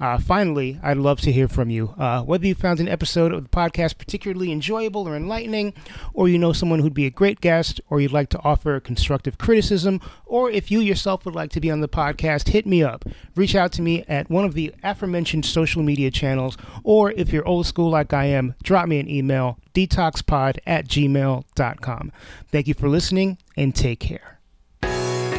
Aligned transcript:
Uh, 0.00 0.18
finally, 0.18 0.78
I'd 0.82 0.96
love 0.96 1.20
to 1.22 1.32
hear 1.32 1.48
from 1.48 1.70
you. 1.70 1.94
Uh, 1.98 2.22
whether 2.22 2.46
you 2.46 2.54
found 2.54 2.80
an 2.80 2.88
episode 2.88 3.32
of 3.32 3.42
the 3.42 3.48
podcast 3.48 3.98
particularly 3.98 4.52
enjoyable 4.52 5.08
or 5.08 5.16
enlightening, 5.16 5.72
or 6.12 6.28
you 6.28 6.38
know 6.38 6.52
someone 6.52 6.80
who'd 6.80 6.94
be 6.94 7.06
a 7.06 7.10
great 7.10 7.40
guest, 7.40 7.80
or 7.90 8.00
you'd 8.00 8.12
like 8.12 8.28
to 8.30 8.40
offer 8.42 8.78
constructive 8.80 9.38
criticism, 9.38 10.00
or 10.26 10.50
if 10.50 10.70
you 10.70 10.80
yourself 10.80 11.24
would 11.24 11.34
like 11.34 11.50
to 11.50 11.60
be 11.60 11.70
on 11.70 11.80
the 11.80 11.88
podcast, 11.88 12.48
hit 12.48 12.66
me 12.66 12.82
up. 12.82 13.04
Reach 13.36 13.54
out 13.54 13.72
to 13.72 13.82
me 13.82 14.04
at 14.08 14.30
one 14.30 14.44
of 14.44 14.54
the 14.54 14.74
aforementioned 14.82 15.46
social 15.46 15.82
media 15.82 16.10
channels, 16.10 16.56
or 16.82 17.12
if 17.12 17.32
you're 17.32 17.46
old 17.46 17.66
school 17.66 17.90
like 17.90 18.12
I 18.12 18.26
am, 18.26 18.54
drop 18.62 18.88
me 18.88 18.98
an 18.98 19.08
email 19.08 19.58
detoxpod 19.74 20.58
at 20.66 20.86
gmail.com. 20.86 22.12
Thank 22.50 22.68
you 22.68 22.74
for 22.74 22.88
listening 22.88 23.38
and 23.56 23.74
take 23.74 24.00
care. 24.00 24.38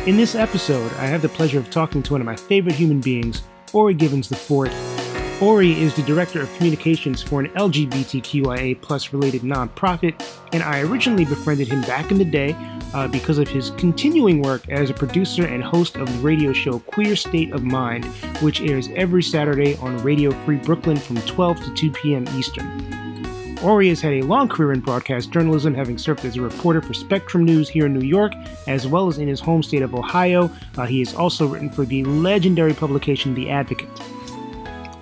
In 0.05 0.17
this 0.17 0.35
episode, 0.35 0.91
I 0.93 1.05
have 1.07 1.23
the 1.23 1.29
pleasure 1.29 1.57
of 1.57 1.71
talking 1.71 2.03
to 2.03 2.13
one 2.13 2.21
of 2.21 2.25
my 2.25 2.35
favorite 2.35 2.75
human 2.75 3.01
beings, 3.01 3.41
Ori 3.75 3.93
Givens 3.93 4.31
IV. 4.31 4.73
Ori 5.41 5.73
is 5.73 5.93
the 5.93 6.01
director 6.03 6.41
of 6.41 6.53
communications 6.55 7.21
for 7.21 7.41
an 7.41 7.49
LGBTQIA 7.49 8.79
plus 8.81 9.11
related 9.11 9.41
nonprofit, 9.41 10.15
and 10.53 10.63
I 10.63 10.79
originally 10.79 11.25
befriended 11.25 11.67
him 11.67 11.81
back 11.81 12.09
in 12.09 12.17
the 12.17 12.23
day 12.23 12.55
uh, 12.93 13.09
because 13.09 13.37
of 13.37 13.49
his 13.49 13.71
continuing 13.71 14.41
work 14.41 14.69
as 14.69 14.89
a 14.89 14.93
producer 14.93 15.45
and 15.45 15.61
host 15.61 15.97
of 15.97 16.07
the 16.09 16.19
radio 16.19 16.53
show 16.53 16.79
Queer 16.79 17.17
State 17.17 17.51
of 17.51 17.63
Mind, 17.63 18.05
which 18.41 18.61
airs 18.61 18.87
every 18.95 19.21
Saturday 19.21 19.75
on 19.79 19.97
Radio 20.03 20.31
Free 20.45 20.57
Brooklyn 20.57 20.95
from 20.95 21.17
12 21.23 21.65
to 21.65 21.73
2 21.73 21.91
p.m. 21.91 22.25
Eastern. 22.37 22.94
Ori 23.65 23.89
has 23.89 23.99
had 23.99 24.13
a 24.13 24.21
long 24.21 24.47
career 24.47 24.73
in 24.73 24.79
broadcast 24.79 25.31
journalism, 25.31 25.73
having 25.73 25.97
served 25.97 26.23
as 26.23 26.37
a 26.37 26.41
reporter 26.41 26.83
for 26.83 26.93
Spectrum 26.93 27.43
News 27.43 27.67
here 27.67 27.87
in 27.87 27.95
New 27.95 28.05
York, 28.05 28.31
as 28.67 28.85
well 28.85 29.07
as 29.07 29.17
in 29.17 29.27
his 29.27 29.39
home 29.39 29.63
state 29.63 29.81
of 29.81 29.95
Ohio. 29.95 30.51
Uh, 30.77 30.85
he 30.85 30.99
has 30.99 31.15
also 31.15 31.47
written 31.47 31.71
for 31.71 31.83
the 31.83 32.03
legendary 32.03 32.75
publication 32.75 33.33
The 33.33 33.49
Advocate. 33.49 33.89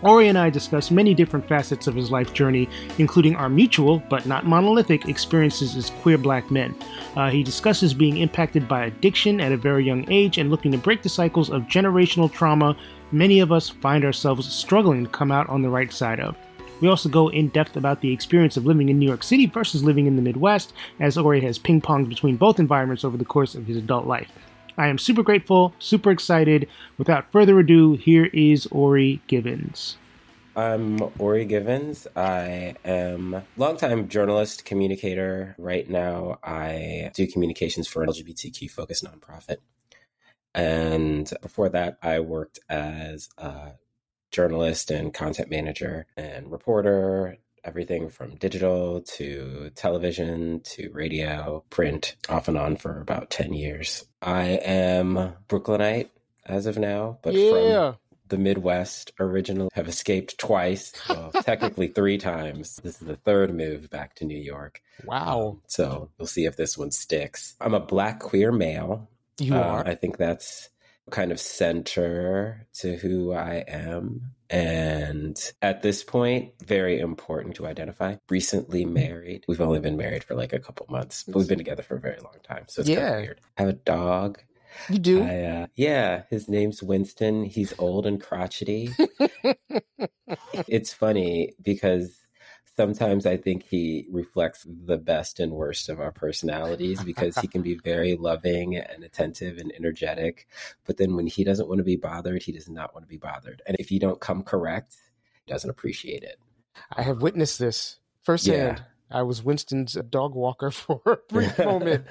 Ori 0.02 0.30
and 0.30 0.38
I 0.38 0.50
discuss 0.50 0.91
many 0.91 1.14
different 1.14 1.45
facets 1.45 1.88
of 1.88 1.95
his 1.95 2.09
life 2.09 2.34
journey, 2.34 2.69
including 3.00 3.36
our 3.36 3.50
mutual, 3.50 4.02
but 4.09 4.25
not 4.25 4.45
monolithic, 4.45 5.09
experiences 5.09 5.75
as 5.75 5.89
queer 6.02 6.17
black 6.17 6.50
men. 6.50 6.73
Uh, 7.17 7.30
he 7.30 7.44
discusses 7.44 7.94
being 7.94 8.16
impacted 8.17 8.66
by 8.69 8.86
addiction 8.86 9.41
at 9.41 9.52
a 9.52 9.58
very 9.58 9.86
young 9.86 10.09
age 10.09 10.38
and 10.38 10.50
looking 10.50 10.72
to 10.72 10.78
break 10.78 11.02
the 11.02 11.09
cycles 11.09 11.50
of 11.50 11.64
generational 11.64 12.31
trauma 12.31 12.78
many 13.14 13.39
of 13.39 13.52
us 13.52 13.69
find 13.69 14.03
ourselves 14.03 14.52
struggling 14.52 15.03
to 15.03 15.09
come 15.09 15.31
out 15.31 15.47
on 15.47 15.62
the 15.62 15.69
right 15.69 15.94
side 15.94 16.19
of. 16.19 16.35
We 16.81 16.89
also 16.89 17.07
go 17.07 17.29
in 17.29 17.47
depth 17.50 17.78
about 17.78 18.01
the 18.01 18.11
experience 18.11 18.57
of 18.57 18.66
living 18.66 18.89
in 18.89 19.00
New 19.00 19.07
York 19.07 19.23
City 19.23 19.45
versus 19.45 19.84
living 19.84 20.06
in 20.06 20.16
the 20.16 20.22
Midwest, 20.22 20.73
as 21.00 21.17
Ori 21.17 21.39
has 21.41 21.57
ping 21.57 21.81
ponged 21.81 22.09
between 22.09 22.35
both 22.35 22.59
environments 22.59 23.06
over 23.06 23.16
the 23.16 23.25
course 23.25 23.56
of 23.56 23.66
his 23.66 23.78
adult 23.78 24.06
life. 24.06 24.31
I 24.78 24.88
am 24.88 24.97
super 24.97 25.23
grateful, 25.23 25.73
super 25.79 26.11
excited. 26.11 26.67
Without 26.97 27.31
further 27.31 27.59
ado, 27.59 27.94
here 27.94 28.25
is 28.34 28.67
Ori 28.67 29.22
Givens. 29.28 29.97
I'm 30.56 31.00
Ori 31.19 31.45
Givens. 31.45 32.06
I 32.16 32.75
am 32.84 33.34
a 33.34 33.44
longtime 33.57 34.07
journalist, 34.07 34.66
communicator. 34.66 35.55
Right 35.57 35.90
now, 35.90 36.38
I 36.44 37.11
do 37.16 37.28
communications 37.28 37.88
for 37.88 38.03
an 38.03 38.09
LGBTQ 38.09 38.69
focused 38.69 39.05
nonprofit. 39.05 39.57
And 40.53 41.31
before 41.41 41.69
that, 41.69 41.97
I 42.03 42.19
worked 42.19 42.59
as 42.69 43.29
a 43.38 43.72
journalist 44.34 44.92
and 44.92 45.14
content 45.14 45.50
manager 45.50 46.06
and 46.18 46.52
reporter, 46.52 47.38
everything 47.64 48.10
from 48.10 48.36
digital 48.36 49.00
to 49.02 49.72
television 49.76 50.60
to 50.66 50.90
radio, 50.92 51.64
print, 51.70 52.16
off 52.28 52.50
and 52.50 52.58
on 52.58 52.76
for 52.76 53.00
about 53.00 53.30
10 53.30 53.54
years. 53.54 54.06
I 54.22 54.60
am 54.66 55.34
Brooklynite 55.48 56.12
as 56.46 56.66
of 56.66 56.78
now, 56.78 57.20
but 57.22 57.34
yeah. 57.34 57.92
from 57.92 57.98
the 58.28 58.38
Midwest 58.38 59.12
originally 59.20 59.70
have 59.74 59.88
escaped 59.88 60.38
twice, 60.38 60.92
well, 61.08 61.32
technically 61.44 61.88
three 61.88 62.18
times. 62.18 62.78
This 62.84 63.02
is 63.02 63.08
the 63.08 63.16
third 63.16 63.56
move 63.56 63.90
back 63.90 64.16
to 64.16 64.26
New 64.26 64.38
York. 64.40 64.82
Wow. 65.06 65.60
So 65.68 66.10
we'll 66.18 66.28
see 66.28 66.46
if 66.46 66.58
this 66.58 66.78
one 66.78 66.92
sticks. 66.92 67.56
I'm 67.62 67.74
a 67.76 67.80
black 67.80 68.20
queer 68.20 68.52
male. 68.52 69.08
You 69.40 69.56
Uh, 69.56 69.60
are. 69.62 69.88
I 69.88 69.96
think 69.96 70.18
that's 70.18 70.70
kind 71.12 71.31
of 71.31 71.40
center 71.40 72.68
to 72.75 72.96
who 72.97 73.34
I 73.34 73.64
am. 73.68 74.31
And 74.50 75.38
at 75.62 75.81
this 75.81 76.03
point, 76.03 76.53
very 76.64 77.00
important 77.00 77.56
to 77.56 77.66
identify. 77.66 78.16
Recently 78.30 78.86
married. 78.86 79.46
We've 79.47 79.62
only 79.62 79.80
been 79.80 79.97
married 79.97 80.24
for 80.24 80.36
like 80.36 80.53
a 80.53 80.59
couple 80.59 80.86
months, 80.90 81.24
but 81.24 81.36
we've 81.36 81.47
been 81.47 81.58
together 81.58 81.84
for 81.84 81.96
a 81.96 82.00
very 82.00 82.19
long 82.24 82.36
time. 82.44 82.66
So 82.68 82.81
it's 82.81 82.90
kind 82.90 83.00
Yeah. 83.02 83.14
of 83.16 83.22
weird. 83.22 83.41
I 83.58 83.62
have 83.64 83.69
a 83.69 83.74
dog. 83.74 84.40
You 84.90 85.00
do? 85.00 85.24
I, 85.24 85.40
uh, 85.41 85.68
yeah, 85.75 86.24
his 86.30 86.47
name's 86.50 86.81
Winston. 86.81 87.44
He's 87.46 87.74
old 87.80 88.06
and 88.06 88.22
crotchety. 88.22 88.90
it's 90.68 90.94
funny 90.94 91.53
because 91.62 92.22
sometimes 92.75 93.25
I 93.25 93.38
think 93.38 93.63
he 93.63 94.07
reflects 94.11 94.66
the 94.67 94.97
best 94.97 95.39
and 95.39 95.51
worst 95.51 95.89
of 95.89 96.00
our 96.00 96.11
personalities 96.11 97.03
because 97.03 97.38
he 97.38 97.47
can 97.47 97.61
be 97.61 97.75
very 97.84 98.16
loving 98.16 98.75
and 98.78 99.03
attentive 99.03 99.57
and 99.57 99.72
energetic. 99.75 100.47
But 100.85 100.97
then 100.97 101.16
when 101.16 101.28
he 101.28 101.44
doesn't 101.44 101.67
want 101.67 101.79
to 101.79 101.84
be 101.84 101.95
bothered, 101.95 102.44
he 102.44 102.51
does 102.51 102.69
not 102.69 102.94
want 102.94 103.06
to 103.06 103.09
be 103.09 103.17
bothered. 103.17 103.61
And 103.67 103.78
if 103.79 103.91
you 103.91 104.00
don't 104.00 104.19
come 104.19 104.44
correct, 104.44 104.95
he 105.45 105.51
doesn't 105.51 105.69
appreciate 105.69 106.23
it. 106.23 106.39
I 106.91 107.03
have 107.03 107.22
witnessed 107.22 107.59
this 107.59 108.00
firsthand. 108.23 108.84
I 109.11 109.22
was 109.22 109.44
Winston's 109.44 109.94
dog 110.09 110.34
walker 110.34 110.72
for 110.72 111.01
a 111.05 111.17
brief 111.34 111.57
moment. 111.59 112.05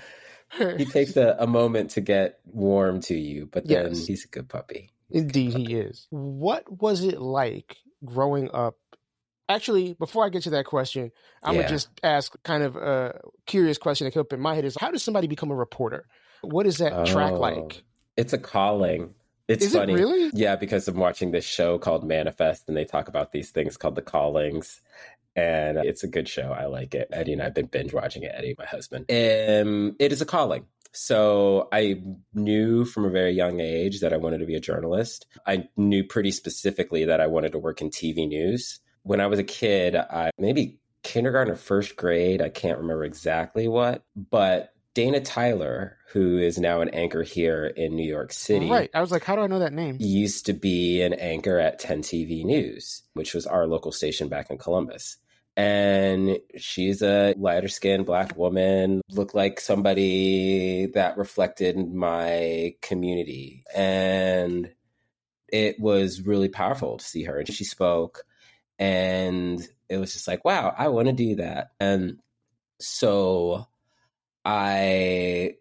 he 0.76 0.84
takes 0.84 1.16
a, 1.16 1.36
a 1.38 1.46
moment 1.46 1.90
to 1.92 2.00
get 2.00 2.38
warm 2.44 3.00
to 3.02 3.14
you, 3.14 3.46
but 3.50 3.66
then 3.66 3.90
Yes. 3.90 4.06
he's 4.06 4.24
a 4.24 4.28
good 4.28 4.48
puppy. 4.48 4.90
Indeed, 5.10 5.54
he 5.54 5.74
is. 5.74 6.06
What 6.10 6.80
was 6.80 7.04
it 7.04 7.20
like 7.20 7.78
growing 8.04 8.50
up? 8.54 8.76
Actually, 9.54 9.94
before 9.94 10.24
I 10.24 10.28
get 10.30 10.42
to 10.44 10.50
that 10.50 10.64
question, 10.64 11.12
I'm 11.42 11.54
Yeah. 11.54 11.62
gonna 11.62 11.74
just 11.74 11.88
ask 12.02 12.40
kind 12.42 12.62
of 12.62 12.76
a 12.76 13.20
curious 13.46 13.76
question 13.78 14.04
that 14.06 14.12
came 14.12 14.20
up 14.22 14.32
in 14.32 14.40
my 14.40 14.54
head: 14.54 14.64
Is 14.64 14.76
how 14.80 14.90
does 14.90 15.02
somebody 15.02 15.26
become 15.26 15.50
a 15.50 15.54
reporter? 15.54 16.06
What 16.42 16.66
is 16.66 16.78
that 16.78 17.06
track 17.06 17.32
Oh. 17.32 17.40
like? 17.40 17.82
It's 18.16 18.32
a 18.32 18.38
calling. 18.38 19.14
It's 19.48 19.64
Is 19.66 19.74
it 19.74 19.78
funny. 19.78 19.94
really? 19.94 20.30
Yeah, 20.34 20.56
because 20.56 20.88
I'm 20.88 20.96
watching 20.96 21.30
this 21.32 21.44
show 21.44 21.78
called 21.78 22.04
Manifest 22.04 22.64
and 22.68 22.76
they 22.76 22.84
talk 22.84 23.08
about 23.08 23.32
these 23.32 23.50
things 23.50 23.76
called 23.76 23.94
the 23.96 24.02
callings. 24.02 24.80
And 25.34 25.78
it's 25.78 26.04
a 26.04 26.08
good 26.08 26.28
show. 26.28 26.52
I 26.52 26.66
like 26.66 26.94
it. 26.94 27.08
Eddie 27.12 27.32
and 27.32 27.40
I 27.40 27.46
have 27.46 27.54
been 27.54 27.66
binge 27.66 27.92
watching 27.94 28.22
it, 28.22 28.32
Eddie, 28.34 28.54
my 28.58 28.66
husband. 28.66 29.06
Um, 29.10 29.96
it 29.98 30.12
is 30.12 30.20
a 30.20 30.26
calling. 30.26 30.66
So 30.92 31.68
I 31.72 32.02
knew 32.34 32.84
from 32.84 33.06
a 33.06 33.10
very 33.10 33.32
young 33.32 33.58
age 33.60 34.00
that 34.00 34.12
I 34.12 34.18
wanted 34.18 34.38
to 34.38 34.46
be 34.46 34.56
a 34.56 34.60
journalist. 34.60 35.26
I 35.46 35.68
knew 35.76 36.04
pretty 36.04 36.30
specifically 36.32 37.06
that 37.06 37.20
I 37.20 37.28
wanted 37.28 37.52
to 37.52 37.58
work 37.58 37.80
in 37.80 37.88
TV 37.90 38.26
news. 38.28 38.80
When 39.04 39.20
I 39.20 39.26
was 39.26 39.38
a 39.38 39.44
kid, 39.44 39.96
I 39.96 40.30
maybe 40.38 40.78
kindergarten 41.02 41.52
or 41.52 41.56
first 41.56 41.96
grade, 41.96 42.40
I 42.40 42.48
can't 42.48 42.78
remember 42.78 43.04
exactly 43.04 43.68
what, 43.68 44.04
but 44.14 44.72
Dana 44.94 45.20
Tyler, 45.20 45.96
who 46.12 46.38
is 46.38 46.58
now 46.58 46.82
an 46.82 46.90
anchor 46.90 47.22
here 47.22 47.66
in 47.66 47.96
New 47.96 48.06
York 48.06 48.32
City, 48.32 48.68
Right. 48.70 48.90
I 48.94 49.00
was 49.00 49.10
like, 49.10 49.24
how 49.24 49.34
do 49.34 49.42
I 49.42 49.46
know 49.46 49.58
that 49.60 49.72
name? 49.72 49.96
used 49.98 50.46
to 50.46 50.52
be 50.52 51.02
an 51.02 51.14
anchor 51.14 51.58
at 51.58 51.78
10 51.78 52.02
TV 52.02 52.44
News, 52.44 53.02
which 53.14 53.34
was 53.34 53.46
our 53.46 53.66
local 53.66 53.92
station 53.92 54.28
back 54.28 54.50
in 54.50 54.58
Columbus. 54.58 55.16
And 55.56 56.38
she's 56.56 57.02
a 57.02 57.34
lighter 57.36 57.68
skinned 57.68 58.06
black 58.06 58.36
woman, 58.36 59.02
looked 59.10 59.34
like 59.34 59.60
somebody 59.60 60.86
that 60.94 61.18
reflected 61.18 61.76
my 61.92 62.74
community. 62.80 63.64
And 63.74 64.72
it 65.48 65.78
was 65.78 66.22
really 66.22 66.48
powerful 66.48 66.98
to 66.98 67.04
see 67.04 67.24
her. 67.24 67.38
And 67.38 67.48
she 67.52 67.64
spoke, 67.64 68.24
and 68.78 69.66
it 69.88 69.98
was 69.98 70.12
just 70.12 70.28
like, 70.28 70.44
wow, 70.44 70.74
I 70.76 70.88
want 70.88 71.06
to 71.06 71.12
do 71.12 71.36
that. 71.36 71.72
And 71.78 72.18
so 72.80 73.66
I 74.44 75.54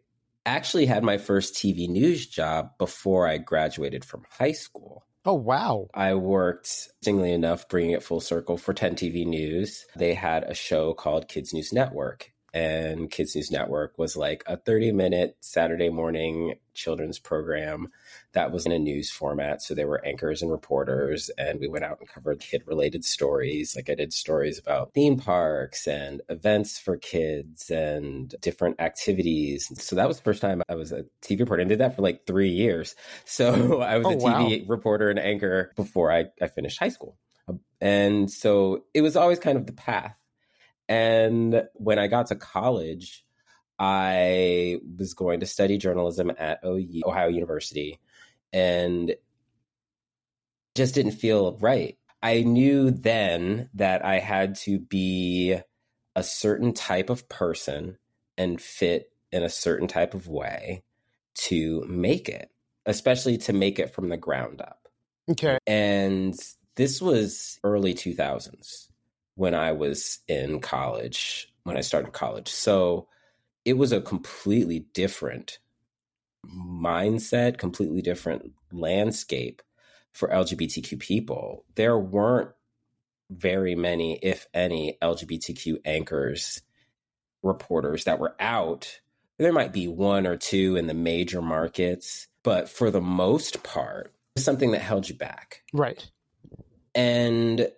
actually 0.45 0.85
had 0.85 1.03
my 1.03 1.17
first 1.17 1.55
TV 1.55 1.87
news 1.87 2.25
job 2.25 2.77
before 2.77 3.27
I 3.27 3.37
graduated 3.37 4.03
from 4.05 4.25
high 4.39 4.53
school. 4.53 5.05
Oh, 5.23 5.35
wow. 5.35 5.87
I 5.93 6.15
worked, 6.15 6.89
interestingly 7.01 7.31
enough, 7.31 7.69
bringing 7.69 7.91
it 7.91 8.01
full 8.01 8.21
circle 8.21 8.57
for 8.57 8.73
10 8.73 8.95
TV 8.95 9.23
News. 9.23 9.85
They 9.95 10.15
had 10.15 10.43
a 10.43 10.55
show 10.55 10.95
called 10.95 11.27
Kids 11.27 11.53
News 11.53 11.71
Network 11.71 12.30
and 12.53 13.09
Kids 13.09 13.35
News 13.35 13.51
Network 13.51 13.97
was 13.97 14.17
like 14.17 14.43
a 14.45 14.57
30 14.57 14.91
minute 14.91 15.37
Saturday 15.39 15.89
morning 15.89 16.55
children's 16.73 17.19
program 17.19 17.89
that 18.33 18.51
was 18.51 18.65
in 18.65 18.71
a 18.71 18.79
news 18.79 19.09
format. 19.09 19.61
So 19.61 19.73
there 19.73 19.87
were 19.87 20.03
anchors 20.05 20.41
and 20.41 20.51
reporters, 20.51 21.29
and 21.37 21.59
we 21.59 21.67
went 21.67 21.85
out 21.85 21.99
and 21.99 22.09
covered 22.09 22.39
kid 22.39 22.63
related 22.65 23.05
stories. 23.05 23.75
Like 23.75 23.89
I 23.89 23.95
did 23.95 24.13
stories 24.13 24.59
about 24.59 24.93
theme 24.93 25.17
parks 25.17 25.87
and 25.87 26.21
events 26.29 26.77
for 26.77 26.97
kids 26.97 27.69
and 27.69 28.33
different 28.41 28.79
activities. 28.79 29.71
So 29.81 29.95
that 29.95 30.07
was 30.07 30.17
the 30.17 30.23
first 30.23 30.41
time 30.41 30.61
I 30.67 30.75
was 30.75 30.91
a 30.91 31.05
TV 31.21 31.41
reporter 31.41 31.61
and 31.61 31.69
did 31.69 31.79
that 31.79 31.95
for 31.95 32.01
like 32.01 32.25
three 32.25 32.49
years. 32.49 32.95
So 33.25 33.81
I 33.81 33.97
was 33.97 34.07
oh, 34.07 34.11
a 34.11 34.15
TV 34.15 34.61
wow. 34.61 34.65
reporter 34.67 35.09
and 35.09 35.17
anchor 35.17 35.71
before 35.75 36.11
I, 36.11 36.25
I 36.41 36.47
finished 36.47 36.79
high 36.79 36.89
school. 36.89 37.17
And 37.79 38.29
so 38.29 38.83
it 38.93 39.01
was 39.01 39.15
always 39.15 39.39
kind 39.39 39.57
of 39.57 39.65
the 39.65 39.73
path 39.73 40.15
and 40.91 41.63
when 41.75 41.99
I 41.99 42.07
got 42.07 42.27
to 42.27 42.35
college, 42.35 43.25
I 43.79 44.81
was 44.97 45.13
going 45.13 45.39
to 45.39 45.45
study 45.45 45.77
journalism 45.77 46.33
at 46.37 46.59
Ohio 46.65 47.29
University 47.29 47.97
and 48.51 49.15
just 50.75 50.93
didn't 50.93 51.13
feel 51.13 51.57
right. 51.61 51.97
I 52.21 52.41
knew 52.41 52.91
then 52.91 53.69
that 53.75 54.03
I 54.03 54.19
had 54.19 54.55
to 54.55 54.79
be 54.79 55.57
a 56.13 56.23
certain 56.23 56.73
type 56.73 57.09
of 57.09 57.29
person 57.29 57.97
and 58.37 58.59
fit 58.61 59.13
in 59.31 59.43
a 59.43 59.49
certain 59.49 59.87
type 59.87 60.13
of 60.13 60.27
way 60.27 60.83
to 61.35 61.85
make 61.87 62.27
it, 62.27 62.51
especially 62.85 63.37
to 63.37 63.53
make 63.53 63.79
it 63.79 63.93
from 63.93 64.09
the 64.09 64.17
ground 64.17 64.59
up. 64.59 64.89
Okay. 65.29 65.57
And 65.65 66.37
this 66.75 67.01
was 67.01 67.59
early 67.63 67.93
2000s 67.93 68.90
when 69.35 69.55
I 69.55 69.71
was 69.71 70.19
in 70.27 70.59
college, 70.59 71.51
when 71.63 71.77
I 71.77 71.81
started 71.81 72.13
college. 72.13 72.49
So 72.49 73.07
it 73.65 73.73
was 73.73 73.91
a 73.91 74.01
completely 74.01 74.85
different 74.93 75.59
mindset, 76.45 77.57
completely 77.57 78.01
different 78.01 78.51
landscape 78.71 79.61
for 80.11 80.27
LGBTQ 80.29 80.99
people. 80.99 81.65
There 81.75 81.97
weren't 81.97 82.49
very 83.29 83.75
many, 83.75 84.17
if 84.21 84.47
any, 84.53 84.97
LGBTQ 85.01 85.81
anchors, 85.85 86.61
reporters 87.43 88.03
that 88.03 88.19
were 88.19 88.35
out. 88.39 88.99
There 89.37 89.53
might 89.53 89.73
be 89.73 89.87
one 89.87 90.27
or 90.27 90.37
two 90.37 90.75
in 90.75 90.87
the 90.87 90.93
major 90.93 91.41
markets, 91.41 92.27
but 92.43 92.69
for 92.69 92.91
the 92.91 93.01
most 93.01 93.63
part, 93.63 94.13
something 94.37 94.71
that 94.71 94.81
held 94.81 95.07
you 95.07 95.15
back. 95.15 95.63
Right. 95.73 96.09
And 96.93 97.69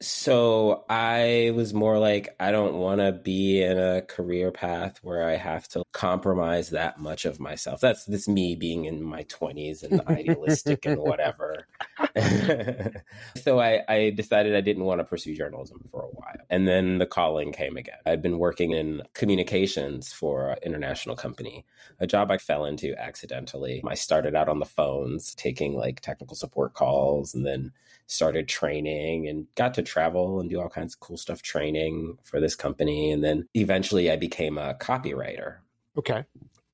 so 0.00 0.84
I 0.88 1.52
was 1.56 1.74
more 1.74 1.98
like, 1.98 2.36
I 2.38 2.52
don't 2.52 2.74
want 2.74 3.00
to 3.00 3.10
be 3.10 3.62
in 3.62 3.78
a 3.78 4.02
career 4.02 4.52
path 4.52 4.98
where 5.02 5.28
I 5.28 5.34
have 5.34 5.66
to 5.68 5.82
compromise 5.92 6.70
that 6.70 7.00
much 7.00 7.24
of 7.24 7.40
myself. 7.40 7.80
That's 7.80 8.04
this 8.04 8.28
me 8.28 8.54
being 8.54 8.84
in 8.84 9.02
my 9.02 9.24
twenties 9.24 9.82
and 9.82 10.00
idealistic 10.08 10.86
and 10.86 10.98
whatever. 10.98 11.66
so 13.42 13.58
I, 13.58 13.82
I 13.88 14.10
decided 14.10 14.54
I 14.54 14.60
didn't 14.60 14.84
want 14.84 15.00
to 15.00 15.04
pursue 15.04 15.34
journalism 15.34 15.80
for 15.90 16.02
a 16.02 16.06
while. 16.06 16.36
And 16.48 16.68
then 16.68 16.98
the 16.98 17.06
calling 17.06 17.50
came 17.50 17.76
again. 17.76 17.98
I'd 18.06 18.22
been 18.22 18.38
working 18.38 18.72
in 18.72 19.02
communications 19.14 20.12
for 20.12 20.50
an 20.50 20.58
international 20.62 21.16
company, 21.16 21.66
a 21.98 22.06
job 22.06 22.30
I 22.30 22.38
fell 22.38 22.64
into 22.64 22.94
accidentally. 22.96 23.82
I 23.84 23.94
started 23.94 24.36
out 24.36 24.48
on 24.48 24.60
the 24.60 24.64
phones, 24.64 25.34
taking 25.34 25.74
like 25.74 26.00
technical 26.00 26.36
support 26.36 26.74
calls 26.74 27.34
and 27.34 27.44
then 27.44 27.72
started 28.08 28.48
training 28.48 29.28
and 29.28 29.46
got 29.54 29.74
to 29.74 29.82
travel 29.82 30.40
and 30.40 30.50
do 30.50 30.60
all 30.60 30.68
kinds 30.68 30.94
of 30.94 31.00
cool 31.00 31.18
stuff 31.18 31.42
training 31.42 32.18
for 32.24 32.40
this 32.40 32.56
company. 32.56 33.12
And 33.12 33.22
then 33.22 33.46
eventually 33.54 34.10
I 34.10 34.16
became 34.16 34.58
a 34.58 34.74
copywriter. 34.74 35.58
Okay. 35.96 36.24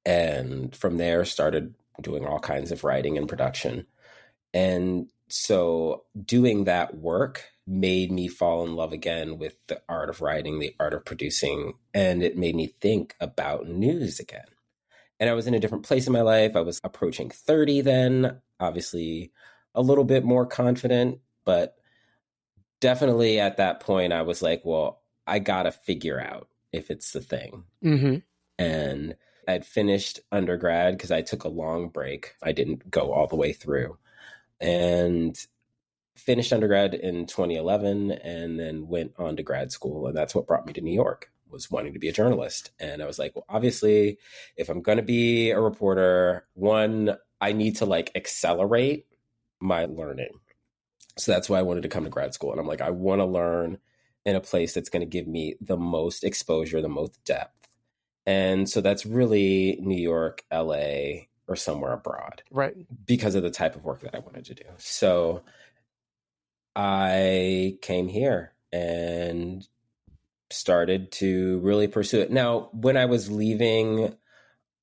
And 0.06 0.74
from 0.74 0.96
there 0.96 1.24
started 1.24 1.74
doing 2.00 2.24
all 2.24 2.38
kinds 2.38 2.70
of 2.70 2.84
writing 2.84 3.18
and 3.18 3.28
production. 3.28 3.86
And 4.54 5.08
so 5.28 6.04
doing 6.24 6.64
that 6.64 6.96
work 6.96 7.44
made 7.66 8.12
me 8.12 8.28
fall 8.28 8.64
in 8.64 8.76
love 8.76 8.92
again 8.92 9.36
with 9.36 9.56
the 9.66 9.82
art 9.88 10.10
of 10.10 10.20
writing, 10.20 10.60
the 10.60 10.74
art 10.78 10.94
of 10.94 11.04
producing, 11.04 11.74
and 11.92 12.22
it 12.22 12.38
made 12.38 12.54
me 12.54 12.74
think 12.80 13.16
about 13.20 13.68
news 13.68 14.20
again. 14.20 14.44
And 15.18 15.28
I 15.28 15.34
was 15.34 15.48
in 15.48 15.54
a 15.54 15.60
different 15.60 15.84
place 15.84 16.06
in 16.06 16.12
my 16.12 16.20
life. 16.20 16.54
I 16.54 16.60
was 16.60 16.80
approaching 16.84 17.30
30 17.30 17.80
then, 17.80 18.40
obviously 18.60 19.32
a 19.74 19.82
little 19.82 20.04
bit 20.04 20.24
more 20.24 20.46
confident, 20.46 21.20
but 21.44 21.76
definitely 22.80 23.40
at 23.40 23.56
that 23.56 23.80
point, 23.80 24.12
I 24.12 24.22
was 24.22 24.42
like, 24.42 24.62
well, 24.64 25.02
I 25.26 25.38
got 25.38 25.64
to 25.64 25.72
figure 25.72 26.20
out 26.20 26.48
if 26.72 26.90
it's 26.90 27.12
the 27.12 27.20
thing. 27.20 27.64
Mm-hmm. 27.82 28.16
And 28.58 29.16
I'd 29.48 29.66
finished 29.66 30.20
undergrad 30.30 30.96
because 30.96 31.10
I 31.10 31.22
took 31.22 31.44
a 31.44 31.48
long 31.48 31.88
break. 31.88 32.34
I 32.42 32.52
didn't 32.52 32.90
go 32.90 33.12
all 33.12 33.26
the 33.26 33.36
way 33.36 33.52
through. 33.52 33.98
And 34.60 35.36
finished 36.16 36.52
undergrad 36.52 36.94
in 36.94 37.26
2011 37.26 38.12
and 38.12 38.58
then 38.58 38.86
went 38.86 39.12
on 39.18 39.36
to 39.36 39.42
grad 39.42 39.72
school. 39.72 40.06
And 40.06 40.16
that's 40.16 40.34
what 40.34 40.46
brought 40.46 40.66
me 40.66 40.72
to 40.74 40.80
New 40.80 40.94
York 40.94 41.30
was 41.50 41.70
wanting 41.70 41.92
to 41.94 41.98
be 41.98 42.08
a 42.08 42.12
journalist. 42.12 42.70
And 42.78 43.02
I 43.02 43.06
was 43.06 43.18
like, 43.18 43.34
well, 43.34 43.46
obviously, 43.48 44.18
if 44.56 44.68
I'm 44.68 44.82
going 44.82 44.98
to 44.98 45.02
be 45.02 45.50
a 45.50 45.60
reporter, 45.60 46.46
one, 46.54 47.16
I 47.40 47.52
need 47.52 47.76
to 47.76 47.86
like 47.86 48.10
accelerate 48.14 49.06
my 49.64 49.86
learning. 49.86 50.40
So 51.16 51.32
that's 51.32 51.48
why 51.48 51.58
I 51.58 51.62
wanted 51.62 51.84
to 51.84 51.88
come 51.88 52.04
to 52.04 52.10
grad 52.10 52.34
school. 52.34 52.50
And 52.50 52.60
I'm 52.60 52.66
like, 52.66 52.82
I 52.82 52.90
want 52.90 53.20
to 53.20 53.24
learn 53.24 53.78
in 54.26 54.36
a 54.36 54.40
place 54.40 54.74
that's 54.74 54.90
going 54.90 55.00
to 55.00 55.06
give 55.06 55.26
me 55.26 55.56
the 55.60 55.76
most 55.76 56.22
exposure, 56.22 56.82
the 56.82 56.88
most 56.88 57.24
depth. 57.24 57.68
And 58.26 58.68
so 58.68 58.80
that's 58.80 59.06
really 59.06 59.78
New 59.80 60.00
York, 60.00 60.44
LA, 60.52 61.26
or 61.46 61.56
somewhere 61.56 61.92
abroad. 61.92 62.42
Right. 62.50 62.74
Because 63.06 63.34
of 63.34 63.42
the 63.42 63.50
type 63.50 63.74
of 63.74 63.84
work 63.84 64.00
that 64.00 64.14
I 64.14 64.18
wanted 64.18 64.44
to 64.46 64.54
do. 64.54 64.64
So 64.78 65.42
I 66.76 67.78
came 67.80 68.08
here 68.08 68.52
and 68.72 69.66
started 70.50 71.12
to 71.12 71.58
really 71.60 71.88
pursue 71.88 72.20
it. 72.20 72.30
Now, 72.30 72.68
when 72.72 72.96
I 72.96 73.06
was 73.06 73.30
leaving 73.30 74.14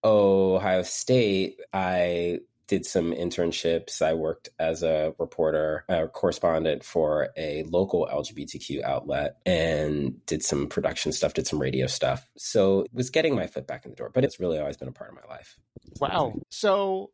Ohio 0.03 0.83
State, 0.83 1.59
I 1.71 2.39
did 2.71 2.85
some 2.85 3.11
internships. 3.11 4.01
I 4.01 4.13
worked 4.13 4.47
as 4.57 4.81
a 4.81 5.13
reporter, 5.19 5.83
a 5.89 6.07
correspondent 6.07 6.85
for 6.85 7.27
a 7.35 7.63
local 7.63 8.07
LGBTQ 8.09 8.81
outlet 8.81 9.35
and 9.45 10.25
did 10.25 10.41
some 10.41 10.67
production 10.67 11.11
stuff, 11.11 11.33
did 11.33 11.45
some 11.45 11.59
radio 11.59 11.85
stuff. 11.85 12.25
So 12.37 12.85
was 12.93 13.09
getting 13.09 13.35
my 13.35 13.45
foot 13.47 13.67
back 13.67 13.83
in 13.83 13.91
the 13.91 13.97
door, 13.97 14.09
but 14.13 14.23
it's 14.23 14.39
really 14.39 14.57
always 14.57 14.77
been 14.77 14.87
a 14.87 14.93
part 14.93 15.09
of 15.09 15.17
my 15.17 15.35
life. 15.35 15.57
Wow. 15.99 16.35
So 16.49 17.11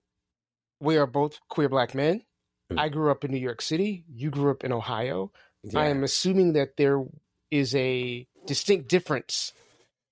we 0.80 0.98
are 0.98 1.08
both 1.08 1.40
queer 1.50 1.70
black 1.70 1.96
men. 1.96 2.20
Mm-hmm. 2.72 2.78
I 2.78 2.90
grew 2.90 3.10
up 3.10 3.26
in 3.26 3.32
New 3.32 3.40
York 3.40 3.64
City. 3.64 4.06
You 4.08 4.30
grew 4.30 4.52
up 4.52 4.64
in 4.64 4.72
Ohio. 4.72 5.32
Yeah. 5.64 5.80
I 5.80 5.88
am 5.88 6.04
assuming 6.04 6.54
that 6.54 6.78
there 6.78 7.04
is 7.50 7.74
a 7.74 8.28
distinct 8.46 8.90
difference 8.90 9.54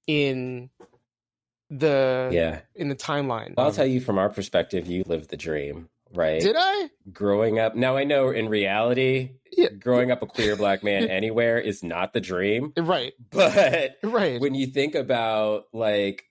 in 0.08 0.72
the 1.70 2.30
yeah 2.32 2.62
in 2.76 2.90
the 2.90 2.96
timeline. 2.96 3.54
I'll 3.58 3.72
tell 3.72 3.86
you 3.86 4.00
from 4.00 4.18
our 4.18 4.30
perspective, 4.30 4.88
you 4.88 5.04
lived 5.06 5.30
the 5.30 5.38
dream, 5.38 5.90
right? 6.14 6.42
Did 6.42 6.56
I? 6.58 6.90
Growing 7.12 7.60
up, 7.60 7.76
now 7.76 7.98
I 7.98 8.04
know 8.04 8.30
in 8.30 8.50
reality, 8.50 9.32
yeah. 9.52 9.70
growing 9.70 10.12
up 10.12 10.22
a 10.22 10.28
queer 10.28 10.56
black 10.56 10.84
man 10.84 11.04
anywhere 11.10 11.60
is 11.60 11.84
not 11.84 12.14
the 12.14 12.22
dream, 12.22 12.74
right? 12.78 13.14
But 13.32 13.98
right 14.04 14.40
when 14.40 14.56
you 14.56 14.68
think 14.68 14.96
about 14.96 15.66
like, 15.74 16.26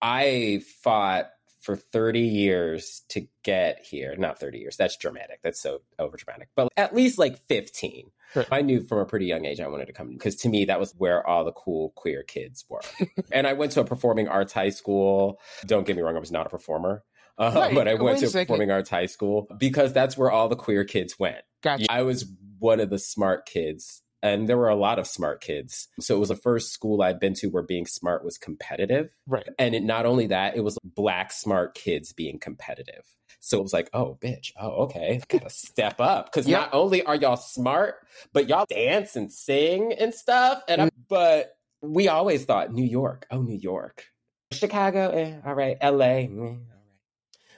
I 0.00 0.62
fought 0.82 1.30
for 1.62 1.76
30 1.76 2.20
years 2.20 3.02
to 3.10 3.26
get 3.44 3.84
here. 3.84 4.14
Not 4.16 4.38
30 4.38 4.58
years. 4.58 4.76
That's 4.76 4.96
dramatic. 4.96 5.40
That's 5.42 5.60
so 5.60 5.80
over 5.98 6.16
dramatic. 6.16 6.48
But 6.56 6.68
at 6.76 6.94
least 6.94 7.18
like 7.18 7.38
15. 7.46 8.10
Right. 8.34 8.46
I 8.50 8.62
knew 8.62 8.82
from 8.82 8.98
a 8.98 9.04
pretty 9.04 9.26
young 9.26 9.44
age 9.44 9.60
I 9.60 9.68
wanted 9.68 9.86
to 9.86 9.92
come 9.92 10.10
because 10.10 10.36
to 10.36 10.48
me 10.48 10.66
that 10.66 10.80
was 10.80 10.94
where 10.96 11.26
all 11.26 11.44
the 11.44 11.52
cool 11.52 11.92
queer 11.96 12.22
kids 12.22 12.64
were. 12.68 12.80
and 13.32 13.46
I 13.46 13.52
went 13.52 13.72
to 13.72 13.80
a 13.80 13.84
performing 13.84 14.28
arts 14.28 14.52
high 14.52 14.70
school. 14.70 15.40
Don't 15.66 15.86
get 15.86 15.96
me 15.96 16.02
wrong, 16.02 16.16
I 16.16 16.20
was 16.20 16.32
not 16.32 16.46
a 16.46 16.50
performer. 16.50 17.02
Uh, 17.38 17.52
right. 17.56 17.74
But 17.74 17.88
I 17.88 17.94
went 17.94 18.18
to 18.20 18.26
a 18.26 18.30
performing 18.30 18.70
arts 18.70 18.90
high 18.90 19.06
school 19.06 19.46
because 19.58 19.92
that's 19.92 20.16
where 20.16 20.30
all 20.30 20.48
the 20.48 20.56
queer 20.56 20.84
kids 20.84 21.18
went. 21.18 21.42
Gotcha. 21.62 21.86
I 21.90 22.02
was 22.02 22.26
one 22.58 22.80
of 22.80 22.90
the 22.90 22.98
smart 22.98 23.46
kids 23.46 24.02
and 24.22 24.48
there 24.48 24.56
were 24.56 24.68
a 24.68 24.76
lot 24.76 24.98
of 24.98 25.06
smart 25.06 25.40
kids. 25.40 25.88
So 26.00 26.14
it 26.14 26.20
was 26.20 26.28
the 26.28 26.36
first 26.36 26.72
school 26.72 27.02
I'd 27.02 27.18
been 27.18 27.34
to 27.34 27.48
where 27.48 27.62
being 27.62 27.86
smart 27.86 28.24
was 28.24 28.38
competitive. 28.38 29.10
Right. 29.26 29.48
And 29.58 29.74
it, 29.74 29.82
not 29.82 30.06
only 30.06 30.28
that, 30.28 30.56
it 30.56 30.62
was 30.62 30.78
black 30.84 31.32
smart 31.32 31.74
kids 31.74 32.12
being 32.12 32.38
competitive. 32.38 33.04
So 33.44 33.58
it 33.58 33.62
was 33.62 33.72
like, 33.72 33.90
oh, 33.92 34.16
bitch, 34.20 34.52
oh, 34.58 34.84
okay, 34.84 35.20
gotta 35.28 35.50
step 35.50 36.00
up 36.00 36.26
because 36.26 36.46
yep. 36.46 36.60
not 36.60 36.74
only 36.74 37.02
are 37.02 37.16
y'all 37.16 37.36
smart, 37.36 37.96
but 38.32 38.48
y'all 38.48 38.66
dance 38.68 39.16
and 39.16 39.32
sing 39.32 39.92
and 39.92 40.14
stuff. 40.14 40.62
And 40.68 40.80
mm. 40.80 40.86
I, 40.86 40.90
but 41.08 41.56
we 41.80 42.06
always 42.06 42.44
thought 42.44 42.72
New 42.72 42.84
York, 42.84 43.26
oh, 43.32 43.42
New 43.42 43.58
York, 43.58 44.06
Chicago, 44.52 45.10
eh, 45.10 45.40
all 45.44 45.54
right. 45.54 45.76
LA, 45.82 45.88
eh, 45.88 46.28
all 46.28 46.44
right. 46.44 46.58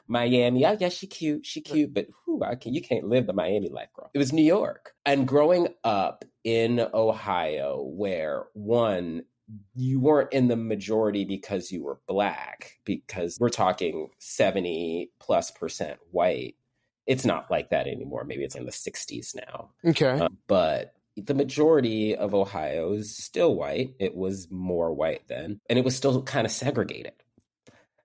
Miami, 0.07 0.65
oh 0.65 0.77
yeah, 0.79 0.89
she 0.89 1.07
cute, 1.07 1.45
she 1.45 1.61
cute, 1.61 1.93
but 1.93 2.07
whew, 2.25 2.43
can, 2.61 2.75
you 2.75 2.83
can't 2.83 3.09
live 3.09 3.27
the 3.27 3.33
Miami 3.33 3.69
life, 3.69 3.89
girl. 3.95 4.11
It 4.15 4.19
was 4.19 4.33
New 4.33 4.45
York. 4.45 4.95
And 5.05 5.27
growing 5.27 5.69
up 5.83 6.25
in 6.45 6.81
Ohio, 6.93 7.83
where 7.83 8.45
one, 8.53 9.25
you 9.75 10.01
weren't 10.01 10.33
in 10.33 10.49
the 10.49 10.57
majority 10.57 11.25
because 11.25 11.71
you 11.71 11.83
were 11.85 12.01
black, 12.07 12.79
because 12.85 13.39
we're 13.39 13.51
talking 13.51 14.09
70 14.19 15.11
plus 15.21 15.51
percent 15.51 15.99
white. 16.11 16.57
It's 17.07 17.25
not 17.25 17.51
like 17.51 17.71
that 17.71 17.87
anymore. 17.87 18.25
Maybe 18.25 18.45
it's 18.45 18.55
in 18.55 18.65
the 18.65 18.73
60s 18.73 19.35
now. 19.37 19.71
Okay. 19.85 20.19
Uh, 20.21 20.29
but 20.47 20.95
the 21.17 21.35
majority 21.35 22.17
of 22.17 22.35
Ohio 22.35 22.95
is 22.95 23.17
still 23.17 23.55
white. 23.55 23.95
It 24.01 24.17
was 24.17 24.49
more 24.51 24.93
white 24.93 25.29
then, 25.29 25.61
and 25.69 25.79
it 25.79 25.85
was 25.85 25.97
still 25.97 26.23
kind 26.23 26.47
of 26.47 26.53
segregated. 26.53 27.13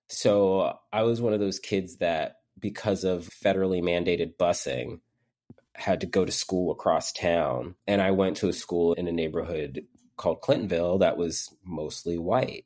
So 0.09 0.77
I 0.91 1.03
was 1.03 1.21
one 1.21 1.33
of 1.33 1.39
those 1.39 1.59
kids 1.59 1.97
that, 1.97 2.37
because 2.59 3.03
of 3.03 3.29
federally 3.43 3.81
mandated 3.81 4.35
busing, 4.37 4.99
had 5.75 6.01
to 6.01 6.07
go 6.07 6.25
to 6.25 6.31
school 6.31 6.71
across 6.71 7.13
town. 7.13 7.75
And 7.87 8.01
I 8.01 8.11
went 8.11 8.37
to 8.37 8.49
a 8.49 8.53
school 8.53 8.93
in 8.93 9.07
a 9.07 9.13
neighborhood 9.13 9.85
called 10.19 10.41
Clintonville 10.41 10.99
that 10.99 11.17
was 11.17 11.55
mostly 11.63 12.17
white 12.17 12.65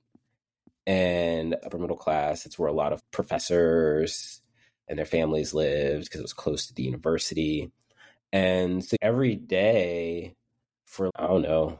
and 0.86 1.56
upper 1.64 1.78
middle 1.78 1.96
class. 1.96 2.46
It's 2.46 2.60
where 2.60 2.68
a 2.68 2.74
lot 2.74 2.92
of 2.92 3.10
professors 3.12 4.42
and 4.88 4.98
their 4.98 5.06
families 5.06 5.54
lived 5.54 6.06
because 6.06 6.20
it 6.20 6.24
was 6.24 6.34
close 6.34 6.68
to 6.68 6.74
the 6.74 6.84
university. 6.84 7.72
And 8.34 8.84
so 8.84 8.98
every 9.02 9.36
day 9.36 10.34
for, 10.86 11.12
I 11.16 11.28
don't 11.28 11.44
know, 11.44 11.80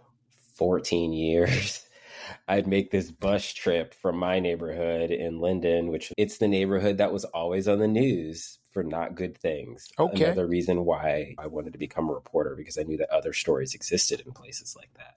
14 0.56 1.12
years, 1.12 1.84
I'd 2.48 2.68
make 2.68 2.92
this 2.92 3.12
bus 3.12 3.52
trip 3.52 3.94
from 3.96 4.18
my 4.18 4.40
neighborhood 4.40 5.12
in 5.12 5.42
Linden, 5.42 5.88
which 5.88 6.14
it's 6.18 6.38
the 6.38 6.48
neighborhood 6.48 7.00
that 7.00 7.12
was 7.12 7.26
always 7.26 7.68
on 7.68 7.80
the 7.80 7.88
news 7.88 8.60
for 8.72 8.84
not 8.84 9.16
good 9.16 9.38
things. 9.38 9.88
Okay. 10.00 10.26
Another 10.26 10.48
reason 10.48 10.86
why 10.86 11.36
I 11.38 11.48
wanted 11.48 11.74
to 11.74 11.80
become 11.80 12.10
a 12.10 12.14
reporter 12.14 12.56
because 12.56 12.78
I 12.78 12.84
knew 12.84 12.98
that 12.98 13.10
other 13.10 13.34
stories 13.34 13.74
existed 13.74 14.22
in 14.26 14.32
places 14.32 14.76
like 14.78 14.94
that. 14.98 15.16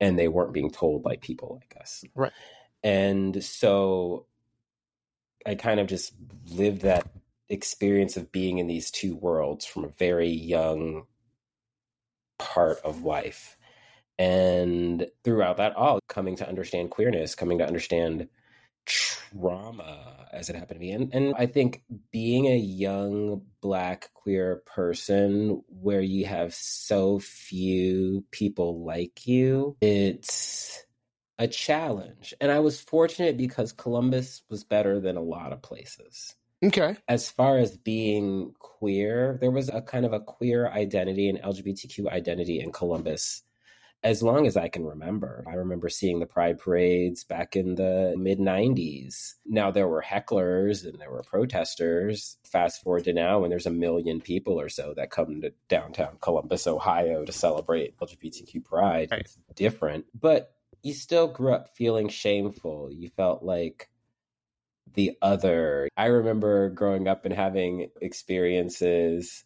And 0.00 0.18
they 0.18 0.28
weren't 0.28 0.52
being 0.52 0.70
told 0.70 1.02
by 1.02 1.16
people 1.16 1.58
like 1.60 1.80
us. 1.80 2.04
Right. 2.14 2.32
And 2.82 3.42
so 3.42 4.26
I 5.46 5.54
kind 5.54 5.80
of 5.80 5.86
just 5.86 6.12
lived 6.50 6.82
that 6.82 7.08
experience 7.48 8.16
of 8.16 8.32
being 8.32 8.58
in 8.58 8.66
these 8.66 8.90
two 8.90 9.14
worlds 9.14 9.64
from 9.64 9.84
a 9.84 9.88
very 9.88 10.30
young 10.30 11.06
part 12.38 12.78
of 12.84 13.02
life. 13.04 13.56
And 14.18 15.06
throughout 15.24 15.58
that 15.58 15.76
all, 15.76 16.00
coming 16.08 16.36
to 16.36 16.48
understand 16.48 16.90
queerness, 16.90 17.34
coming 17.34 17.58
to 17.58 17.66
understand 17.66 18.28
trauma 19.30 20.28
as 20.32 20.50
it 20.50 20.56
happened 20.56 20.80
to 20.80 20.86
me. 20.86 20.92
And, 20.92 21.14
and 21.14 21.34
I 21.36 21.46
think 21.46 21.82
being 22.10 22.46
a 22.46 22.56
young 22.56 23.42
black 23.60 24.10
queer 24.14 24.62
person 24.66 25.62
where 25.68 26.00
you 26.00 26.26
have 26.26 26.54
so 26.54 27.18
few 27.18 28.24
people 28.30 28.84
like 28.84 29.26
you, 29.26 29.76
it's 29.80 30.84
a 31.38 31.48
challenge. 31.48 32.34
And 32.40 32.50
I 32.50 32.60
was 32.60 32.80
fortunate 32.80 33.36
because 33.36 33.72
Columbus 33.72 34.42
was 34.48 34.64
better 34.64 35.00
than 35.00 35.16
a 35.16 35.22
lot 35.22 35.52
of 35.52 35.62
places. 35.62 36.34
Okay. 36.64 36.96
As 37.06 37.30
far 37.30 37.58
as 37.58 37.76
being 37.76 38.54
queer, 38.58 39.36
there 39.40 39.50
was 39.50 39.68
a 39.68 39.82
kind 39.82 40.06
of 40.06 40.12
a 40.12 40.20
queer 40.20 40.68
identity 40.68 41.28
and 41.28 41.38
LGBTQ 41.38 42.10
identity 42.10 42.60
in 42.60 42.72
Columbus 42.72 43.42
as 44.02 44.22
long 44.22 44.46
as 44.46 44.56
I 44.56 44.68
can 44.68 44.84
remember. 44.84 45.44
I 45.48 45.54
remember 45.54 45.88
seeing 45.88 46.20
the 46.20 46.26
pride 46.26 46.58
parades 46.58 47.24
back 47.24 47.56
in 47.56 47.74
the 47.74 48.14
mid 48.16 48.38
90s. 48.38 49.34
Now 49.44 49.70
there 49.70 49.88
were 49.88 50.02
hecklers 50.02 50.84
and 50.84 51.00
there 51.00 51.10
were 51.10 51.22
protesters. 51.22 52.36
Fast 52.44 52.82
forward 52.82 53.04
to 53.04 53.12
now 53.12 53.40
when 53.40 53.50
there's 53.50 53.66
a 53.66 53.70
million 53.70 54.20
people 54.20 54.60
or 54.60 54.68
so 54.68 54.94
that 54.96 55.10
come 55.10 55.40
to 55.40 55.52
downtown 55.68 56.18
Columbus, 56.20 56.66
Ohio 56.66 57.24
to 57.24 57.32
celebrate 57.32 57.98
LGBTQ 57.98 58.64
pride. 58.64 59.08
Right. 59.10 59.20
It's 59.20 59.38
different, 59.54 60.04
but 60.14 60.52
you 60.82 60.94
still 60.94 61.26
grew 61.26 61.52
up 61.52 61.74
feeling 61.76 62.08
shameful. 62.08 62.90
You 62.92 63.08
felt 63.08 63.42
like 63.42 63.88
the 64.94 65.16
other. 65.20 65.88
I 65.96 66.06
remember 66.06 66.70
growing 66.70 67.08
up 67.08 67.24
and 67.24 67.34
having 67.34 67.88
experiences 68.00 69.44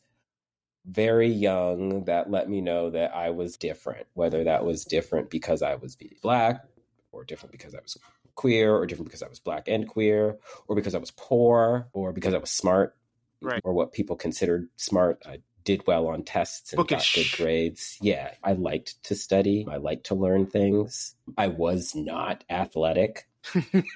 very 0.87 1.29
young 1.29 2.05
that 2.05 2.31
let 2.31 2.49
me 2.49 2.61
know 2.61 2.91
that 2.91 3.15
I 3.15 3.31
was 3.31 3.57
different, 3.57 4.07
whether 4.15 4.45
that 4.45 4.65
was 4.65 4.85
different 4.85 5.31
because 5.31 5.63
I 5.63 5.75
was 5.77 5.97
black 6.23 6.65
or 7.13 7.25
different 7.25 7.53
because 7.53 7.75
I 7.75 7.81
was 7.81 7.97
queer 8.35 8.75
or 8.75 8.87
different 8.87 9.09
because 9.09 9.23
I 9.23 9.29
was 9.29 9.41
black 9.41 9.69
and 9.69 9.87
queer 9.87 10.39
or 10.69 10.77
because 10.77 10.95
I 10.95 10.99
was 10.99 11.11
poor 11.11 11.89
or 11.93 12.13
because 12.13 12.35
I 12.35 12.39
was 12.39 12.51
smart 12.51 12.97
right. 13.43 13.61
or 13.65 13.73
what 13.73 13.93
people 13.93 14.17
considered 14.17 14.69
smart. 14.77 15.23
I 15.27 15.41
did 15.65 15.87
well 15.87 16.09
on 16.09 16.23
tests 16.23 16.73
and 16.73 16.79
Bookish. 16.79 17.15
got 17.15 17.23
good 17.23 17.37
grades. 17.37 17.99
Yeah, 18.01 18.33
I 18.43 18.53
liked 18.53 19.03
to 19.05 19.15
study. 19.15 19.67
I 19.71 19.77
liked 19.77 20.07
to 20.07 20.15
learn 20.15 20.47
things. 20.47 21.15
I 21.37 21.49
was 21.49 21.95
not 21.95 22.45
athletic 22.49 23.29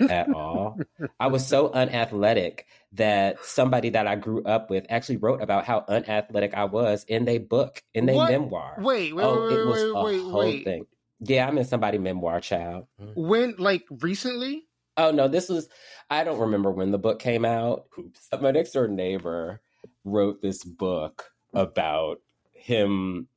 at 0.08 0.32
all. 0.32 0.78
I 1.20 1.28
was 1.28 1.46
so 1.46 1.70
unathletic 1.70 2.66
that 2.92 3.44
somebody 3.44 3.90
that 3.90 4.06
I 4.06 4.16
grew 4.16 4.42
up 4.44 4.70
with 4.70 4.86
actually 4.88 5.18
wrote 5.18 5.42
about 5.42 5.64
how 5.64 5.84
unathletic 5.88 6.54
I 6.54 6.64
was 6.64 7.04
in 7.04 7.24
their 7.24 7.40
book, 7.40 7.82
in 7.92 8.06
their 8.06 8.26
memoir. 8.26 8.76
Wait, 8.78 9.14
wait, 9.14 9.24
oh, 9.24 9.48
wait, 9.48 9.58
it 9.58 9.66
was 9.66 9.82
wait, 9.82 9.88
a 9.88 9.94
wait, 9.94 10.20
whole 10.20 10.40
wait. 10.40 10.64
thing. 10.64 10.86
Yeah, 11.20 11.46
I'm 11.46 11.58
in 11.58 11.64
somebody's 11.64 12.00
memoir, 12.00 12.40
child. 12.40 12.86
Mm. 13.00 13.14
When, 13.14 13.54
like, 13.58 13.84
recently? 13.90 14.64
Oh 14.96 15.10
no, 15.10 15.28
this 15.28 15.48
was 15.48 15.68
I 16.08 16.24
don't 16.24 16.38
remember 16.38 16.70
when 16.70 16.92
the 16.92 16.98
book 16.98 17.18
came 17.18 17.44
out. 17.44 17.86
Oops. 17.98 18.28
My 18.40 18.50
next 18.52 18.72
door 18.72 18.88
neighbor 18.88 19.60
wrote 20.04 20.40
this 20.40 20.62
book 20.62 21.30
about 21.52 22.20
him 22.52 23.28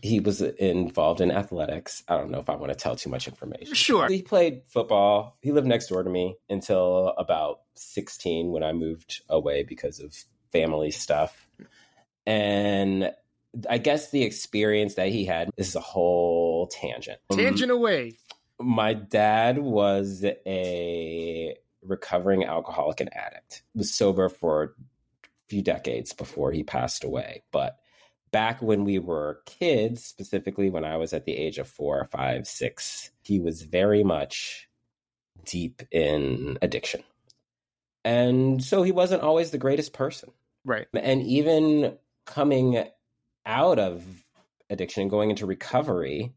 he 0.00 0.20
was 0.20 0.40
involved 0.40 1.20
in 1.20 1.30
athletics. 1.30 2.02
I 2.08 2.16
don't 2.16 2.30
know 2.30 2.40
if 2.40 2.48
I 2.48 2.56
want 2.56 2.72
to 2.72 2.76
tell 2.78 2.96
too 2.96 3.10
much 3.10 3.28
information. 3.28 3.74
Sure. 3.74 4.08
He 4.08 4.22
played 4.22 4.62
football. 4.66 5.36
He 5.42 5.52
lived 5.52 5.66
next 5.66 5.88
door 5.88 6.02
to 6.02 6.10
me 6.10 6.36
until 6.48 7.08
about 7.18 7.60
16 7.74 8.50
when 8.50 8.62
I 8.62 8.72
moved 8.72 9.22
away 9.28 9.62
because 9.62 10.00
of 10.00 10.16
family 10.50 10.90
stuff. 10.90 11.46
And 12.26 13.12
I 13.68 13.78
guess 13.78 14.10
the 14.10 14.22
experience 14.22 14.94
that 14.94 15.08
he 15.08 15.24
had 15.24 15.50
is 15.56 15.74
a 15.76 15.80
whole 15.80 16.68
tangent. 16.68 17.18
Um, 17.30 17.38
Tangent 17.38 17.70
away. 17.70 18.14
my 18.58 18.94
dad 18.94 19.58
was 19.58 20.24
a 20.46 21.56
recovering 21.82 22.44
alcoholic 22.44 23.00
and 23.00 23.14
addict. 23.14 23.62
Was 23.74 23.92
sober 23.94 24.28
for 24.28 24.62
a 24.62 24.68
few 25.48 25.62
decades 25.62 26.12
before 26.12 26.52
he 26.52 26.62
passed 26.62 27.04
away, 27.04 27.42
but 27.52 27.76
back 28.32 28.60
when 28.62 28.84
we 28.84 28.98
were 28.98 29.40
kids, 29.46 30.04
specifically 30.04 30.70
when 30.70 30.84
I 30.84 30.96
was 30.96 31.12
at 31.12 31.24
the 31.24 31.36
age 31.36 31.58
of 31.58 31.68
four, 31.68 32.08
five, 32.10 32.46
six, 32.46 33.10
he 33.22 33.38
was 33.38 33.62
very 33.62 34.02
much 34.02 34.68
deep 35.44 35.82
in 35.90 36.58
addiction. 36.62 37.02
And 38.04 38.62
so 38.62 38.82
he 38.82 38.90
wasn't 38.90 39.22
always 39.22 39.50
the 39.50 39.58
greatest 39.58 39.92
person. 39.92 40.30
Right. 40.64 40.86
And 40.94 41.22
even 41.22 41.98
coming 42.26 42.84
out 43.46 43.78
of 43.78 44.04
addiction 44.70 45.02
and 45.02 45.10
going 45.10 45.30
into 45.30 45.46
recovery, 45.46 46.32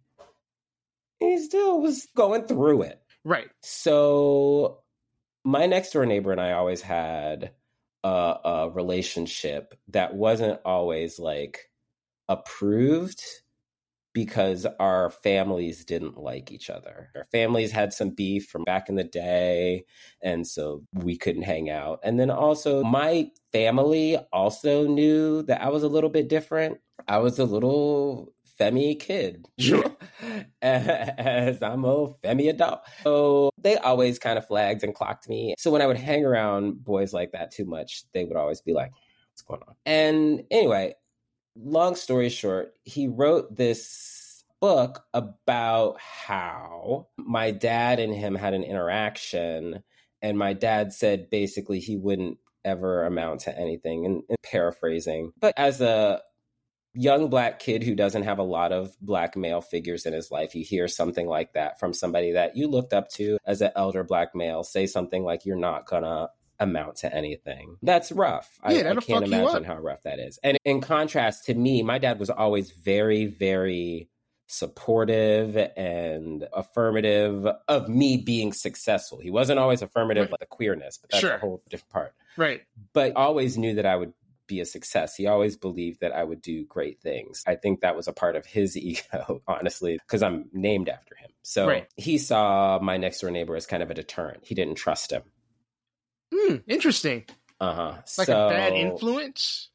he 1.19 1.39
still 1.39 1.81
was 1.81 2.07
going 2.15 2.45
through 2.45 2.83
it. 2.83 3.01
Right. 3.23 3.49
So 3.63 4.81
my 5.43 5.65
next 5.65 5.91
door 5.91 6.05
neighbor 6.05 6.31
and 6.31 6.41
I 6.41 6.51
always 6.51 6.81
had 6.81 7.51
a, 8.03 8.07
a 8.43 8.69
relationship 8.69 9.73
that 9.89 10.13
wasn't 10.13 10.59
always 10.65 11.19
like 11.19 11.69
approved 12.29 13.21
because 14.13 14.65
our 14.79 15.09
families 15.09 15.83
didn't 15.83 16.17
like 16.17 16.49
each 16.49 16.69
other. 16.69 17.09
Our 17.15 17.25
families 17.25 17.71
had 17.71 17.91
some 17.91 18.11
beef 18.11 18.47
from 18.47 18.63
back 18.63 18.87
in 18.87 18.95
the 18.95 19.03
day, 19.03 19.83
and 20.23 20.47
so 20.47 20.83
we 20.93 21.17
couldn't 21.17 21.41
hang 21.43 21.69
out. 21.69 21.99
And 22.01 22.17
then 22.17 22.31
also, 22.31 22.81
my 22.81 23.29
family 23.51 24.17
also 24.31 24.87
knew 24.87 25.43
that 25.43 25.61
I 25.61 25.67
was 25.67 25.83
a 25.83 25.89
little 25.89 26.09
bit 26.09 26.29
different. 26.29 26.77
I 27.09 27.17
was 27.17 27.39
a 27.39 27.45
little 27.45 28.33
femi 28.59 28.99
kid. 28.99 29.45
Sure. 29.59 29.83
As 30.61 31.61
I'm 31.61 31.83
a 31.83 32.07
femi 32.23 32.49
adult. 32.49 32.81
So 33.03 33.51
they 33.57 33.77
always 33.77 34.17
kind 34.17 34.37
of 34.37 34.47
flagged 34.47 34.83
and 34.83 34.95
clocked 34.95 35.27
me. 35.27 35.55
So 35.57 35.71
when 35.71 35.81
I 35.81 35.87
would 35.87 35.97
hang 35.97 36.25
around 36.25 36.83
boys 36.83 37.13
like 37.13 37.33
that 37.33 37.51
too 37.51 37.65
much, 37.65 38.03
they 38.13 38.23
would 38.23 38.37
always 38.37 38.61
be 38.61 38.73
like, 38.73 38.91
what's 39.31 39.41
going 39.41 39.61
on? 39.67 39.75
And 39.85 40.43
anyway, 40.49 40.95
long 41.55 41.95
story 41.95 42.29
short, 42.29 42.73
he 42.83 43.07
wrote 43.07 43.55
this 43.55 44.43
book 44.61 45.03
about 45.13 45.99
how 45.99 47.07
my 47.17 47.51
dad 47.51 47.99
and 47.99 48.13
him 48.13 48.35
had 48.35 48.53
an 48.53 48.63
interaction. 48.63 49.83
And 50.21 50.37
my 50.37 50.53
dad 50.53 50.93
said 50.93 51.29
basically 51.29 51.79
he 51.79 51.97
wouldn't 51.97 52.37
ever 52.63 53.05
amount 53.05 53.41
to 53.41 53.57
anything, 53.57 54.05
and, 54.05 54.23
and 54.27 54.37
paraphrasing. 54.43 55.31
But 55.39 55.53
as 55.55 55.81
a 55.81 56.21
young 56.93 57.29
black 57.29 57.59
kid 57.59 57.83
who 57.83 57.93
doesn't 57.93 58.23
have 58.23 58.39
a 58.39 58.43
lot 58.43 58.71
of 58.71 58.95
black 59.01 59.35
male 59.35 59.61
figures 59.61 60.05
in 60.05 60.13
his 60.13 60.31
life, 60.31 60.55
you 60.55 60.63
hear 60.63 60.87
something 60.87 61.27
like 61.27 61.53
that 61.53 61.79
from 61.79 61.93
somebody 61.93 62.31
that 62.31 62.55
you 62.55 62.67
looked 62.67 62.93
up 62.93 63.09
to 63.09 63.37
as 63.45 63.61
an 63.61 63.71
elder 63.75 64.03
black 64.03 64.33
male 64.33 64.63
say 64.63 64.87
something 64.87 65.23
like, 65.23 65.45
you're 65.45 65.57
not 65.57 65.85
gonna 65.85 66.29
amount 66.59 66.97
to 66.97 67.13
anything. 67.13 67.77
That's 67.81 68.11
rough. 68.11 68.59
Yeah, 68.69 68.89
I, 68.89 68.91
I 68.91 68.95
can't 68.95 69.25
imagine 69.25 69.63
how 69.63 69.77
rough 69.77 70.03
that 70.03 70.19
is. 70.19 70.39
And 70.43 70.57
in 70.65 70.81
contrast 70.81 71.45
to 71.45 71.53
me, 71.53 71.83
my 71.83 71.97
dad 71.97 72.19
was 72.19 72.29
always 72.29 72.71
very, 72.71 73.25
very 73.25 74.09
supportive 74.47 75.57
and 75.75 76.47
affirmative 76.53 77.47
of 77.67 77.89
me 77.89 78.17
being 78.17 78.53
successful. 78.53 79.19
He 79.19 79.31
wasn't 79.31 79.59
always 79.59 79.81
affirmative 79.81 80.25
right. 80.25 80.31
like 80.31 80.39
the 80.39 80.45
queerness, 80.45 80.97
but 80.97 81.11
that's 81.11 81.21
sure. 81.21 81.35
a 81.35 81.39
whole 81.39 81.63
different 81.69 81.91
part. 81.91 82.13
Right. 82.37 82.61
But 82.93 83.15
always 83.15 83.57
knew 83.57 83.75
that 83.75 83.85
I 83.85 83.95
would 83.95 84.13
be 84.47 84.59
a 84.59 84.65
success. 84.65 85.15
He 85.15 85.27
always 85.27 85.57
believed 85.57 86.01
that 86.01 86.11
I 86.11 86.23
would 86.23 86.41
do 86.41 86.65
great 86.65 87.01
things. 87.01 87.43
I 87.47 87.55
think 87.55 87.81
that 87.81 87.95
was 87.95 88.07
a 88.07 88.13
part 88.13 88.35
of 88.35 88.45
his 88.45 88.77
ego, 88.77 89.41
honestly, 89.47 89.97
because 89.97 90.21
I'm 90.21 90.49
named 90.53 90.89
after 90.89 91.15
him. 91.15 91.29
So 91.41 91.67
right. 91.67 91.87
he 91.95 92.17
saw 92.17 92.79
my 92.81 92.97
next 92.97 93.21
door 93.21 93.31
neighbor 93.31 93.55
as 93.55 93.65
kind 93.65 93.83
of 93.83 93.91
a 93.91 93.93
deterrent. 93.93 94.45
He 94.45 94.55
didn't 94.55 94.75
trust 94.75 95.11
him. 95.11 95.23
Hmm, 96.45 96.57
interesting. 96.67 97.25
Uh 97.59 97.73
huh. 97.73 97.93
Like 98.17 98.27
so, 98.27 98.47
a 98.47 98.49
bad 98.49 98.73
influence? 98.73 99.69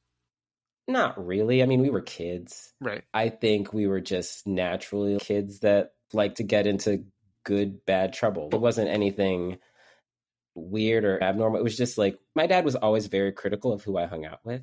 Not 0.86 1.24
really. 1.24 1.62
I 1.62 1.66
mean, 1.66 1.80
we 1.80 1.90
were 1.90 2.00
kids. 2.00 2.72
Right. 2.80 3.02
I 3.14 3.28
think 3.28 3.72
we 3.72 3.86
were 3.86 4.00
just 4.00 4.46
naturally 4.46 5.18
kids 5.18 5.60
that 5.60 5.92
like 6.12 6.36
to 6.36 6.42
get 6.42 6.66
into 6.66 7.04
good, 7.44 7.84
bad 7.86 8.12
trouble. 8.12 8.50
It 8.52 8.60
wasn't 8.60 8.88
anything 8.88 9.58
weird 10.54 11.04
or 11.04 11.22
abnormal. 11.22 11.60
It 11.60 11.64
was 11.64 11.76
just 11.76 11.96
like 11.96 12.18
my 12.34 12.46
dad 12.46 12.64
was 12.64 12.76
always 12.76 13.06
very 13.06 13.32
critical 13.32 13.72
of 13.72 13.82
who 13.82 13.96
I 13.96 14.06
hung 14.06 14.24
out 14.24 14.40
with. 14.44 14.62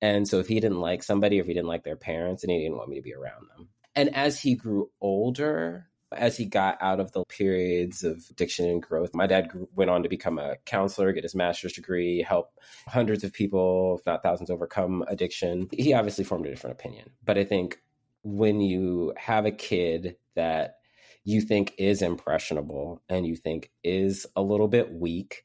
And 0.00 0.26
so 0.26 0.38
if 0.38 0.48
he 0.48 0.60
didn't 0.60 0.80
like 0.80 1.02
somebody 1.02 1.38
if 1.38 1.46
he 1.46 1.54
didn't 1.54 1.68
like 1.68 1.84
their 1.84 1.96
parents 1.96 2.42
and 2.42 2.50
he 2.50 2.58
didn't 2.58 2.76
want 2.76 2.88
me 2.88 2.96
to 2.96 3.02
be 3.02 3.14
around 3.14 3.46
them. 3.56 3.68
And 3.94 4.14
as 4.14 4.40
he 4.40 4.54
grew 4.54 4.90
older, 5.00 5.89
as 6.12 6.36
he 6.36 6.44
got 6.44 6.78
out 6.80 7.00
of 7.00 7.12
the 7.12 7.24
periods 7.24 8.02
of 8.02 8.24
addiction 8.30 8.68
and 8.68 8.82
growth, 8.82 9.14
my 9.14 9.26
dad 9.26 9.50
went 9.74 9.90
on 9.90 10.02
to 10.02 10.08
become 10.08 10.38
a 10.38 10.56
counselor, 10.66 11.12
get 11.12 11.22
his 11.22 11.34
master's 11.34 11.72
degree, 11.72 12.22
help 12.22 12.50
hundreds 12.86 13.22
of 13.22 13.32
people, 13.32 13.98
if 13.98 14.06
not 14.06 14.22
thousands, 14.22 14.50
overcome 14.50 15.04
addiction. 15.08 15.68
He 15.72 15.92
obviously 15.92 16.24
formed 16.24 16.46
a 16.46 16.50
different 16.50 16.78
opinion. 16.78 17.10
But 17.24 17.38
I 17.38 17.44
think 17.44 17.80
when 18.22 18.60
you 18.60 19.14
have 19.16 19.46
a 19.46 19.52
kid 19.52 20.16
that 20.34 20.76
you 21.24 21.40
think 21.40 21.74
is 21.78 22.02
impressionable 22.02 23.02
and 23.08 23.26
you 23.26 23.36
think 23.36 23.70
is 23.84 24.26
a 24.34 24.42
little 24.42 24.68
bit 24.68 24.92
weak 24.92 25.44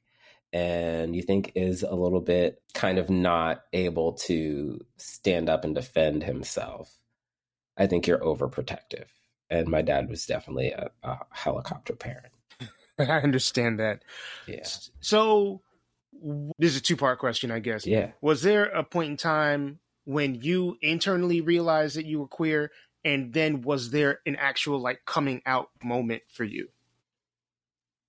and 0.51 1.15
you 1.15 1.21
think 1.21 1.51
is 1.55 1.83
a 1.83 1.93
little 1.93 2.21
bit 2.21 2.61
kind 2.73 2.97
of 2.97 3.09
not 3.09 3.61
able 3.73 4.13
to 4.13 4.79
stand 4.97 5.49
up 5.49 5.63
and 5.63 5.75
defend 5.75 6.23
himself, 6.23 6.97
I 7.77 7.87
think 7.87 8.07
you're 8.07 8.19
overprotective 8.19 9.05
and 9.49 9.67
my 9.67 9.81
dad 9.81 10.09
was 10.09 10.25
definitely 10.25 10.71
a, 10.71 10.89
a 11.03 11.19
helicopter 11.31 11.95
parent. 11.95 12.33
I 12.99 13.19
understand 13.19 13.79
that. 13.79 14.03
Yeah. 14.47 14.67
So 14.99 15.61
this 16.57 16.71
is 16.71 16.77
a 16.77 16.81
two 16.81 16.97
part 16.97 17.19
question, 17.19 17.51
I 17.51 17.59
guess. 17.59 17.85
Yeah. 17.85 18.11
Was 18.21 18.41
there 18.41 18.65
a 18.65 18.83
point 18.83 19.11
in 19.11 19.17
time 19.17 19.79
when 20.05 20.35
you 20.35 20.77
internally 20.81 21.41
realized 21.41 21.97
that 21.97 22.05
you 22.05 22.19
were 22.19 22.27
queer, 22.27 22.71
and 23.03 23.33
then 23.33 23.61
was 23.61 23.91
there 23.91 24.19
an 24.25 24.35
actual 24.35 24.79
like 24.79 25.01
coming 25.05 25.41
out 25.45 25.69
moment 25.83 26.23
for 26.29 26.43
you? 26.43 26.69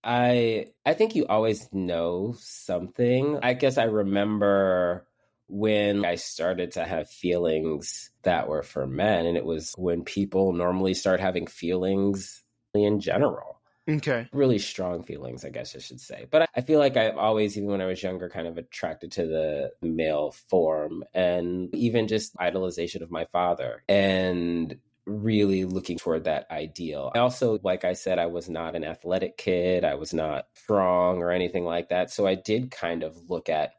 I 0.05 0.67
I 0.85 0.95
think 0.95 1.17
you 1.17 1.27
always 1.27 1.69
know 1.73 2.37
something. 2.39 3.41
I 3.43 3.55
guess 3.55 3.77
I 3.77 3.85
remember 3.85 5.07
when 5.49 6.05
I 6.05 6.17
started 6.17 6.73
to 6.73 6.85
have 6.85 7.09
feelings 7.09 8.11
that 8.23 8.49
were 8.49 8.63
for 8.63 8.87
men. 8.87 9.27
And 9.27 9.37
it 9.37 9.45
was 9.45 9.75
when 9.77 10.05
people 10.05 10.53
normally 10.53 10.95
start 10.95 11.21
having 11.21 11.47
feelings 11.47 12.43
in 12.75 13.01
general. 13.01 13.61
Okay. 13.89 14.29
Really 14.33 14.59
strong 14.59 15.05
feelings, 15.05 15.45
I 15.45 15.51
guess 15.51 15.77
I 15.77 15.79
should 15.79 16.01
say. 16.01 16.27
But 16.29 16.49
I 16.57 16.61
feel 16.63 16.81
like 16.81 16.97
I've 16.97 17.17
always, 17.17 17.57
even 17.57 17.71
when 17.71 17.81
I 17.81 17.87
was 17.87 18.03
younger, 18.03 18.29
kind 18.29 18.49
of 18.49 18.59
attracted 18.59 19.13
to 19.13 19.27
the 19.27 19.71
male 19.81 20.33
form 20.49 21.05
and 21.15 21.73
even 21.75 22.09
just 22.09 22.37
idolization 22.37 23.03
of 23.03 23.13
my 23.13 23.27
father 23.27 23.85
and 23.89 24.77
really 25.07 25.65
looking 25.65 25.99
toward 25.99 26.25
that 26.25 26.49
ideal. 26.51 27.13
I 27.15 27.21
also, 27.21 27.61
like 27.63 27.85
I 27.85 27.93
said, 27.93 28.19
I 28.19 28.27
was 28.27 28.49
not 28.49 28.75
an 28.75 28.83
athletic 28.83 29.37
kid. 29.37 29.85
I 29.85 29.95
was 29.95 30.13
not 30.13 30.47
strong 30.55 31.19
or 31.19 31.31
anything 31.31 31.65
like 31.65 31.91
that. 31.91 32.11
So 32.11 32.27
I 32.27 32.35
did 32.35 32.73
kind 32.73 33.05
of 33.05 33.31
look 33.31 33.49
at 33.49 33.75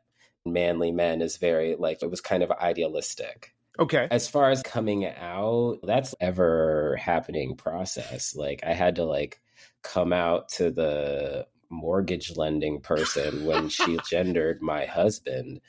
manly 0.53 0.91
men 0.91 1.21
is 1.21 1.37
very 1.37 1.75
like 1.75 2.01
it 2.01 2.09
was 2.09 2.21
kind 2.21 2.43
of 2.43 2.51
idealistic. 2.51 3.53
Okay. 3.79 4.07
As 4.09 4.27
far 4.27 4.49
as 4.49 4.63
coming 4.63 5.05
out, 5.05 5.79
that's 5.83 6.15
ever 6.19 6.97
happening 6.99 7.55
process. 7.55 8.35
Like 8.35 8.61
I 8.65 8.73
had 8.73 8.95
to 8.95 9.05
like 9.05 9.39
come 9.83 10.13
out 10.13 10.49
to 10.49 10.71
the 10.71 11.47
mortgage 11.69 12.35
lending 12.35 12.81
person 12.81 13.45
when 13.45 13.69
she 13.69 13.97
gendered 14.09 14.61
my 14.61 14.85
husband. 14.85 15.61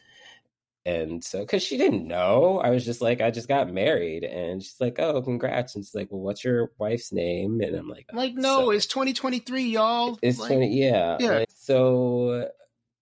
And 0.87 1.23
so, 1.23 1.41
because 1.41 1.63
she 1.63 1.77
didn't 1.77 2.07
know, 2.07 2.61
I 2.65 2.71
was 2.71 2.83
just 2.83 3.03
like, 3.03 3.21
I 3.21 3.31
just 3.31 3.47
got 3.47 3.71
married. 3.71 4.25
And 4.25 4.63
she's 4.63 4.81
like, 4.81 4.99
oh, 4.99 5.21
congrats. 5.21 5.75
And 5.75 5.85
she's 5.85 5.95
like, 5.95 6.11
well, 6.11 6.23
what's 6.23 6.43
your 6.43 6.73
wife's 6.79 7.13
name? 7.13 7.61
And 7.61 7.77
I'm 7.77 7.89
like, 7.89 8.07
oh, 8.11 8.17
like, 8.17 8.35
no, 8.35 8.61
so, 8.61 8.71
it's 8.71 8.87
2023, 8.87 9.65
y'all. 9.65 10.19
It's 10.23 10.39
like, 10.39 10.49
20, 10.49 10.81
yeah. 10.81 11.19
Yeah. 11.21 11.31
Like, 11.31 11.49
so 11.55 12.49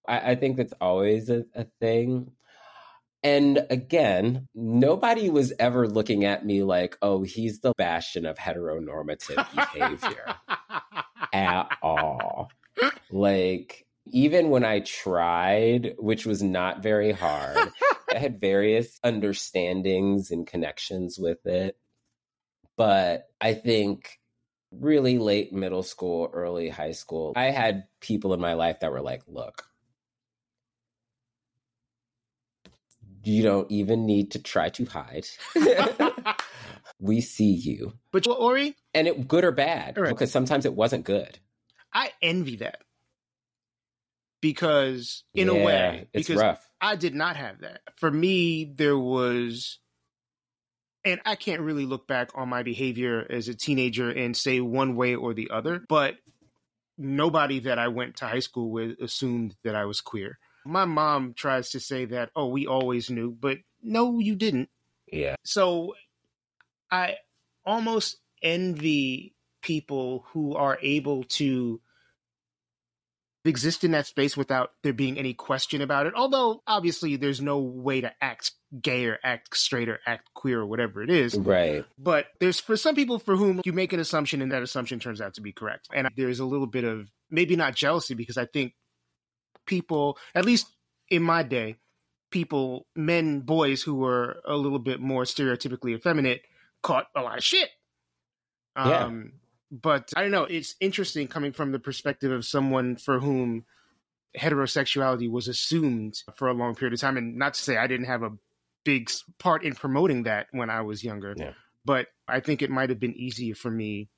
I, 0.08 0.32
I 0.32 0.34
think 0.34 0.56
that's 0.56 0.74
always 0.80 1.30
a, 1.30 1.44
a 1.54 1.66
thing. 1.80 2.32
And 3.22 3.66
again, 3.70 4.46
nobody 4.54 5.30
was 5.30 5.52
ever 5.58 5.88
looking 5.88 6.24
at 6.24 6.46
me 6.46 6.62
like, 6.62 6.96
oh, 7.02 7.22
he's 7.22 7.60
the 7.60 7.72
bastion 7.76 8.24
of 8.24 8.36
heteronormative 8.36 9.44
behavior 9.54 10.34
at 11.32 11.68
all. 11.82 12.50
Like, 13.10 13.84
even 14.06 14.50
when 14.50 14.64
I 14.64 14.80
tried, 14.80 15.94
which 15.98 16.24
was 16.26 16.42
not 16.42 16.82
very 16.82 17.10
hard, 17.10 17.72
I 18.14 18.18
had 18.18 18.40
various 18.40 19.00
understandings 19.02 20.30
and 20.30 20.46
connections 20.46 21.18
with 21.18 21.44
it. 21.46 21.76
But 22.76 23.26
I 23.40 23.54
think 23.54 24.20
really 24.70 25.18
late 25.18 25.52
middle 25.52 25.82
school, 25.82 26.30
early 26.32 26.68
high 26.68 26.92
school, 26.92 27.32
I 27.34 27.50
had 27.50 27.84
people 28.00 28.34
in 28.34 28.40
my 28.40 28.54
life 28.54 28.80
that 28.80 28.92
were 28.92 29.00
like, 29.00 29.22
look, 29.26 29.64
you 33.26 33.42
don't 33.42 33.70
even 33.70 34.06
need 34.06 34.32
to 34.32 34.38
try 34.38 34.68
to 34.70 34.84
hide. 34.84 35.26
we 37.00 37.20
see 37.20 37.52
you. 37.52 37.92
But 38.12 38.26
Ori, 38.26 38.76
and 38.94 39.08
it 39.08 39.28
good 39.28 39.44
or 39.44 39.52
bad 39.52 39.98
right. 39.98 40.10
because 40.10 40.30
sometimes 40.30 40.64
it 40.64 40.74
wasn't 40.74 41.04
good. 41.04 41.38
I 41.92 42.12
envy 42.22 42.56
that 42.56 42.82
because 44.40 45.24
in 45.34 45.48
yeah, 45.48 45.54
a 45.54 45.64
way, 45.64 46.08
it's 46.12 46.28
because 46.28 46.42
rough. 46.42 46.70
I 46.80 46.96
did 46.96 47.14
not 47.14 47.36
have 47.36 47.60
that. 47.60 47.80
For 47.96 48.10
me, 48.10 48.64
there 48.64 48.98
was, 48.98 49.78
and 51.04 51.20
I 51.24 51.36
can't 51.36 51.62
really 51.62 51.86
look 51.86 52.06
back 52.06 52.30
on 52.34 52.48
my 52.48 52.62
behavior 52.62 53.26
as 53.28 53.48
a 53.48 53.54
teenager 53.54 54.10
and 54.10 54.36
say 54.36 54.60
one 54.60 54.94
way 54.94 55.14
or 55.14 55.34
the 55.34 55.50
other, 55.50 55.82
but 55.88 56.16
nobody 56.98 57.60
that 57.60 57.78
I 57.78 57.88
went 57.88 58.16
to 58.16 58.26
high 58.26 58.40
school 58.40 58.70
with 58.70 59.00
assumed 59.00 59.56
that 59.64 59.74
I 59.74 59.84
was 59.84 60.00
queer. 60.00 60.38
My 60.66 60.84
mom 60.84 61.34
tries 61.34 61.70
to 61.70 61.80
say 61.80 62.06
that, 62.06 62.30
oh, 62.34 62.48
we 62.48 62.66
always 62.66 63.10
knew, 63.10 63.30
but 63.30 63.58
no, 63.82 64.18
you 64.18 64.34
didn't. 64.34 64.68
Yeah. 65.10 65.36
So 65.44 65.94
I 66.90 67.16
almost 67.64 68.18
envy 68.42 69.34
people 69.62 70.24
who 70.32 70.54
are 70.54 70.78
able 70.82 71.24
to 71.24 71.80
exist 73.44 73.84
in 73.84 73.92
that 73.92 74.06
space 74.06 74.36
without 74.36 74.72
there 74.82 74.92
being 74.92 75.18
any 75.18 75.34
question 75.34 75.80
about 75.80 76.06
it. 76.06 76.14
Although 76.16 76.62
obviously 76.66 77.16
there's 77.16 77.40
no 77.40 77.58
way 77.58 78.00
to 78.00 78.12
act 78.20 78.52
gay 78.80 79.06
or 79.06 79.18
act 79.22 79.56
straight 79.56 79.88
or 79.88 80.00
act 80.06 80.28
queer 80.34 80.60
or 80.60 80.66
whatever 80.66 81.02
it 81.02 81.10
is. 81.10 81.34
Right. 81.36 81.84
But 81.98 82.26
there's 82.40 82.60
for 82.60 82.76
some 82.76 82.94
people 82.94 83.18
for 83.18 83.36
whom 83.36 83.60
you 83.64 83.72
make 83.72 83.92
an 83.92 84.00
assumption 84.00 84.42
and 84.42 84.52
that 84.52 84.62
assumption 84.62 84.98
turns 84.98 85.20
out 85.20 85.34
to 85.34 85.40
be 85.40 85.52
correct. 85.52 85.88
And 85.92 86.08
there's 86.16 86.40
a 86.40 86.44
little 86.44 86.66
bit 86.66 86.84
of 86.84 87.08
maybe 87.30 87.56
not 87.56 87.74
jealousy 87.74 88.14
because 88.14 88.36
I 88.36 88.46
think 88.46 88.74
people, 89.66 90.18
at 90.34 90.44
least 90.44 90.68
in 91.08 91.22
my 91.22 91.42
day, 91.42 91.76
people, 92.30 92.86
men, 92.94 93.40
boys 93.40 93.82
who 93.82 93.94
were 93.94 94.40
a 94.44 94.56
little 94.56 94.78
bit 94.78 95.00
more 95.00 95.24
stereotypically 95.24 95.94
effeminate 95.94 96.42
caught 96.82 97.06
a 97.14 97.22
lot 97.22 97.38
of 97.38 97.44
shit. 97.44 97.70
Yeah. 98.76 99.04
Um, 99.04 99.32
but 99.70 100.12
I 100.16 100.22
don't 100.22 100.30
know. 100.30 100.44
It's 100.44 100.74
interesting 100.80 101.28
coming 101.28 101.52
from 101.52 101.72
the 101.72 101.78
perspective 101.78 102.30
of 102.30 102.44
someone 102.44 102.96
for 102.96 103.18
whom 103.18 103.64
heterosexuality 104.38 105.30
was 105.30 105.48
assumed 105.48 106.22
for 106.36 106.48
a 106.48 106.52
long 106.52 106.74
period 106.74 106.94
of 106.94 107.00
time. 107.00 107.16
And 107.16 107.36
not 107.36 107.54
to 107.54 107.60
say 107.60 107.76
I 107.76 107.86
didn't 107.86 108.06
have 108.06 108.22
a 108.22 108.32
big 108.84 109.10
part 109.38 109.64
in 109.64 109.74
promoting 109.74 110.24
that 110.24 110.46
when 110.52 110.70
I 110.70 110.82
was 110.82 111.02
younger, 111.02 111.34
yeah. 111.36 111.52
but 111.84 112.08
I 112.28 112.40
think 112.40 112.62
it 112.62 112.70
might 112.70 112.90
have 112.90 113.00
been 113.00 113.14
easier 113.14 113.54
for 113.54 113.70
me 113.70 114.08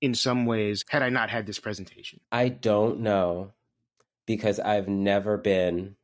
in 0.00 0.14
some 0.14 0.46
ways 0.46 0.84
had 0.88 1.02
I 1.02 1.10
not 1.10 1.30
had 1.30 1.46
this 1.46 1.60
presentation. 1.60 2.20
I 2.32 2.48
don't 2.48 3.00
know 3.00 3.52
because 4.30 4.60
I've 4.60 4.86
never 4.86 5.36
been 5.36 5.96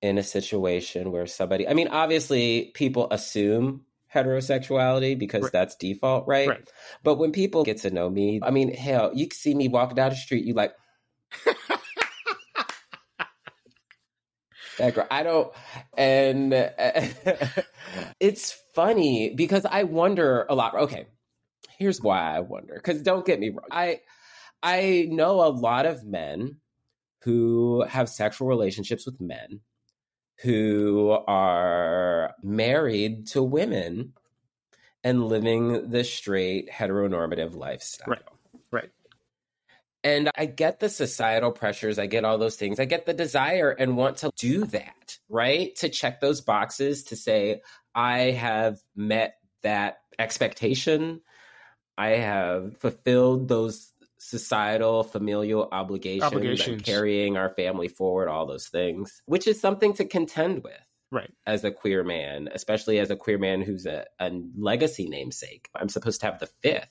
in 0.00 0.16
a 0.16 0.22
situation 0.22 1.12
where 1.12 1.26
somebody, 1.26 1.68
I 1.68 1.74
mean, 1.74 1.88
obviously 1.88 2.70
people 2.74 3.06
assume 3.10 3.84
heterosexuality 4.14 5.18
because 5.18 5.42
Right. 5.42 5.52
that's 5.52 5.76
default, 5.76 6.26
right? 6.26 6.48
Right. 6.48 6.72
But 7.02 7.16
when 7.16 7.32
people 7.32 7.62
get 7.62 7.82
to 7.82 7.90
know 7.90 8.08
me, 8.08 8.40
I 8.42 8.50
mean, 8.50 8.72
hell, 8.72 9.10
you 9.14 9.28
see 9.30 9.54
me 9.54 9.68
walking 9.68 9.94
down 9.94 10.08
the 10.08 10.16
street, 10.16 10.46
you 10.46 10.54
like 10.54 10.74
that 14.78 14.94
girl. 14.94 15.06
I 15.10 15.22
don't, 15.22 15.52
and 15.98 16.54
it's 18.20 18.56
funny 18.74 19.34
because 19.34 19.66
I 19.66 19.82
wonder 19.82 20.46
a 20.48 20.54
lot. 20.54 20.74
Okay, 20.74 21.08
here's 21.78 22.00
why 22.00 22.34
I 22.34 22.40
wonder. 22.40 22.72
Because 22.74 23.02
don't 23.02 23.26
get 23.26 23.38
me 23.38 23.50
wrong, 23.50 23.68
I 23.70 24.00
I 24.62 25.08
know 25.10 25.42
a 25.44 25.52
lot 25.52 25.84
of 25.84 26.04
men 26.04 26.56
who 27.24 27.82
have 27.88 28.08
sexual 28.08 28.48
relationships 28.48 29.06
with 29.06 29.20
men 29.20 29.60
who 30.42 31.10
are 31.26 32.34
married 32.42 33.26
to 33.28 33.42
women 33.42 34.12
and 35.02 35.26
living 35.26 35.90
the 35.90 36.04
straight 36.04 36.70
heteronormative 36.70 37.54
lifestyle. 37.54 38.08
Right. 38.08 38.22
Right. 38.70 38.90
And 40.02 40.30
I 40.36 40.44
get 40.46 40.80
the 40.80 40.90
societal 40.90 41.50
pressures, 41.50 41.98
I 41.98 42.06
get 42.06 42.26
all 42.26 42.36
those 42.36 42.56
things. 42.56 42.78
I 42.78 42.84
get 42.84 43.06
the 43.06 43.14
desire 43.14 43.70
and 43.70 43.96
want 43.96 44.18
to 44.18 44.30
do 44.36 44.66
that, 44.66 45.18
right? 45.30 45.74
To 45.76 45.88
check 45.88 46.20
those 46.20 46.42
boxes 46.42 47.04
to 47.04 47.16
say, 47.16 47.62
I 47.94 48.32
have 48.32 48.80
met 48.94 49.36
that 49.62 50.00
expectation. 50.18 51.22
I 51.96 52.16
have 52.16 52.76
fulfilled 52.78 53.48
those 53.48 53.92
societal 54.24 55.04
familial 55.04 55.68
obligations, 55.70 56.62
I'm 56.66 56.80
carrying 56.80 57.36
our 57.36 57.50
family 57.50 57.88
forward, 57.88 58.28
all 58.28 58.46
those 58.46 58.68
things, 58.68 59.22
which 59.26 59.46
is 59.46 59.60
something 59.60 59.92
to 59.94 60.06
contend 60.06 60.64
with 60.64 60.80
Right. 61.10 61.30
as 61.46 61.62
a 61.62 61.70
queer 61.70 62.02
man, 62.02 62.48
especially 62.52 62.98
as 62.98 63.10
a 63.10 63.16
queer 63.16 63.38
man 63.38 63.60
who's 63.60 63.84
a, 63.84 64.06
a 64.18 64.32
legacy 64.56 65.08
namesake. 65.08 65.68
I'm 65.76 65.90
supposed 65.90 66.20
to 66.20 66.26
have 66.26 66.40
the 66.40 66.48
fifth. 66.62 66.88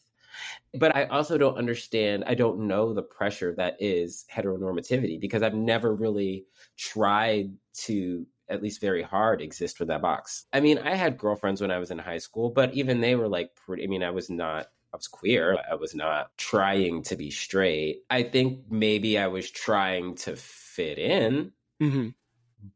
But 0.76 0.96
I 0.96 1.06
also 1.06 1.38
don't 1.40 1.58
understand, 1.58 2.24
I 2.28 2.36
don't 2.36 2.68
know 2.68 2.94
the 2.94 3.02
pressure 3.02 3.54
that 3.58 3.78
is 3.80 4.26
heteronormativity 4.32 5.20
because 5.20 5.42
I've 5.42 5.56
never 5.56 5.94
really 5.94 6.46
tried 6.78 7.52
to, 7.86 8.28
at 8.48 8.62
least 8.62 8.80
very 8.80 9.02
hard, 9.02 9.42
exist 9.42 9.80
with 9.80 9.88
that 9.90 10.04
box. 10.04 10.46
I 10.54 10.60
mean, 10.60 10.78
I 10.78 10.96
had 10.96 11.18
girlfriends 11.18 11.62
when 11.62 11.72
I 11.72 11.80
was 11.80 11.90
in 11.90 11.98
high 11.98 12.20
school, 12.20 12.52
but 12.52 12.74
even 12.76 13.02
they 13.02 13.16
were 13.16 13.28
like 13.28 13.56
pretty, 13.56 13.84
I 13.84 13.88
mean, 13.88 14.04
I 14.04 14.12
was 14.12 14.30
not. 14.30 14.68
I 14.94 14.98
was 14.98 15.08
queer. 15.08 15.58
I 15.70 15.76
was 15.76 15.96
not 15.96 16.38
trying 16.38 17.02
to 17.04 17.16
be 17.16 17.32
straight. 17.32 18.04
I 18.10 18.22
think 18.24 18.66
maybe 18.70 19.18
I 19.18 19.28
was 19.28 19.50
trying 19.50 20.16
to 20.18 20.36
fit 20.36 21.00
in, 21.00 21.52
hmm 21.80 22.10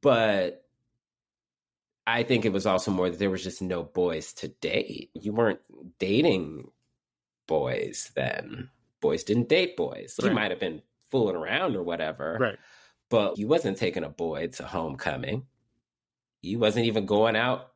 but 0.01 0.63
I 2.05 2.23
think 2.23 2.43
it 2.45 2.51
was 2.51 2.65
also 2.65 2.91
more 2.91 3.09
that 3.09 3.19
there 3.19 3.29
was 3.29 3.43
just 3.43 3.61
no 3.61 3.83
boys 3.83 4.33
to 4.35 4.47
date. 4.49 5.11
You 5.13 5.31
weren't 5.33 5.59
dating 5.99 6.71
boys 7.47 8.11
then. 8.15 8.69
Boys 8.99 9.23
didn't 9.23 9.47
date 9.49 9.77
boys. 9.77 10.15
You 10.21 10.31
might 10.31 10.51
have 10.51 10.59
been 10.59 10.81
fooling 11.11 11.35
around 11.37 11.75
or 11.77 11.83
whatever, 11.83 12.37
Right. 12.39 12.57
but 13.09 13.37
you 13.37 13.47
wasn't 13.47 13.77
taking 13.77 14.03
a 14.03 14.09
boy 14.09 14.47
to 14.47 14.63
homecoming. 14.63 15.45
You 16.41 16.59
wasn't 16.59 16.85
even 16.87 17.05
going 17.05 17.35
out. 17.37 17.71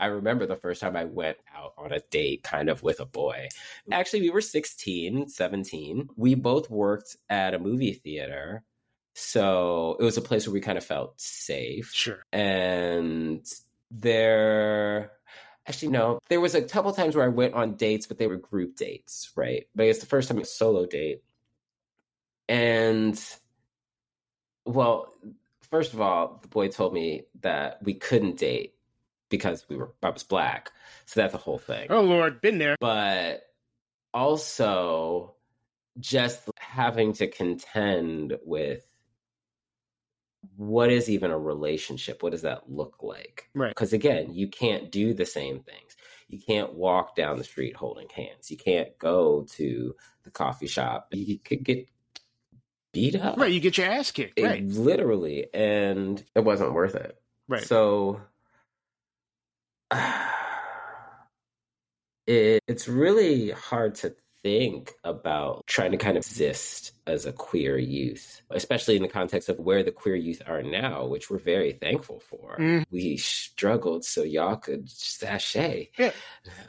I 0.00 0.06
remember 0.06 0.46
the 0.46 0.56
first 0.56 0.80
time 0.80 0.96
I 0.96 1.04
went 1.04 1.38
out 1.56 1.74
on 1.78 1.92
a 1.92 2.00
date 2.10 2.42
kind 2.42 2.68
of 2.68 2.82
with 2.82 3.00
a 3.00 3.06
boy. 3.06 3.48
Mm. 3.88 3.94
Actually, 3.94 4.22
we 4.22 4.30
were 4.30 4.40
16, 4.40 5.28
17. 5.28 6.08
We 6.16 6.34
both 6.34 6.70
worked 6.70 7.16
at 7.28 7.54
a 7.54 7.58
movie 7.58 7.94
theater. 7.94 8.64
So 9.14 9.96
it 10.00 10.04
was 10.04 10.16
a 10.16 10.22
place 10.22 10.46
where 10.46 10.54
we 10.54 10.60
kind 10.60 10.78
of 10.78 10.84
felt 10.84 11.20
safe 11.20 11.90
Sure. 11.92 12.24
and 12.32 13.44
there 13.90 15.12
actually 15.66 15.88
no 15.92 16.18
there 16.30 16.40
was 16.40 16.54
a 16.54 16.62
couple 16.62 16.90
times 16.92 17.14
where 17.14 17.24
i 17.26 17.28
went 17.28 17.52
on 17.52 17.74
dates 17.74 18.06
but 18.06 18.16
they 18.16 18.26
were 18.26 18.36
group 18.36 18.74
dates 18.74 19.30
right 19.36 19.66
but 19.74 19.84
it's 19.86 19.98
the 20.00 20.06
first 20.06 20.28
time 20.28 20.38
a 20.38 20.44
solo 20.46 20.86
date 20.86 21.22
and 22.48 23.22
well 24.64 25.12
first 25.70 25.92
of 25.92 26.00
all 26.00 26.38
the 26.42 26.48
boy 26.48 26.68
told 26.68 26.94
me 26.94 27.24
that 27.42 27.82
we 27.82 27.94
couldn't 27.94 28.38
date 28.38 28.74
because 29.32 29.64
we 29.68 29.74
were 29.76 29.90
i 30.04 30.10
was 30.10 30.22
black 30.22 30.70
so 31.06 31.20
that's 31.20 31.34
a 31.34 31.38
whole 31.38 31.58
thing 31.58 31.88
Oh 31.90 32.02
Lord, 32.02 32.40
been 32.40 32.58
there. 32.58 32.76
but 32.80 33.42
also 34.14 35.34
just 35.98 36.48
having 36.58 37.12
to 37.14 37.26
contend 37.26 38.38
with 38.44 38.84
what 40.56 40.90
is 40.90 41.08
even 41.08 41.30
a 41.30 41.38
relationship? 41.38 42.22
What 42.22 42.32
does 42.32 42.42
that 42.42 42.68
look 42.70 43.02
like? 43.02 43.48
Right. 43.54 43.68
Because 43.70 43.92
again, 43.92 44.34
you 44.34 44.48
can't 44.48 44.90
do 44.90 45.14
the 45.14 45.26
same 45.26 45.60
things. 45.60 45.96
You 46.28 46.40
can't 46.40 46.74
walk 46.74 47.14
down 47.14 47.36
the 47.38 47.44
street 47.44 47.76
holding 47.76 48.08
hands. 48.08 48.50
You 48.50 48.56
can't 48.56 48.96
go 48.98 49.46
to 49.56 49.94
the 50.24 50.30
coffee 50.30 50.66
shop. 50.66 51.08
You 51.12 51.38
could 51.38 51.62
get 51.62 51.88
beat 52.92 53.14
up. 53.16 53.36
Right. 53.38 53.52
You 53.52 53.60
get 53.60 53.78
your 53.78 53.86
ass 53.86 54.10
kicked. 54.10 54.38
It- 54.38 54.44
right. 54.44 54.64
Literally. 54.66 55.46
And 55.54 56.22
it 56.34 56.40
wasn't 56.40 56.72
worth 56.72 56.94
it. 56.96 57.16
Right. 57.48 57.64
So 57.64 58.20
it, 62.26 62.62
it's 62.66 62.88
really 62.88 63.50
hard 63.50 63.94
to 63.96 64.14
think 64.42 64.92
about 65.04 65.64
trying 65.66 65.92
to 65.92 65.96
kind 65.96 66.16
of 66.16 66.22
exist 66.24 66.92
as 67.06 67.26
a 67.26 67.32
queer 67.32 67.78
youth, 67.78 68.42
especially 68.50 68.96
in 68.96 69.02
the 69.02 69.08
context 69.08 69.48
of 69.48 69.58
where 69.60 69.82
the 69.84 69.92
queer 69.92 70.16
youth 70.16 70.42
are 70.46 70.62
now, 70.62 71.06
which 71.06 71.30
we're 71.30 71.38
very 71.38 71.72
thankful 71.72 72.18
for. 72.20 72.56
Mhm. 72.58 72.84
We 72.90 73.16
struggled 73.18 74.04
so 74.04 74.22
y'all 74.24 74.56
could 74.56 74.90
sashay. 74.90 75.90
Yeah. 75.98 76.10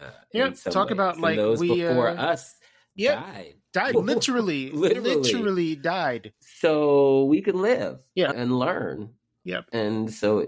uh, 0.02 0.12
Yeah, 0.34 0.50
talk 0.52 0.90
ways. 0.90 0.94
about, 0.94 1.14
And 1.16 1.24
like, 1.24 1.36
those 1.38 1.60
we, 1.60 1.82
before 1.82 2.10
uh, 2.10 2.16
us 2.16 2.56
Yep. 2.96 3.20
died. 3.20 3.54
Died 3.74 3.96
literally, 3.96 4.70
Literally. 4.70 5.16
literally, 5.16 5.76
died. 5.76 6.34
So 6.42 7.26
we 7.26 7.42
could 7.42 7.56
live 7.56 8.02
Yeah. 8.14 8.32
and 8.36 8.60
learn. 8.60 9.16
Yep. 9.46 9.66
And 9.74 10.14
so 10.14 10.46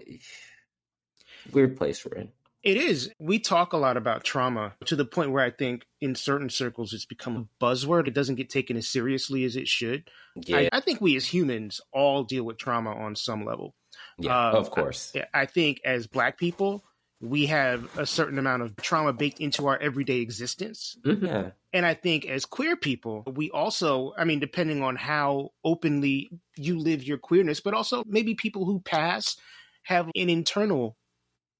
weird 1.52 1.76
place 1.76 2.06
we're 2.06 2.20
in. 2.20 2.32
It 2.66 2.78
is. 2.78 3.12
We 3.20 3.38
talk 3.38 3.74
a 3.74 3.78
lot 3.78 3.96
about 3.96 4.24
trauma 4.24 4.74
to 4.86 4.96
the 4.96 5.06
point 5.06 5.32
where 5.32 5.44
I 5.44 5.52
think 5.52 5.86
in 6.02 6.16
certain 6.16 6.50
circles 6.50 6.94
it's 6.94 7.06
become 7.06 7.38
a 7.38 7.64
buzzword. 7.64 8.08
It 8.08 8.16
doesn't 8.16 8.36
get 8.36 8.50
taken 8.50 8.76
as 8.76 8.88
seriously 8.90 9.44
as 9.44 9.56
it 9.56 9.68
should. 9.68 10.10
Yeah, 10.36 10.58
I, 10.58 10.70
I 10.74 10.80
think 10.80 11.00
we 11.00 11.16
as 11.16 11.26
humans 11.28 11.80
all 11.94 12.24
deal 12.24 12.44
with 12.44 12.58
trauma 12.58 12.92
on 12.92 13.16
some 13.16 13.46
level. 13.46 13.76
yeah, 14.18 14.50
uh, 14.50 14.54
of 14.54 14.72
course. 14.72 15.12
Yeah, 15.14 15.26
I 15.32 15.46
think 15.46 15.80
as 15.86 16.08
black 16.08 16.40
people, 16.40 16.84
we 17.22 17.46
have 17.46 17.88
a 18.00 18.06
certain 18.06 18.40
amount 18.40 18.64
of 18.64 18.76
trauma 18.78 19.14
baked 19.14 19.40
into 19.40 19.68
our 19.68 19.78
everyday 19.78 20.18
existence. 20.18 20.98
Mhm. 21.06 21.22
Yeah. 21.22 21.52
And 21.72 21.86
I 21.86 21.94
think 21.94 22.26
as 22.26 22.46
queer 22.46 22.76
people, 22.76 23.24
we 23.28 23.52
also, 23.52 24.14
I 24.18 24.24
mean, 24.26 24.40
depending 24.40 24.82
on 24.82 24.96
how 24.96 25.52
openly 25.64 26.32
you 26.58 26.80
live 26.80 27.04
your 27.04 27.20
queerness, 27.20 27.60
but 27.60 27.76
also 27.76 28.04
maybe 28.08 28.34
people 28.34 28.66
who 28.66 28.80
pass 28.80 29.38
have 29.84 30.08
an 30.16 30.30
internal 30.30 30.98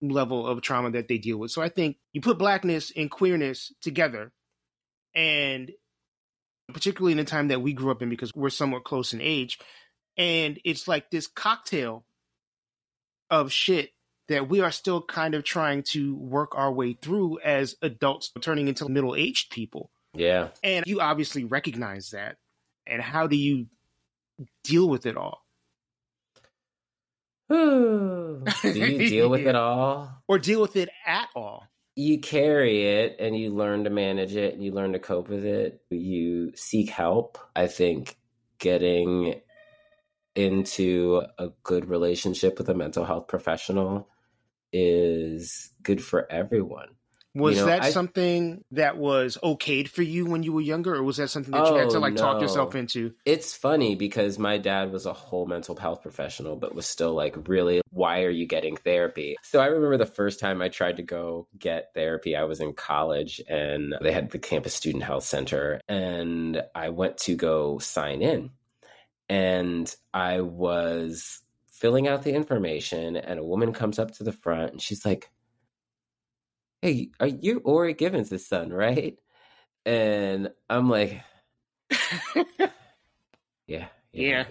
level 0.02 0.46
of 0.46 0.62
trauma 0.62 0.92
that 0.92 1.08
they 1.08 1.18
deal 1.18 1.38
with. 1.38 1.52
So 1.52 1.62
I 1.62 1.70
think 1.70 1.98
you 2.14 2.22
put 2.22 2.38
blackness 2.38 2.92
and 2.96 3.10
queerness 3.10 3.74
together, 3.82 4.32
and 5.16 5.72
particularly 6.74 7.14
in 7.14 7.18
the 7.18 7.24
time 7.24 7.50
that 7.50 7.62
we 7.62 7.74
grew 7.74 7.92
up 7.92 8.02
in, 8.02 8.10
because 8.10 8.34
we're 8.36 8.50
somewhat 8.50 8.84
close 8.84 9.14
in 9.14 9.22
age, 9.22 9.60
and 10.18 10.60
it's 10.66 10.88
like 10.88 11.10
this 11.10 11.28
cocktail 11.28 12.06
of 13.30 13.52
shit 13.52 13.92
that 14.28 14.50
we 14.50 14.62
are 14.62 14.72
still 14.72 15.02
kind 15.02 15.36
of 15.36 15.44
trying 15.44 15.84
to 15.84 16.16
work 16.16 16.56
our 16.56 16.72
way 16.72 16.94
through 16.94 17.40
as 17.42 17.76
adults 17.82 18.32
turning 18.42 18.68
into 18.68 18.90
middle 18.90 19.16
aged 19.16 19.52
people. 19.52 19.92
Yeah. 20.16 20.50
And 20.64 20.86
you 20.88 21.00
obviously 21.00 21.44
recognize 21.44 22.10
that. 22.12 22.38
And 22.88 23.02
how 23.02 23.28
do 23.28 23.36
you 23.36 23.68
deal 24.64 24.90
with 24.90 25.06
it 25.06 25.18
all? 25.18 25.45
Do 27.50 28.44
you 28.64 29.10
deal 29.10 29.30
with 29.30 29.46
it 29.48 29.56
all? 29.56 30.24
Or 30.28 30.40
deal 30.40 30.62
with 30.62 30.76
it 30.76 30.90
at 31.06 31.30
all? 31.36 31.68
You 31.96 32.20
carry 32.20 32.84
it 32.88 33.18
and 33.20 33.38
you 33.38 33.52
learn 33.52 33.86
to 33.86 33.90
manage 33.90 34.36
it 34.36 34.54
and 34.54 34.64
you 34.64 34.72
learn 34.72 34.94
to 34.94 35.00
cope 35.00 35.30
with 35.30 35.46
it. 35.46 35.82
You 35.90 36.52
seek 36.56 36.90
help. 36.90 37.38
I 37.56 37.68
think 37.68 38.18
getting 38.60 39.42
into 40.36 41.22
a 41.38 41.50
good 41.64 41.88
relationship 41.90 42.58
with 42.58 42.68
a 42.70 42.74
mental 42.74 43.06
health 43.06 43.28
professional 43.28 44.10
is 44.74 45.72
good 45.82 46.04
for 46.04 46.30
everyone. 46.30 46.90
Was 47.36 47.56
You 47.56 47.62
know, 47.64 47.68
that 47.68 47.84
I- 47.84 47.92
something 47.92 48.64
that 48.72 48.98
was 48.98 49.38
okayed 49.44 49.90
for 49.90 50.04
you 50.04 50.26
when 50.26 50.42
you 50.44 50.54
were 50.54 50.62
younger, 50.62 50.96
or 50.96 51.04
was 51.04 51.18
that 51.18 51.30
something 51.30 51.52
that 51.52 51.68
you 51.70 51.76
had 51.76 51.90
to 51.90 51.98
Oh, 51.98 52.00
like 52.00 52.16
talk 52.16 52.42
yourself 52.42 52.76
into? 52.76 53.14
It's 53.26 53.54
funny 53.54 53.96
because 53.96 54.40
my 54.40 54.58
dad 54.58 54.94
was 54.94 55.06
a 55.06 55.12
whole 55.12 55.46
mental 55.46 55.76
health 55.76 56.02
professional, 56.02 56.56
but 56.56 56.74
was 56.74 56.86
still 56.86 57.14
like, 57.14 57.50
really, 57.50 57.82
why 57.90 58.24
are 58.24 58.30
you 58.30 58.48
getting 58.48 58.78
therapy? 58.78 59.36
So 59.44 59.60
I 59.60 59.66
remember 59.66 59.98
the 59.98 60.06
first 60.06 60.40
time 60.40 60.62
I 60.62 60.70
tried 60.70 60.96
to 60.96 61.04
go 61.04 61.50
get 61.60 61.94
therapy, 61.94 62.38
I 62.38 62.46
was 62.46 62.62
in 62.62 62.72
college 62.72 63.42
and 63.50 63.94
they 64.02 64.14
had 64.14 64.32
the 64.32 64.40
campus 64.40 64.74
student 64.74 65.04
health 65.04 65.26
center, 65.26 65.82
and 65.90 66.64
I 66.74 66.88
went 66.90 67.18
to 67.20 67.36
go 67.36 67.80
sign 67.80 68.22
in. 68.22 68.52
And 69.28 69.94
I 70.14 70.42
was 70.42 71.42
filling 71.72 72.08
out 72.08 72.24
the 72.24 72.34
information, 72.34 73.18
and 73.18 73.40
a 73.40 73.44
woman 73.44 73.74
comes 73.74 74.00
up 74.00 74.12
to 74.12 74.24
the 74.24 74.32
front 74.32 74.72
and 74.72 74.82
she's 74.82 75.06
like, 75.06 75.30
Hey, 76.82 77.10
are 77.20 77.28
you 77.28 77.60
Ori 77.66 77.94
Givens' 77.94 78.46
son, 78.48 78.72
right? 78.72 79.18
And 79.86 80.52
I'm 80.70 80.90
like, 80.90 81.24
Yeah. 83.68 83.88
Yeah. 84.14 84.46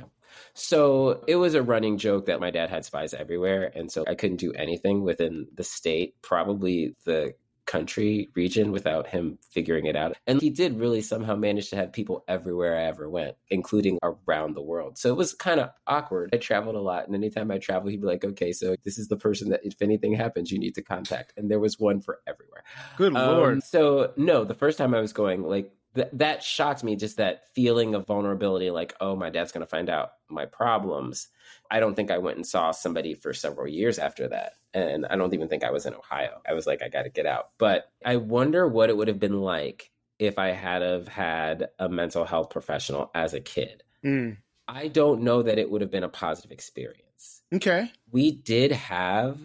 So 0.55 1.25
it 1.29 1.37
was 1.37 1.55
a 1.55 1.63
running 1.63 1.99
joke 1.99 2.27
that 2.27 2.41
my 2.41 2.51
dad 2.51 2.71
had 2.71 2.85
spies 2.85 3.15
everywhere. 3.15 3.71
And 3.75 3.91
so 3.91 4.05
I 4.09 4.15
couldn't 4.15 4.39
do 4.39 4.53
anything 4.53 5.03
within 5.03 5.47
the 5.55 5.65
state, 5.65 6.15
probably 6.23 6.97
the 7.05 7.35
country 7.67 8.31
region 8.35 8.73
without 8.73 9.07
him 9.07 9.39
figuring 9.51 9.87
it 9.87 9.97
out. 9.97 10.17
And 10.27 10.41
he 10.41 10.51
did 10.51 10.79
really 10.79 11.01
somehow 11.01 11.35
manage 11.35 11.71
to 11.71 11.77
have 11.77 11.93
people 11.93 12.25
everywhere 12.29 12.79
I 12.79 12.85
ever 12.85 13.09
went, 13.09 13.37
including 13.51 13.99
around 14.03 14.55
the 14.55 14.63
world. 14.63 14.99
So 14.99 15.09
it 15.11 15.17
was 15.17 15.33
kind 15.33 15.61
of 15.61 15.71
awkward. 15.87 16.31
I 16.33 16.37
traveled 16.37 16.77
a 16.77 16.81
lot. 16.81 17.07
And 17.07 17.15
anytime 17.15 17.51
I 17.51 17.59
travel, 17.59 17.89
he'd 17.89 18.01
be 18.01 18.07
like, 18.07 18.25
okay, 18.25 18.53
so 18.53 18.77
this 18.85 18.99
is 18.99 19.09
the 19.09 19.17
person 19.17 19.49
that 19.51 19.61
if 19.65 19.81
anything 19.81 20.15
happens, 20.15 20.51
you 20.51 20.59
need 20.59 20.75
to 20.75 20.83
contact. 20.83 21.33
And 21.37 21.51
there 21.51 21.61
was 21.61 21.79
one 21.79 22.01
for 22.01 22.21
everywhere. 22.27 22.65
Good 22.97 23.17
Um, 23.17 23.37
lord. 23.37 23.63
So 23.63 24.13
no, 24.17 24.45
the 24.45 24.55
first 24.55 24.79
time 24.79 24.95
I 24.95 25.01
was 25.01 25.13
going, 25.13 25.43
like 25.43 25.73
th- 25.95 26.09
that 26.15 26.43
shocked 26.43 26.85
me. 26.85 26.97
Just 26.97 27.17
that 27.19 27.49
feeling 27.55 27.95
of 27.95 28.07
vulnerability, 28.07 28.71
like 28.71 28.95
oh, 29.01 29.17
my 29.17 29.31
dad's 29.31 29.53
going 29.53 29.65
to 29.65 29.71
find 29.71 29.89
out 29.89 30.13
my 30.29 30.47
problems. 30.47 31.29
I 31.71 31.81
don't 31.81 31.95
think 31.95 32.11
I 32.11 32.19
went 32.19 32.37
and 32.37 32.47
saw 32.47 32.71
somebody 32.71 33.15
for 33.15 33.33
several 33.33 33.67
years 33.67 33.99
after 33.99 34.29
that, 34.29 34.53
and 34.73 35.07
I 35.07 35.17
don't 35.17 35.35
even 35.35 35.49
think 35.49 35.65
I 35.65 35.71
was 35.71 35.87
in 35.87 35.95
Ohio. 35.95 36.41
I 36.49 36.53
was 36.55 36.67
like, 36.67 36.83
I 36.83 36.89
got 36.89 37.03
to 37.03 37.11
get 37.11 37.27
out. 37.27 37.51
But 37.59 37.91
I 38.05 38.17
wonder 38.17 38.67
what 38.69 38.91
it 38.91 38.97
would 38.97 39.09
have 39.09 39.21
been 39.21 39.41
like 39.41 39.91
if 40.19 40.39
I 40.39 40.49
had 40.51 40.83
have 40.83 41.09
had 41.09 41.69
a 41.79 41.89
mental 41.89 42.25
health 42.25 42.51
professional 42.51 43.11
as 43.15 43.35
a 43.35 43.41
kid. 43.41 43.83
Mm. 44.05 44.37
I 44.69 44.89
don't 44.89 45.23
know 45.23 45.43
that 45.43 45.59
it 45.59 45.71
would 45.71 45.81
have 45.83 45.91
been 45.91 46.05
a 46.05 46.09
positive 46.09 46.51
experience 46.53 47.43
Okay. 47.53 47.91
we 48.11 48.33
did 48.33 48.73
have 48.73 49.39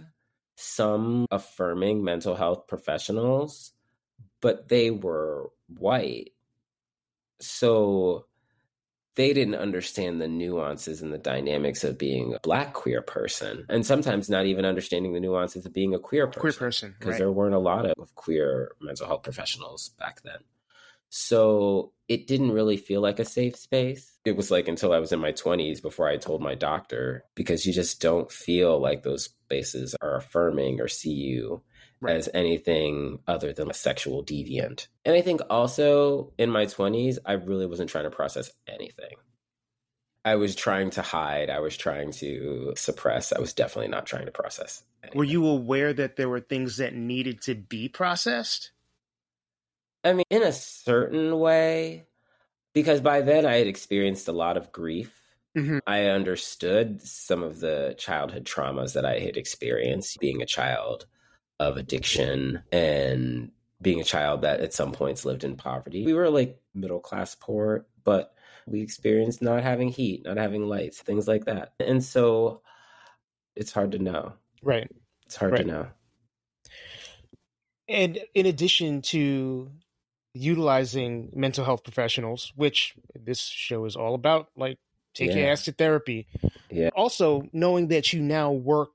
some 0.56 1.26
affirming 1.32 2.04
mental 2.04 2.36
health 2.36 2.68
professionals, 2.68 3.72
but 4.42 4.68
they 4.68 4.92
were 4.92 5.52
white. 5.78 6.32
So 7.42 8.26
they 9.16 9.34
didn't 9.34 9.56
understand 9.56 10.22
the 10.22 10.28
nuances 10.28 11.02
and 11.02 11.12
the 11.12 11.18
dynamics 11.18 11.84
of 11.84 11.98
being 11.98 12.34
a 12.34 12.40
black 12.40 12.74
queer 12.74 13.02
person, 13.02 13.66
and 13.70 13.86
sometimes 13.86 14.30
not 14.30 14.46
even 14.46 14.66
understanding 14.66 15.14
the 15.14 15.20
nuances 15.20 15.66
of 15.66 15.74
being 15.74 15.94
a 15.94 16.00
queer 16.00 16.28
person 16.28 16.42
Queer 16.42 16.54
person. 16.54 16.96
because 16.98 17.12
Right. 17.14 17.18
there 17.20 17.32
weren't 17.32 17.56
a 17.56 17.60
lot 17.60 17.86
of 17.86 18.16
queer 18.16 18.72
mental 18.82 19.08
health 19.08 19.24
professionals 19.24 19.90
back 20.00 20.22
then. 20.22 20.40
So 21.10 21.92
it 22.08 22.28
didn't 22.28 22.52
really 22.52 22.78
feel 22.78 23.02
like 23.02 23.20
a 23.20 23.26
safe 23.26 23.56
space. 23.58 24.20
It 24.26 24.38
was 24.38 24.52
like 24.52 24.68
until 24.68 24.94
I 24.94 25.00
was 25.00 25.12
in 25.12 25.20
my 25.20 25.32
20s 25.32 25.82
before 25.82 26.08
I 26.08 26.18
told 26.18 26.42
my 26.42 26.54
doctor, 26.56 27.26
because 27.36 27.66
you 27.66 27.74
just 27.74 28.00
don't 28.00 28.32
feel 28.32 28.80
like 28.80 29.02
those 29.04 29.26
spaces 29.26 29.96
are 30.02 30.16
affirming 30.18 30.80
or 30.80 30.88
see 30.88 31.12
you 31.12 31.64
Right. 32.02 32.16
as 32.16 32.30
anything 32.34 33.20
other 33.28 33.52
than 33.52 33.70
a 33.70 33.74
sexual 33.74 34.24
deviant. 34.24 34.88
And 35.04 35.16
I 35.16 35.22
think 35.22 35.42
also 35.50 36.32
in 36.38 36.50
my 36.50 36.66
20s, 36.66 37.20
I 37.26 37.34
really 37.34 37.66
wasn't 37.66 37.90
trying 37.90 38.06
to 38.06 38.10
process 38.10 38.52
anything. 38.68 39.16
I 40.24 40.36
was 40.36 40.56
trying 40.56 40.92
to 40.92 41.02
hide. 41.02 41.50
I 41.50 41.60
was 41.60 41.76
trying 41.76 42.12
to 42.14 42.74
suppress. 42.78 43.34
I 43.34 43.40
was 43.40 43.54
definitely 43.54 43.90
not 43.90 44.06
trying 44.06 44.26
to 44.26 44.32
process. 44.32 44.84
Anything. 45.04 45.18
Were 45.18 45.26
you 45.26 45.46
aware 45.48 45.92
that 45.94 46.16
there 46.16 46.30
were 46.30 46.40
things 46.40 46.78
that 46.78 46.94
needed 46.94 47.42
to 47.44 47.56
be 47.56 47.90
processed? 47.90 48.72
I 50.04 50.14
mean, 50.14 50.26
in 50.30 50.44
a 50.44 50.54
certain 50.54 51.38
way, 51.38 52.06
because 52.74 53.02
by 53.02 53.22
then 53.22 53.46
I 53.46 53.58
had 53.58 53.68
experienced 53.68 54.28
a 54.28 54.34
lot 54.34 54.56
of 54.56 54.72
grief. 54.72 55.14
Mhm. 55.58 55.82
I 55.88 56.06
understood 56.06 57.02
some 57.02 57.44
of 57.44 57.60
the 57.60 57.96
childhood 57.98 58.46
traumas 58.46 58.94
that 58.94 59.06
I 59.06 59.20
had 59.20 59.36
experienced 59.36 60.20
being 60.20 60.42
a 60.42 60.46
child 60.46 61.06
of 61.60 61.78
addiction 61.78 62.64
and 62.72 63.52
being 63.82 64.00
a 64.00 64.06
child 64.06 64.42
that 64.42 64.60
at 64.62 64.74
some 64.74 64.92
points 64.92 65.26
lived 65.26 65.44
in 65.44 65.56
poverty. 65.56 66.06
We 66.06 66.14
were 66.14 66.30
like 66.30 66.60
middle 66.74 67.00
class 67.00 67.36
poor, 67.36 67.86
but 68.04 68.34
we 68.68 68.82
experienced 68.82 69.42
not 69.42 69.64
having 69.64 69.90
heat, 69.90 70.24
not 70.26 70.38
having 70.38 70.68
lights, 70.68 71.02
things 71.02 71.28
like 71.28 71.46
that. 71.46 71.74
And 71.80 72.04
so 72.04 72.62
it's 73.56 73.72
hard 73.72 73.92
to 73.94 74.00
know. 74.00 74.34
Right. 74.62 74.90
It's 75.26 75.36
hard 75.36 75.54
Right. 75.54 75.62
to 75.62 75.68
know. 75.68 75.88
And 77.88 78.20
in 78.34 78.46
addition 78.46 79.02
to 79.04 79.72
utilizing 80.34 81.32
mental 81.34 81.66
health 81.66 81.84
professionals, 81.84 82.54
which 82.56 82.94
this 83.16 83.40
show 83.40 83.86
is 83.86 83.96
all 83.96 84.14
about, 84.14 84.50
like 84.56 84.78
take 85.16 85.32
your 85.32 85.40
Yeah. 85.40 85.52
ass 85.52 85.66
to 85.66 85.72
therapy. 85.72 86.28
Yeah. 86.70 86.90
Also, 86.96 87.50
knowing 87.52 87.88
that 87.88 88.14
you 88.14 88.22
now 88.22 88.52
work 88.52 88.92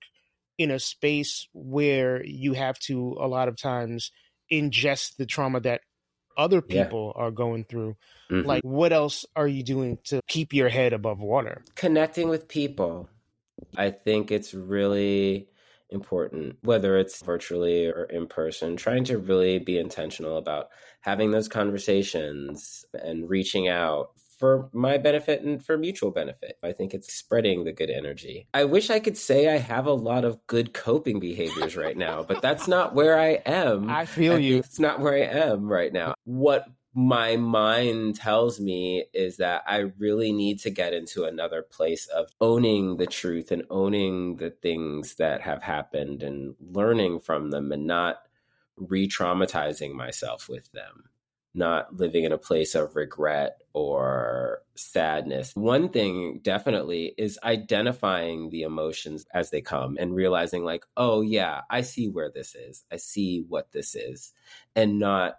in 0.58 0.70
a 0.70 0.78
space 0.78 1.48
where 1.52 2.24
you 2.24 2.52
have 2.54 2.78
to 2.80 3.16
a 3.20 3.28
lot 3.28 3.48
of 3.48 3.56
times 3.56 4.10
ingest 4.52 5.16
the 5.16 5.26
trauma 5.26 5.60
that 5.60 5.80
other 6.36 6.62
Yeah. 6.66 6.84
people 6.84 7.12
are 7.16 7.30
going 7.30 7.64
through. 7.64 7.96
Mhm. 8.30 8.44
Like, 8.44 8.62
what 8.64 8.92
else 8.92 9.26
are 9.36 9.48
you 9.48 9.62
doing 9.62 9.98
to 10.04 10.20
keep 10.28 10.52
your 10.52 10.68
head 10.68 10.92
above 10.92 11.20
water? 11.20 11.64
connecting 11.74 12.28
with 12.28 12.48
people. 12.48 13.08
I 13.76 13.90
think 13.90 14.30
it's 14.30 14.54
really 14.54 15.48
important, 15.90 16.58
whether 16.62 16.98
it's 16.98 17.22
virtually 17.22 17.86
or 17.86 18.04
in 18.04 18.26
person, 18.26 18.76
trying 18.76 19.04
to 19.04 19.18
really 19.18 19.58
be 19.58 19.78
intentional 19.78 20.36
about 20.38 20.70
having 21.00 21.30
those 21.30 21.48
conversations 21.48 22.84
and 22.94 23.28
reaching 23.30 23.68
out 23.68 24.12
for 24.38 24.68
my 24.72 24.98
benefit 24.98 25.42
and 25.42 25.64
for 25.64 25.76
mutual 25.76 26.10
benefit. 26.10 26.58
I 26.62 26.72
think 26.72 26.94
it's 26.94 27.12
spreading 27.12 27.64
the 27.64 27.72
good 27.72 27.90
energy. 27.90 28.48
I 28.54 28.64
wish 28.64 28.90
I 28.90 29.00
could 29.00 29.16
say 29.16 29.48
I 29.48 29.58
have 29.58 29.86
a 29.86 29.92
lot 29.92 30.24
of 30.24 30.44
good 30.46 30.74
coping 30.74 31.20
behaviors 31.20 31.76
right 31.76 31.96
now, 31.96 32.22
but 32.22 32.42
that's 32.42 32.68
not 32.68 32.94
where 32.94 33.18
I 33.18 33.42
am. 33.46 33.88
I 33.90 34.04
feel 34.06 34.34
I 34.34 34.38
you. 34.38 34.58
It's 34.58 34.80
not 34.80 35.00
where 35.00 35.14
I 35.14 35.26
am 35.26 35.68
right 35.68 35.92
now. 35.92 36.14
What 36.24 36.66
my 36.94 37.36
mind 37.36 38.14
tells 38.14 38.60
me 38.60 39.04
is 39.12 39.38
that 39.38 39.62
I 39.66 39.90
really 39.98 40.32
need 40.32 40.60
to 40.60 40.70
get 40.70 40.92
into 40.92 41.24
another 41.24 41.62
place 41.62 42.06
of 42.06 42.28
owning 42.40 42.96
the 42.96 43.06
truth 43.06 43.50
and 43.50 43.64
owning 43.68 44.36
the 44.36 44.50
things 44.50 45.16
that 45.16 45.40
have 45.40 45.62
happened 45.62 46.22
and 46.22 46.54
learning 46.60 47.20
from 47.20 47.50
them 47.50 47.72
and 47.72 47.86
not 47.86 48.18
re 48.76 49.08
traumatizing 49.08 49.92
myself 49.92 50.48
with 50.48 50.70
them, 50.72 51.04
not 51.54 51.94
living 51.94 52.24
in 52.24 52.32
a 52.32 52.38
place 52.38 52.74
of 52.74 52.96
regret 52.96 53.58
or 53.72 54.62
sadness. 54.74 55.52
One 55.54 55.88
thing 55.88 56.40
definitely 56.42 57.14
is 57.16 57.38
identifying 57.44 58.50
the 58.50 58.62
emotions 58.62 59.24
as 59.32 59.50
they 59.50 59.60
come 59.60 59.96
and 59.98 60.14
realizing, 60.14 60.64
like, 60.64 60.84
oh, 60.96 61.20
yeah, 61.20 61.60
I 61.70 61.82
see 61.82 62.08
where 62.08 62.30
this 62.30 62.54
is, 62.54 62.84
I 62.92 62.96
see 62.96 63.44
what 63.48 63.72
this 63.72 63.94
is, 63.94 64.32
and 64.74 64.98
not 64.98 65.34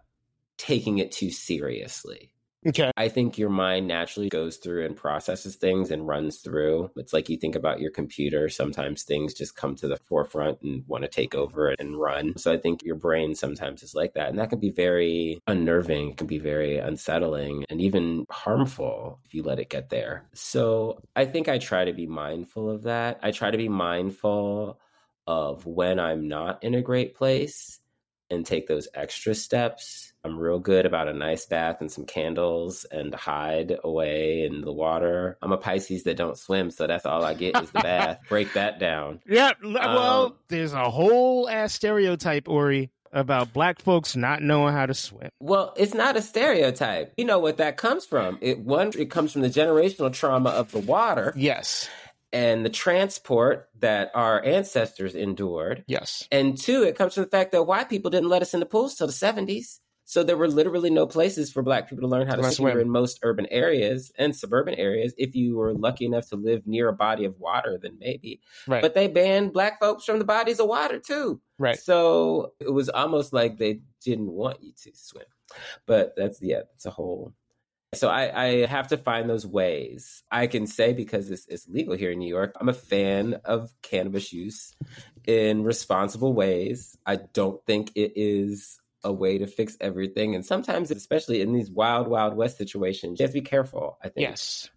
taking 0.58 1.00
it 1.00 1.12
too 1.12 1.32
seriously. 1.32 2.32
Okay. 2.68 2.92
I 2.98 3.10
think 3.10 3.38
your 3.38 3.50
mind 3.50 3.88
naturally 3.88 4.30
goes 4.30 4.58
through 4.58 4.86
and 4.86 4.96
processes 4.96 5.56
things 5.56 5.92
and 5.92 6.08
runs 6.08 6.38
through. 6.38 6.90
It's 6.96 7.14
like 7.14 7.30
you 7.30 7.38
think 7.38 7.56
about 7.56 7.80
your 7.80 7.92
computer. 7.92 8.50
Sometimes 8.50 9.04
things 9.04 9.36
just 9.36 9.56
come 9.56 9.76
to 9.76 9.88
the 9.88 9.98
forefront 9.98 10.62
and 10.64 10.84
want 10.88 11.04
to 11.04 11.08
take 11.08 11.36
over 11.36 11.76
and 11.78 12.00
run. 12.00 12.36
So 12.38 12.52
I 12.52 12.58
think 12.58 12.82
your 12.84 12.96
brain 12.96 13.36
sometimes 13.36 13.84
is 13.84 13.94
like 13.94 14.16
that. 14.16 14.30
And 14.30 14.40
that 14.40 14.50
can 14.50 14.60
be 14.60 14.72
very 14.72 15.40
unnerving, 15.46 16.10
it 16.12 16.18
can 16.18 16.28
be 16.28 16.40
very 16.40 16.78
unsettling 16.78 17.66
and 17.70 17.80
even 17.82 18.26
harmful 18.32 19.20
if 19.26 19.36
you 19.36 19.44
let 19.44 19.60
it 19.60 19.70
get 19.70 19.90
there. 19.90 20.28
So 20.34 21.00
I 21.16 21.26
think 21.26 21.48
I 21.48 21.60
try 21.60 21.86
to 21.86 21.94
be 21.94 22.08
mindful 22.08 22.72
of 22.72 22.84
that. 22.84 23.20
I 23.22 23.30
try 23.30 23.52
to 23.52 23.58
be 23.58 23.70
mindful 23.70 24.80
of 25.28 25.66
when 25.68 26.00
I'm 26.00 26.28
not 26.28 26.64
in 26.64 26.74
a 26.74 26.82
great 26.82 27.14
place 27.16 27.80
and 28.30 28.46
take 28.46 28.68
those 28.68 28.88
extra 28.94 29.36
steps. 29.36 30.12
I'm 30.24 30.40
real 30.40 30.58
good 30.60 30.86
about 30.88 31.08
a 31.08 31.14
nice 31.14 31.46
bath 31.46 31.78
and 31.82 31.92
some 31.92 32.06
candles 32.06 32.86
and 32.92 33.14
hide 33.14 33.78
away 33.84 34.44
in 34.44 34.62
the 34.62 34.74
water. 34.74 35.38
I'm 35.42 35.52
a 35.52 35.58
Pisces 35.58 36.04
that 36.04 36.18
don't 36.18 36.38
swim, 36.38 36.72
so 36.72 36.88
that's 36.88 37.06
all 37.06 37.24
I 37.24 37.36
get 37.36 37.62
is 37.62 37.70
the 37.72 37.80
bath. 37.84 38.20
Break 38.28 38.54
that 38.54 38.80
down. 38.80 39.20
Yeah. 39.28 39.52
Well, 39.64 40.26
Um, 40.26 40.34
there's 40.48 40.74
a 40.74 40.90
whole 40.90 41.48
ass 41.48 41.74
stereotype, 41.74 42.50
Ori, 42.50 42.90
about 43.14 43.54
black 43.54 43.80
folks 43.80 44.16
not 44.16 44.42
knowing 44.42 44.74
how 44.74 44.88
to 44.88 44.94
swim. 44.96 45.30
Well, 45.40 45.74
it's 45.78 45.94
not 45.94 46.18
a 46.18 46.22
stereotype. 46.22 47.14
You 47.18 47.26
know 47.26 47.40
what 47.40 47.58
that 47.58 47.78
comes 47.78 48.06
from. 48.06 48.40
It 48.42 48.60
one 48.60 48.92
it 48.98 49.12
comes 49.12 49.32
from 49.32 49.42
the 49.44 49.50
generational 49.50 50.12
trauma 50.12 50.50
of 50.50 50.72
the 50.72 50.80
water 50.80 51.34
Yes. 51.38 51.88
And 52.36 52.66
the 52.66 52.70
transport 52.70 53.70
that 53.80 54.12
our 54.14 54.44
ancestors 54.44 55.16
endured. 55.16 55.86
Yes. 55.88 56.28
And 56.34 56.58
two, 56.58 56.84
it 56.84 56.98
comes 56.98 57.14
from 57.14 57.24
the 57.24 57.30
fact 57.30 57.54
that 57.54 57.64
white 57.64 57.88
people 57.88 58.12
didn't 58.12 58.28
let 58.28 58.42
us 58.42 58.54
in 58.54 58.60
the 58.60 58.66
pools 58.66 58.96
till 58.96 59.08
the 59.08 59.14
70s. 59.14 59.80
So 60.04 60.22
there 60.22 60.36
were 60.36 60.50
literally 60.50 60.90
no 60.90 61.08
places 61.08 61.50
for 61.50 61.64
black 61.64 61.90
people 61.90 62.02
to 62.02 62.08
learn 62.10 62.28
how 62.28 62.36
to 62.36 62.44
swim 62.44 62.74
swim. 62.74 62.80
in 62.80 62.90
most 62.90 63.20
urban 63.24 63.48
areas 63.50 64.12
and 64.20 64.36
suburban 64.36 64.76
areas. 64.76 65.14
If 65.18 65.34
you 65.34 65.56
were 65.56 65.74
lucky 65.74 66.06
enough 66.06 66.28
to 66.30 66.36
live 66.36 66.68
near 66.68 66.90
a 66.90 66.94
body 66.94 67.24
of 67.24 67.40
water, 67.40 67.80
then 67.82 67.98
maybe. 68.02 68.42
Right. 68.68 68.82
But 68.82 68.96
they 68.96 69.08
banned 69.08 69.54
black 69.54 69.80
folks 69.80 70.04
from 70.04 70.20
the 70.20 70.26
bodies 70.26 70.60
of 70.60 70.68
water 70.68 71.00
too. 71.00 71.42
right. 71.58 71.80
So 71.80 72.52
it 72.60 72.70
was 72.70 72.90
almost 72.90 73.32
like 73.32 73.58
they 73.58 73.80
didn't 74.04 74.30
want 74.30 74.62
you 74.62 74.74
to 74.84 74.92
swim. 74.94 75.26
But 75.88 76.14
that's 76.18 76.40
yeah, 76.42 76.64
that's 76.70 76.86
a 76.86 76.92
whole 76.92 77.34
So 77.96 78.10
I, 78.10 78.44
I 78.44 78.66
have 78.66 78.90
to 78.90 78.98
find 78.98 79.30
those 79.30 79.46
ways. 79.46 80.24
I 80.32 80.48
can 80.48 80.68
say 80.68 80.94
because 80.94 81.32
it's, 81.32 81.48
it's 81.48 81.68
legal 81.68 81.96
here 81.96 82.12
in 82.12 82.20
New 82.20 82.30
York, 82.30 82.56
I'm 82.60 82.70
a 82.70 82.74
fan 82.74 83.36
of 83.46 83.72
cannabis 83.82 84.32
use 84.32 84.76
in 85.26 85.64
responsible 85.64 86.34
ways. 86.34 86.98
I 87.06 87.18
don't 87.18 87.64
think 87.66 87.92
it 87.96 88.14
is 88.16 88.80
a 89.04 89.12
way 89.12 89.38
to 89.38 89.48
fix 89.48 89.78
everything. 89.80 90.36
And 90.36 90.46
sometimes, 90.46 90.92
especially 90.92 91.42
in 91.42 91.54
these 91.54 91.72
wild, 91.72 92.08
wild 92.08 92.36
west 92.36 92.58
situations, 92.58 93.20
you 93.20 93.24
have 93.24 93.32
to 93.32 93.42
be 93.42 93.48
careful, 93.48 93.98
I 94.04 94.10
think. 94.10 94.30
Yes. 94.30 94.70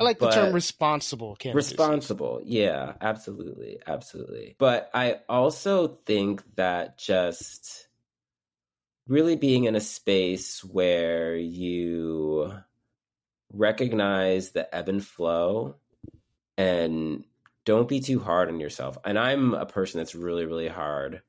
I 0.00 0.04
like 0.04 0.20
the 0.20 0.30
term 0.30 0.54
responsible 0.54 1.34
cannabis. 1.34 1.70
Responsible. 1.70 2.40
Yeah, 2.44 2.92
absolutely. 3.00 3.80
Absolutely. 3.84 4.54
But 4.56 4.90
I 4.94 5.16
also 5.28 5.88
think 5.88 6.42
that 6.54 6.98
just 6.98 7.87
really 9.08 9.36
being 9.36 9.64
in 9.64 9.74
a 9.74 9.80
space 9.80 10.62
where 10.62 11.34
you 11.34 12.52
recognize 13.52 14.50
the 14.50 14.72
ebb 14.74 14.88
and 14.88 15.04
flow 15.04 15.76
and 16.56 17.24
don't 17.64 17.88
be 17.88 18.00
too 18.00 18.20
hard 18.20 18.48
on 18.48 18.60
yourself. 18.60 18.98
And 19.04 19.18
I'm 19.18 19.54
a 19.54 19.66
person 19.66 19.98
that's 19.98 20.14
really, 20.14 20.44
really 20.44 20.68
hard 20.68 21.22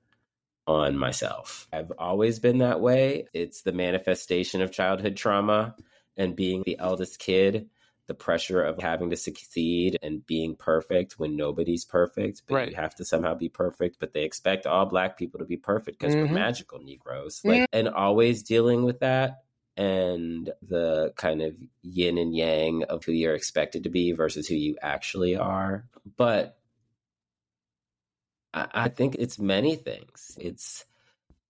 on 0.68 0.98
myself. 0.98 1.68
I've 1.74 1.92
always 1.98 2.40
been 2.40 2.60
that 2.60 2.82
way. 2.82 3.28
It's 3.34 3.62
the 3.62 3.72
manifestation 3.72 4.62
of 4.62 4.72
childhood 4.72 5.16
trauma 5.16 5.76
and 6.18 6.36
being 6.36 6.64
the 6.66 6.78
eldest 6.80 7.18
kid, 7.20 7.70
the 8.10 8.14
pressure 8.16 8.62
of 8.62 8.82
having 8.82 9.12
to 9.12 9.16
succeed 9.16 9.98
and 10.02 10.26
being 10.26 10.56
perfect 10.56 11.20
when 11.20 11.38
nobody's 11.38 11.86
perfect, 11.86 12.42
but 12.48 12.56
Right. 12.56 12.70
you 12.72 12.76
have 12.76 12.96
to 12.96 13.06
somehow 13.06 13.36
be 13.36 13.50
perfect. 13.50 13.98
But 14.00 14.12
they 14.14 14.24
expect 14.24 14.66
all 14.66 14.86
black 14.88 15.16
people 15.16 15.40
to 15.40 15.46
be 15.46 15.58
perfect 15.58 16.00
because 16.00 16.16
Mhm. 16.16 16.28
we're 16.28 16.34
magical 16.34 16.80
Negroes. 16.80 17.42
Like, 17.46 17.70
and 17.72 17.88
always 17.88 18.42
dealing 18.44 18.84
with 18.84 19.00
that 19.00 19.44
and 19.78 20.52
the 20.64 21.14
kind 21.16 21.42
of 21.44 21.56
yin 21.84 22.18
and 22.18 22.36
yang 22.36 22.84
of 22.86 23.06
who 23.06 23.12
you're 23.14 23.36
expected 23.36 23.84
to 23.84 23.90
be 23.90 24.12
versus 24.12 24.48
who 24.48 24.56
you 24.56 24.76
actually 24.82 25.36
are. 25.36 25.86
But 26.18 26.58
I, 28.54 28.68
I 28.74 28.90
think 28.90 29.16
it's 29.20 29.38
many 29.38 29.76
things. 29.76 30.36
It's 30.42 30.84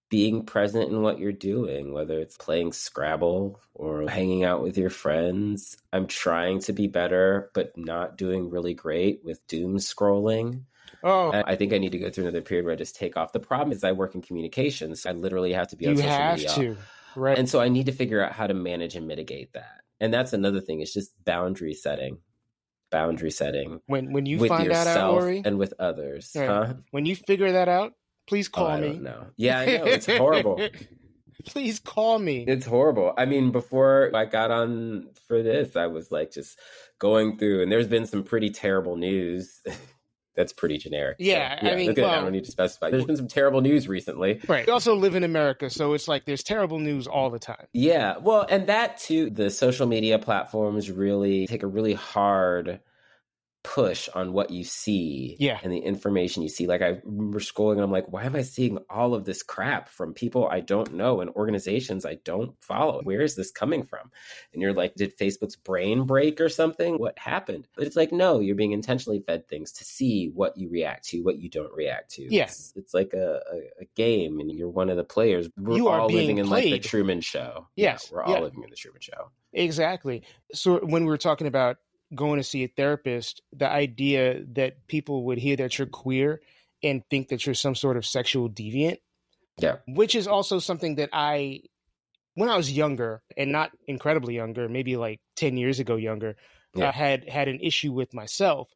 being 0.09 0.43
present 0.43 0.91
in 0.91 1.01
what 1.01 1.19
you're 1.19 1.31
doing, 1.31 1.93
whether 1.93 2.19
it's 2.19 2.37
playing 2.37 2.73
Scrabble 2.73 3.59
or 3.73 4.07
hanging 4.07 4.43
out 4.43 4.61
with 4.61 4.77
your 4.77 4.89
friends. 4.89 5.77
I'm 5.93 6.07
trying 6.07 6.59
to 6.61 6.73
be 6.73 6.87
better, 6.87 7.51
but 7.53 7.77
not 7.77 8.17
doing 8.17 8.49
really 8.49 8.73
great 8.73 9.21
with 9.23 9.45
doom 9.47 9.77
scrolling. 9.77 10.63
Oh, 11.03 11.31
I 11.31 11.51
I 11.51 11.55
think 11.55 11.73
I 11.73 11.77
need 11.77 11.91
to 11.91 11.99
go 11.99 12.09
through 12.09 12.25
another 12.25 12.41
period 12.41 12.65
where 12.65 12.73
I 12.73 12.77
just 12.77 12.95
take 12.95 13.15
off. 13.17 13.31
The 13.31 13.39
problem 13.39 13.71
is 13.71 13.83
I 13.83 13.91
work 13.91 14.15
in 14.15 14.21
communications. 14.21 15.05
I 15.05 15.11
literally 15.11 15.53
have 15.53 15.67
to 15.69 15.75
be 15.75 15.87
on 15.87 15.93
you 15.93 15.97
social 15.99 16.11
have 16.11 16.37
media. 16.37 16.55
to. 16.55 16.77
Right. 17.15 17.37
And 17.37 17.49
so 17.49 17.59
I 17.59 17.69
need 17.69 17.85
to 17.87 17.91
figure 17.91 18.23
out 18.23 18.33
how 18.33 18.47
to 18.47 18.53
manage 18.53 18.95
and 18.95 19.07
mitigate 19.07 19.53
that. 19.53 19.81
And 19.99 20.13
that's 20.13 20.33
another 20.33 20.61
thing. 20.61 20.81
It's 20.81 20.93
just 20.93 21.11
boundary 21.23 21.73
setting. 21.73 22.19
Boundary 22.91 23.29
setting 23.29 23.81
when 23.85 24.13
when 24.13 24.25
you 24.25 24.39
find 24.47 24.71
that 24.71 24.87
out, 24.87 24.87
yourself 24.87 25.21
Ori, 25.21 25.41
and 25.45 25.59
with 25.59 25.75
others. 25.77 26.31
Right. 26.35 26.47
Huh? 26.47 26.73
when 26.89 27.05
you 27.05 27.15
figure 27.15 27.51
that 27.51 27.69
out, 27.69 27.93
please 28.29 28.47
Oh, 28.53 28.57
call 28.57 28.67
I 28.67 28.79
me. 28.79 28.99
don't. 28.99 29.27
Yeah, 29.35 29.59
I 29.59 29.65
know. 29.65 29.85
It's 29.85 30.05
horrible. 30.05 30.61
please 31.45 31.79
call 31.79 32.19
me. 32.19 32.45
It's 32.47 32.65
horrible. 32.65 33.13
I 33.17 33.25
mean, 33.25 33.51
before 33.51 34.11
I 34.15 34.25
got 34.25 34.51
on 34.51 35.09
for 35.27 35.41
this, 35.41 35.75
I 35.75 35.87
was 35.87 36.11
like 36.11 36.31
just 36.31 36.57
going 36.99 37.37
through, 37.37 37.63
and 37.63 37.71
there's 37.71 37.87
been 37.87 38.05
some 38.05 38.23
pretty 38.23 38.49
terrible 38.51 38.95
news. 38.95 39.61
That's 40.35 40.53
pretty 40.53 40.77
generic. 40.77 41.17
So, 41.19 41.25
Yeah, 41.25 41.59
I 41.61 41.75
mean, 41.75 41.89
okay, 41.91 42.03
I 42.03 42.21
don't 42.21 42.31
need 42.31 42.45
to 42.45 42.51
specify. 42.51 42.89
There's 42.91 43.03
been 43.03 43.17
some 43.17 43.27
terrible 43.27 43.59
news 43.59 43.89
recently. 43.89 44.39
Right. 44.47 44.65
We 44.65 44.71
also 44.71 44.95
live 44.95 45.15
in 45.15 45.25
America, 45.25 45.69
so 45.69 45.91
it's 45.93 46.07
like 46.07 46.23
there's 46.23 46.43
terrible 46.43 46.79
news 46.79 47.07
all 47.07 47.29
the 47.29 47.39
time. 47.39 47.65
Yeah, 47.73 48.15
well, 48.19 48.45
and 48.49 48.67
that 48.67 48.99
too, 48.99 49.31
the 49.31 49.49
social 49.49 49.85
media 49.85 50.17
platforms 50.17 50.89
really 50.89 51.45
take 51.47 51.63
a 51.63 51.67
really 51.67 51.93
hard 51.93 52.79
push 53.63 54.07
on 54.15 54.31
what 54.31 54.51
you 54.51 54.63
see 54.63 55.35
Yeah. 55.37 55.59
and 55.61 55.71
the 55.71 55.79
information 55.79 56.43
you 56.43 56.49
see. 56.49 56.65
Like 56.65 56.81
I 56.81 57.01
remember 57.03 57.39
scrolling 57.39 57.73
and 57.73 57.81
I'm 57.81 57.91
like, 57.91 58.11
why 58.11 58.23
am 58.23 58.35
I 58.35 58.43
seeing 58.43 58.77
all 58.89 59.13
of 59.13 59.25
this 59.25 59.43
crap 59.43 59.89
from 59.89 60.13
people 60.13 60.47
I 60.47 60.61
don't 60.61 60.93
know 60.93 61.19
and 61.19 61.29
organizations 61.31 62.05
I 62.05 62.15
don't 62.23 62.55
follow? 62.61 63.01
Where 63.03 63.21
is 63.21 63.35
this 63.35 63.51
coming 63.51 63.83
from? 63.83 64.11
And 64.53 64.61
you're 64.61 64.73
like, 64.73 64.95
did 64.95 65.17
Facebook's 65.17 65.57
brain 65.57 66.05
break 66.05 66.39
or 66.39 66.47
something? 66.47 66.97
What 66.97 67.19
happened? 67.19 67.67
But 67.75 67.85
it's 67.85 67.97
like, 67.97 68.13
no, 68.13 68.39
you're 68.39 68.55
being 68.55 68.71
intentionally 68.71 69.19
fed 69.27 69.47
things 69.49 69.73
to 69.73 69.83
see 69.83 70.31
what 70.33 70.57
you 70.57 70.69
react 70.69 71.09
to, 71.09 71.21
what 71.21 71.37
you 71.37 71.49
don't 71.49 71.73
react 71.73 72.11
to. 72.11 72.33
Yeah. 72.33 72.43
It's, 72.43 72.71
it's 72.77 72.93
like 72.93 73.13
a, 73.13 73.41
a, 73.51 73.57
a 73.81 73.85
game 73.95 74.39
and 74.39 74.49
you're 74.49 74.69
one 74.69 74.89
of 74.89 74.95
the 74.95 75.03
players. 75.03 75.49
We're 75.57 75.75
You 75.75 75.89
all 75.89 76.07
living 76.07 76.37
in 76.37 76.49
like 76.49 76.63
the. 76.63 76.79
Truman 76.79 77.19
Show. 77.21 77.67
Yes, 77.75 78.07
Yeah, 78.09 78.15
we're 78.15 78.23
all 78.23 78.41
living 78.41 78.63
in 78.63 78.69
the 78.69 78.75
Truman 78.77 79.01
Show. 79.01 79.31
Exactly. 79.51 80.23
So 80.53 80.79
when 80.79 81.03
we 81.03 81.09
were 81.09 81.17
talking 81.17 81.47
about 81.47 81.77
going 82.15 82.39
to 82.39 82.43
see 82.43 82.63
a 82.63 82.67
therapist, 82.67 83.41
the 83.53 83.69
idea 83.69 84.43
that 84.53 84.87
people 84.87 85.25
would 85.25 85.37
hear 85.37 85.55
that 85.57 85.77
you're 85.77 85.87
queer 85.87 86.41
and 86.81 87.03
think 87.09 87.27
that 87.29 87.45
you're 87.45 87.55
some 87.55 87.75
sort 87.75 87.97
of 87.97 88.05
sexual 88.05 88.49
deviant, 88.49 88.97
Yeah. 89.57 89.77
which 89.87 90.15
is 90.15 90.27
also 90.27 90.59
something 90.59 90.95
that 90.95 91.09
I, 91.13 91.61
when 92.35 92.49
I 92.49 92.57
was 92.57 92.71
younger 92.71 93.21
and 93.37 93.51
not 93.51 93.71
incredibly 93.87 94.35
younger, 94.35 94.69
maybe 94.69 94.95
like 94.97 95.19
ten 95.35 95.57
years 95.57 95.79
ago 95.79 95.95
younger, 95.97 96.35
Yeah. 96.73 96.89
I 96.89 96.91
had 96.91 97.27
had 97.29 97.47
an 97.47 97.59
issue 97.59 97.91
with 97.91 98.13
myself. 98.13 98.69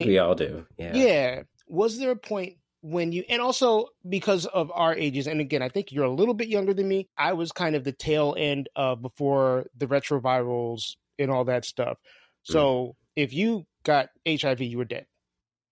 We 0.00 0.18
all 0.18 0.34
do. 0.34 0.66
Yeah. 0.76 0.94
Yeah. 0.94 1.42
Was 1.68 1.98
there 1.98 2.10
a 2.10 2.16
point 2.16 2.56
when 2.80 3.12
you, 3.12 3.22
and 3.28 3.40
also 3.40 3.86
because 4.08 4.46
of 4.46 4.72
our 4.74 4.94
ages, 4.94 5.28
and 5.28 5.40
again, 5.40 5.62
I 5.62 5.68
think 5.68 5.92
you're 5.92 6.04
a 6.04 6.10
little 6.10 6.34
bit 6.34 6.48
younger 6.48 6.74
than 6.74 6.88
me, 6.88 7.08
I 7.16 7.34
was 7.34 7.52
kind 7.52 7.76
of 7.76 7.84
the 7.84 7.92
tail 7.92 8.34
end 8.36 8.68
of 8.74 9.00
before 9.00 9.66
the 9.78 9.86
retrovirals 9.86 10.96
and 11.18 11.30
all 11.30 11.44
that 11.44 11.64
stuff. 11.64 11.98
So 12.42 12.96
if 13.16 13.32
you 13.32 13.66
got 13.84 14.10
HIV, 14.26 14.60
you 14.60 14.78
were 14.78 14.84
dead, 14.84 15.06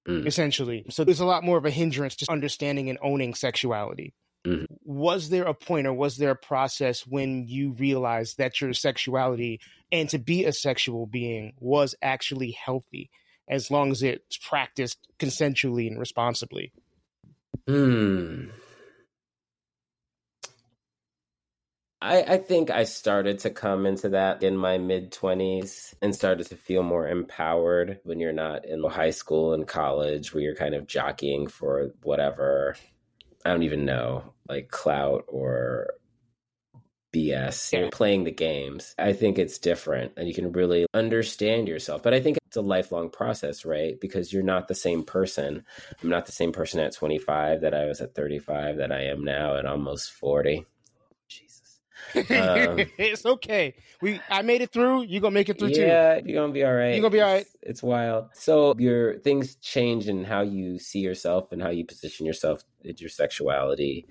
Mm. 0.08 0.26
essentially. 0.26 0.84
So 0.90 1.04
there's 1.04 1.20
a 1.20 1.26
lot 1.26 1.44
more 1.44 1.58
of 1.58 1.64
a 1.66 1.70
hindrance 1.70 2.16
to 2.16 2.30
understanding 2.30 2.88
and 2.88 2.98
owning 3.02 3.34
sexuality. 3.34 4.14
Mhm. 4.46 4.66
Was 4.84 5.28
there 5.28 5.44
a 5.44 5.52
point 5.54 5.86
or 5.86 5.92
was 5.92 6.16
there 6.16 6.30
a 6.30 6.36
process 6.36 7.06
when 7.06 7.46
you 7.46 7.72
realized 7.72 8.38
that 8.38 8.60
your 8.60 8.72
sexuality 8.72 9.60
and 9.92 10.08
to 10.08 10.18
be 10.18 10.44
a 10.46 10.52
sexual 10.52 11.06
being 11.06 11.52
was 11.60 11.94
actually 12.00 12.52
healthy 12.52 13.10
as 13.48 13.70
long 13.70 13.90
as 13.90 14.02
it's 14.02 14.38
practiced 14.38 14.98
consensually 15.18 15.86
and 15.86 15.98
responsibly? 15.98 16.72
Hmm. 17.66 18.46
I, 22.02 22.22
I 22.22 22.38
think 22.38 22.70
I 22.70 22.84
started 22.84 23.40
to 23.40 23.50
come 23.50 23.84
into 23.84 24.10
that 24.10 24.42
in 24.42 24.56
my 24.56 24.78
mid 24.78 25.12
20s 25.12 25.94
and 26.00 26.14
started 26.14 26.46
to 26.46 26.56
feel 26.56 26.82
more 26.82 27.06
empowered 27.06 28.00
when 28.04 28.20
you're 28.20 28.32
not 28.32 28.64
in 28.64 28.82
high 28.84 29.10
school 29.10 29.52
and 29.52 29.66
college 29.68 30.32
where 30.32 30.42
you're 30.42 30.54
kind 30.54 30.74
of 30.74 30.86
jockeying 30.86 31.48
for 31.48 31.92
whatever, 32.02 32.76
I 33.44 33.50
don't 33.50 33.64
even 33.64 33.84
know, 33.84 34.32
like 34.48 34.70
clout 34.70 35.24
or 35.28 35.90
BS. 37.12 37.72
You're 37.72 37.90
playing 37.90 38.24
the 38.24 38.32
games. 38.32 38.94
I 38.98 39.12
think 39.12 39.38
it's 39.38 39.58
different 39.58 40.12
and 40.16 40.26
you 40.26 40.32
can 40.32 40.52
really 40.52 40.86
understand 40.94 41.68
yourself. 41.68 42.02
But 42.02 42.14
I 42.14 42.20
think 42.20 42.38
it's 42.46 42.56
a 42.56 42.62
lifelong 42.62 43.10
process, 43.10 43.66
right? 43.66 44.00
Because 44.00 44.32
you're 44.32 44.42
not 44.42 44.68
the 44.68 44.74
same 44.74 45.04
person. 45.04 45.64
I'm 46.02 46.08
not 46.08 46.24
the 46.24 46.32
same 46.32 46.52
person 46.52 46.80
at 46.80 46.94
25 46.94 47.60
that 47.60 47.74
I 47.74 47.84
was 47.84 48.00
at 48.00 48.14
35 48.14 48.78
that 48.78 48.90
I 48.90 49.02
am 49.02 49.22
now 49.22 49.56
at 49.56 49.66
almost 49.66 50.12
40. 50.12 50.64
Um, 52.14 52.24
it's 52.98 53.24
okay. 53.24 53.74
We 54.00 54.20
I 54.30 54.42
made 54.42 54.62
it 54.62 54.72
through. 54.72 55.04
You 55.04 55.20
gonna 55.20 55.34
make 55.34 55.48
it 55.48 55.58
through 55.58 55.70
too. 55.70 55.82
yeah, 55.82 56.20
you're 56.24 56.40
gonna 56.40 56.52
be 56.52 56.64
all 56.64 56.74
right. 56.74 56.94
You're 56.94 57.02
gonna 57.02 57.10
be 57.10 57.20
all 57.20 57.32
right. 57.32 57.42
It's, 57.42 57.56
it's 57.62 57.82
wild. 57.82 58.28
So 58.34 58.74
your 58.78 59.18
things 59.18 59.56
change 59.56 60.08
in 60.08 60.24
how 60.24 60.42
you 60.42 60.78
see 60.78 61.00
yourself 61.00 61.52
and 61.52 61.62
how 61.62 61.70
you 61.70 61.84
position 61.84 62.26
yourself 62.26 62.62
in 62.84 62.96
your 62.98 63.10
sexuality 63.10 64.06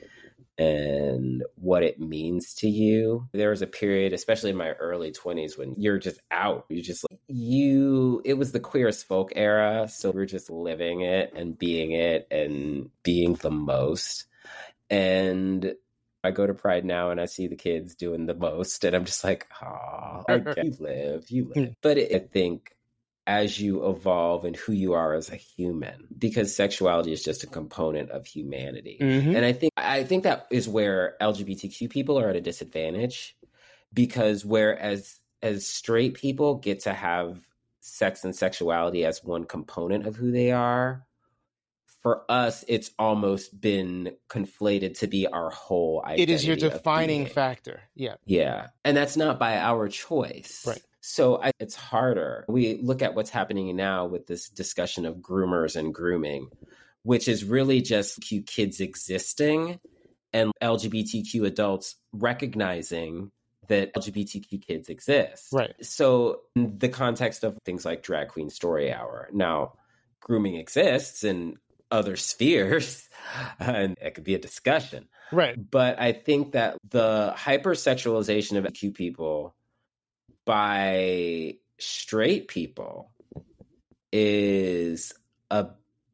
and 0.59 1.45
what 1.55 1.83
it 1.83 2.01
means 2.01 2.53
to 2.55 2.69
you. 2.69 3.27
There 3.31 3.49
was 3.49 3.61
a 3.61 3.67
period, 3.67 4.11
especially 4.11 4.49
in 4.49 4.57
my 4.57 4.71
early 4.71 5.11
20s, 5.11 5.57
when 5.57 5.75
you're 5.77 5.99
just 5.99 6.19
out. 6.29 6.65
You're 6.67 6.83
just 6.83 7.05
like, 7.09 7.19
you, 7.27 8.21
it 8.25 8.33
was 8.33 8.51
the 8.51 8.59
Queer 8.59 8.89
as 8.89 9.01
Folk 9.01 9.31
era. 9.37 9.87
So 9.89 10.11
we're 10.11 10.25
just 10.25 10.49
living 10.49 10.99
it 10.99 11.31
and 11.33 11.57
being 11.57 11.93
it 11.93 12.27
and 12.29 12.89
being 13.03 13.35
the 13.35 13.51
most. 13.51 14.25
And 14.89 15.75
I 16.23 16.31
go 16.31 16.45
to 16.45 16.53
Pride 16.53 16.85
now 16.85 17.11
and 17.11 17.21
I 17.21 17.25
see 17.25 17.47
the 17.47 17.55
kids 17.55 17.95
doing 17.95 18.25
the 18.25 18.33
most, 18.33 18.83
and 18.83 18.95
I'm 18.95 19.05
just 19.05 19.23
like, 19.23 19.47
oh, 19.63 20.23
you 20.57 20.75
live, 20.79 21.29
you 21.29 21.51
live. 21.55 21.75
But 21.81 21.97
it, 21.97 22.13
I 22.13 22.19
think 22.19 22.75
as 23.25 23.59
you 23.59 23.87
evolve 23.87 24.43
and 24.43 24.55
who 24.55 24.73
you 24.73 24.93
are 24.93 25.13
as 25.13 25.29
a 25.29 25.35
human, 25.35 26.07
because 26.17 26.55
sexuality 26.55 27.11
is 27.11 27.23
just 27.23 27.43
a 27.43 27.47
component 27.47 28.09
of 28.09 28.25
humanity. 28.25 28.97
Mhm. 28.99 29.35
And 29.35 29.45
I 29.45 29.53
think 29.53 29.71
I 29.77 30.03
think 30.03 30.23
that 30.23 30.47
is 30.49 30.67
where 30.67 31.15
LGBTQ 31.21 31.89
people 31.89 32.19
are 32.19 32.29
at 32.29 32.35
a 32.35 32.41
disadvantage 32.41 33.37
because 33.93 34.43
whereas 34.43 35.19
as 35.41 35.67
straight 35.67 36.15
people 36.15 36.55
get 36.55 36.81
to 36.81 36.93
have 36.93 37.39
sex 37.81 38.23
and 38.23 38.35
sexuality 38.35 39.05
as 39.05 39.23
one 39.23 39.45
component 39.45 40.05
of 40.05 40.15
who 40.15 40.31
they 40.31 40.51
are, 40.51 41.05
for 42.01 42.23
us, 42.29 42.63
it's 42.67 42.91
almost 42.97 43.59
been 43.59 44.15
conflated 44.29 44.99
to 44.99 45.07
be 45.07 45.27
our 45.27 45.49
whole 45.49 46.01
identity. 46.03 46.23
It 46.23 46.29
is 46.29 46.47
your 46.47 46.55
defining 46.55 47.25
factor. 47.25 47.81
Yeah. 47.95 48.15
Yeah. 48.25 48.67
And 48.85 48.95
that's 48.95 49.17
not 49.17 49.39
by 49.39 49.57
our 49.57 49.89
choice. 49.89 50.63
Right. 50.65 50.81
So 51.01 51.41
I, 51.41 51.51
it's 51.59 51.75
harder. 51.75 52.45
We 52.47 52.79
look 52.81 53.01
at 53.01 53.15
what's 53.15 53.29
happening 53.29 53.75
now 53.75 54.05
with 54.05 54.27
this 54.27 54.49
discussion 54.49 55.05
of 55.05 55.17
groomers 55.17 55.75
and 55.75 55.93
grooming, 55.93 56.49
which 57.03 57.27
is 57.27 57.43
really 57.43 57.81
just 57.81 58.21
Q 58.21 58.43
kids 58.43 58.79
existing 58.79 59.79
and 60.31 60.51
LGBTQ 60.61 61.45
adults 61.45 61.95
recognizing 62.13 63.31
that 63.67 63.93
LGBTQ 63.93 64.65
kids 64.65 64.89
exist. 64.89 65.47
Right. 65.51 65.73
So, 65.81 66.41
in 66.55 66.77
the 66.77 66.89
context 66.89 67.43
of 67.43 67.57
things 67.65 67.85
like 67.85 68.03
Drag 68.03 68.29
Queen 68.29 68.49
Story 68.49 68.91
Hour, 68.91 69.29
now 69.31 69.73
grooming 70.19 70.55
exists 70.55 71.23
in 71.23 71.57
other 71.91 72.15
spheres, 72.15 73.07
and 73.59 73.97
it 74.01 74.15
could 74.15 74.23
be 74.23 74.35
a 74.35 74.39
discussion. 74.39 75.07
Right. 75.31 75.55
But 75.69 75.99
I 75.99 76.13
think 76.13 76.53
that 76.53 76.77
the 76.89 77.33
hypersexualization 77.37 78.57
of 78.63 78.73
Q 78.73 78.91
people 78.91 79.55
by 80.45 81.55
straight 81.79 82.47
people 82.47 83.11
is 84.11 85.13
a 85.51 85.67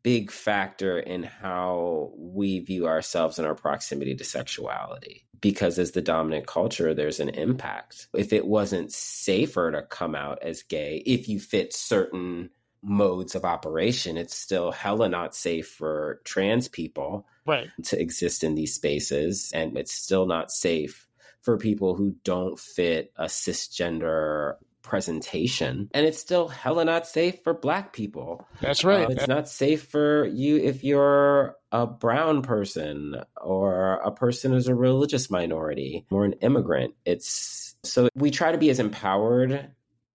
big 0.04 0.30
factor 0.32 1.00
in 1.00 1.24
how 1.24 2.12
we 2.18 2.60
view 2.60 2.88
ourselves 2.88 3.40
and 3.40 3.48
our 3.48 3.56
proximity 3.56 4.16
to 4.16 4.24
sexuality. 4.24 5.26
Because 5.42 5.80
as 5.80 5.92
the 5.92 6.02
dominant 6.02 6.48
culture, 6.48 6.94
there's 6.94 7.20
an 7.20 7.30
impact. 7.30 8.08
If 8.14 8.34
it 8.34 8.46
wasn't 8.46 8.92
safer 8.92 9.72
to 9.72 9.82
come 9.84 10.16
out 10.16 10.40
as 10.42 10.64
gay, 10.64 11.02
if 11.06 11.28
you 11.28 11.40
fit 11.40 11.74
certain 11.74 12.50
modes 12.86 13.36
of 13.36 13.44
operation, 13.44 14.18
it's 14.18 14.36
still 14.36 14.72
hella 14.72 15.10
not 15.10 15.36
safe 15.36 15.68
for 15.68 16.22
trans 16.24 16.68
people 16.68 17.28
right. 17.46 17.70
to 17.84 18.00
exist 18.00 18.44
in 18.44 18.56
these 18.56 18.76
spaces. 18.76 19.52
And 19.54 19.78
it's 19.78 19.94
still 19.94 20.26
not 20.26 20.52
safe 20.52 21.08
for 21.42 21.58
people 21.58 21.96
who 21.96 22.16
don't 22.24 22.60
fit 22.60 23.12
a 23.18 23.26
cisgender 23.26 24.56
presentation. 24.86 25.90
And 25.94 26.06
it's 26.06 26.20
still 26.20 26.48
hella 26.48 26.86
not 26.86 27.08
safe 27.08 27.44
for 27.44 27.54
black 27.54 27.92
people. 27.92 28.48
That's 28.62 28.84
right. 28.84 29.08
Uh, 29.08 29.12
it's 29.12 29.28
not 29.28 29.50
safe 29.50 29.88
for 29.88 30.26
you 30.26 30.58
if 30.58 30.84
you're 30.84 31.56
a 31.72 31.88
brown 31.88 32.44
person 32.44 33.16
or 33.42 33.96
a 33.96 34.12
person 34.12 34.52
who's 34.52 34.68
a 34.68 34.76
religious 34.76 35.32
minority 35.32 36.06
or 36.12 36.24
an 36.24 36.34
immigrant. 36.34 36.94
It's 37.04 37.76
so 37.84 38.10
we 38.16 38.32
try 38.32 38.52
to 38.52 38.58
be 38.58 38.70
as 38.70 38.80
empowered 38.80 39.72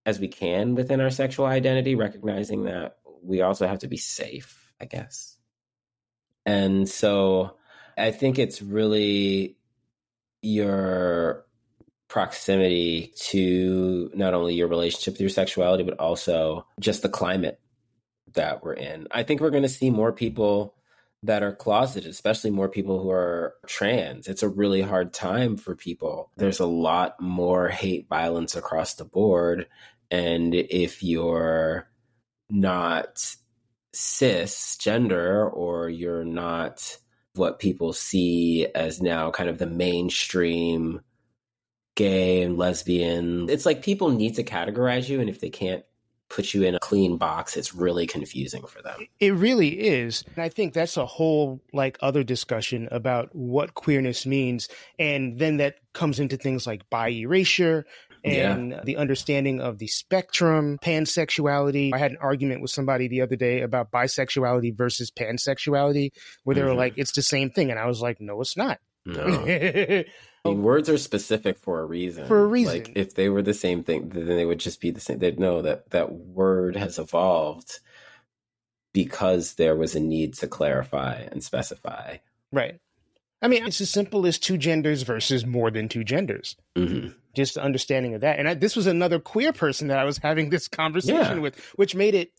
as 0.07 0.19
we 0.19 0.29
can 0.29 0.75
within 0.75 1.01
our 1.01 1.11
sexual 1.11 1.47
identity, 1.47 1.95
recognizing 1.95 2.65
that 2.65 2.97
we 3.23 3.43
also 3.43 3.67
have 3.67 3.81
to 3.81 3.89
be 3.89 3.97
safe, 3.97 4.73
I 4.81 4.87
guess. 4.87 5.37
And 6.47 6.89
so 6.89 7.57
I 7.97 8.11
think 8.11 8.39
it's 8.39 8.63
really 8.63 9.57
your 10.43 11.45
proximity 12.09 13.13
to 13.17 14.11
not 14.15 14.35
only 14.35 14.55
your 14.55 14.69
relationship 14.69 15.15
with 15.15 15.21
your 15.21 15.31
sexuality, 15.31 15.85
but 15.85 15.99
also 16.01 16.67
just 16.81 17.03
the 17.03 17.09
climate 17.09 17.61
that 18.35 18.65
we're 18.65 18.73
in. 18.73 19.07
I 19.11 19.23
think 19.23 19.41
we're 19.41 19.51
going 19.51 19.63
to 19.63 19.69
see 19.69 19.91
more 19.91 20.13
people 20.13 20.75
that 21.23 21.43
are 21.43 21.55
closeted, 21.55 22.11
especially 22.11 22.51
more 22.51 22.69
people 22.69 23.03
who 23.03 23.11
are 23.11 23.55
trans. 23.67 24.27
It's 24.27 24.43
a 24.43 24.49
really 24.49 24.81
hard 24.81 25.13
time 25.13 25.57
for 25.57 25.77
people. 25.77 26.31
There's 26.37 26.61
a 26.61 26.67
lot 26.67 27.21
more 27.21 27.69
hate 27.69 28.09
violence 28.09 28.57
across 28.57 28.95
the 28.95 29.05
board. 29.05 29.67
And 30.11 30.55
if 30.55 31.03
you're 31.03 31.89
not 32.49 33.35
cisgender 33.95 35.53
or 35.53 35.89
you're 35.89 36.25
not 36.25 36.97
what 37.35 37.59
people 37.59 37.93
see 37.93 38.67
as 38.75 39.01
now 39.01 39.31
kind 39.31 39.49
of 39.49 39.59
the 39.59 39.67
mainstream 39.67 41.01
gay 41.95 42.43
and 42.43 42.57
lesbian. 42.57 43.49
It's 43.51 43.67
like 43.67 43.83
people 43.83 44.11
need 44.11 44.37
to 44.37 44.45
categorize 44.45 45.09
you, 45.09 45.21
and 45.21 45.29
if 45.29 45.41
they 45.41 45.51
can't 45.51 45.85
put 46.31 46.55
you 46.55 46.63
in 46.63 46.75
a 46.75 46.79
clean 46.79 47.17
box, 47.17 47.57
it's 47.57 47.75
really 47.75 48.07
confusing 48.07 48.65
for 48.65 48.81
them. 48.81 49.07
It 49.19 49.35
really 49.35 49.81
is. 49.81 50.25
And 50.35 50.43
I 50.43 50.49
think 50.49 50.73
that's 50.73 50.97
a 50.97 51.05
whole 51.05 51.61
like 51.73 51.99
other 52.01 52.23
discussion 52.23 52.89
about 52.91 53.35
what 53.35 53.75
queerness 53.75 54.25
means. 54.25 54.69
And 54.99 55.39
then 55.39 55.59
that 55.59 55.77
comes 55.93 56.21
into 56.21 56.37
things 56.37 56.67
like 56.67 56.89
bi 56.89 57.09
erasure 57.11 57.85
and 58.25 58.71
yeah. 58.71 58.81
the 58.85 58.97
understanding 58.97 59.61
of 59.61 59.79
the 59.79 59.89
spectrum, 59.89 60.79
pansexuality. 60.83 61.93
I 61.93 61.99
had 61.99 62.13
an 62.13 62.19
argument 62.21 62.63
with 62.63 62.71
somebody 62.71 63.09
the 63.09 63.23
other 63.23 63.37
day 63.37 63.63
about 63.63 63.91
bisexuality 63.91 64.77
versus 64.77 65.11
pansexuality, 65.11 66.11
where 66.45 66.55
they 66.55 66.61
mm-hmm. 66.61 66.71
were 66.71 66.77
like, 66.77 66.95
it's 66.97 67.13
the 67.13 67.23
same 67.23 67.51
thing. 67.51 67.71
And 67.71 67.79
I 67.79 67.87
was 67.87 68.01
like, 68.01 68.21
no, 68.21 68.41
it's 68.41 68.57
not. 68.57 68.79
No. 69.07 69.45
I 70.45 70.49
mean, 70.51 70.63
words 70.63 70.89
are 70.89 70.99
specific 70.99 71.59
for 71.59 71.81
a 71.81 71.85
reason. 71.85 72.27
For 72.27 72.43
a 72.43 72.47
reason. 72.47 72.79
Like 72.79 72.93
if 72.95 73.15
they 73.15 73.29
were 73.29 73.43
the 73.43 73.55
same 73.55 73.83
thing, 73.83 74.09
then 74.09 74.27
they 74.27 74.47
would 74.47 74.61
just 74.61 74.81
be 74.81 74.91
the 74.91 75.01
same. 75.01 75.19
They'd 75.19 75.39
know 75.39 75.63
that 75.63 75.91
that 75.91 76.13
word 76.13 76.77
has 76.77 76.99
evolved 76.99 77.81
because 78.93 79.55
there 79.55 79.77
was 79.77 79.95
a 79.95 80.01
need 80.01 80.35
to 80.35 80.49
clarify 80.49 81.27
and 81.31 81.45
specify. 81.45 82.17
Right. 82.53 82.81
I 83.43 83.49
mean, 83.49 83.67
it's 83.67 83.81
as 83.81 83.91
simple 83.91 84.27
as 84.27 84.39
two 84.39 84.59
genders 84.59 85.03
versus 85.03 85.47
more 85.47 85.71
than 85.71 85.89
two 85.89 86.05
genders. 86.05 86.57
Mm-hmm. 86.77 87.09
Just 87.35 87.57
understanding 87.57 88.15
of 88.15 88.23
that. 88.23 88.39
And 88.39 88.49
I, 88.49 88.55
this 88.55 88.77
was 88.77 88.87
another 88.87 89.19
queer 89.19 89.53
person 89.53 89.89
that 89.89 89.99
I 89.99 90.05
was 90.05 90.19
having 90.19 90.51
this 90.51 90.69
conversation 90.69 91.37
yeah. 91.37 91.43
with, 91.43 91.59
which 91.77 91.95
made 91.95 92.15
it 92.15 92.33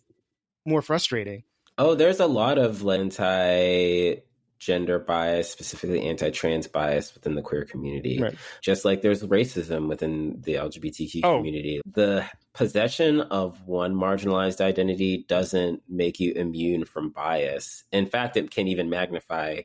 more 0.66 0.82
frustrating. 0.82 1.43
Oh, 1.78 1.95
there's 1.95 2.20
a 2.20 2.28
lot 2.28 2.58
of 2.58 2.88
anti 2.88 4.18
gender 4.62 4.99
bias, 4.99 5.49
specifically 5.49 6.07
anti 6.07 6.30
trans 6.30 6.68
bias 6.68 7.14
within 7.16 7.34
the 7.34 7.41
queer 7.41 7.66
community. 7.66 8.22
Right. 8.22 8.36
Just 8.62 8.86
like 8.86 9.01
there's 9.01 9.24
racism 9.24 9.89
within 9.89 10.39
the 10.41 10.55
LGBTQ 10.55 11.22
oh. 11.24 11.38
community. 11.38 11.82
The 11.91 12.26
possession 12.53 13.22
of 13.22 13.68
one 13.68 13.95
marginalized 13.95 14.62
identity 14.62 15.26
doesn't 15.28 15.82
make 15.89 16.20
you 16.20 16.34
immune 16.34 16.86
from 16.86 17.09
bias. 17.09 17.84
In 17.91 18.05
fact, 18.05 18.38
it 18.38 18.51
can 18.51 18.68
even 18.68 18.89
magnify 18.89 19.62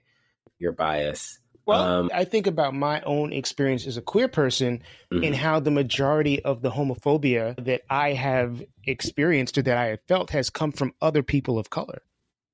your 0.58 0.72
bias. 0.72 1.38
Well, 1.66 1.82
um, 1.82 2.10
I 2.14 2.24
think 2.24 2.46
about 2.46 2.74
my 2.74 3.00
own 3.02 3.32
experience 3.32 3.86
as 3.86 3.96
a 3.96 4.02
queer 4.02 4.28
person 4.28 4.82
mm-hmm. 5.12 5.24
and 5.24 5.34
how 5.34 5.60
the 5.60 5.72
majority 5.72 6.42
of 6.42 6.62
the 6.62 6.70
homophobia 6.70 7.62
that 7.64 7.82
I 7.90 8.12
have 8.12 8.64
experienced 8.84 9.58
or 9.58 9.62
that 9.62 9.76
I 9.76 9.86
have 9.86 10.00
felt 10.06 10.30
has 10.30 10.48
come 10.48 10.72
from 10.72 10.94
other 11.02 11.22
people 11.22 11.58
of 11.58 11.68
color. 11.68 12.02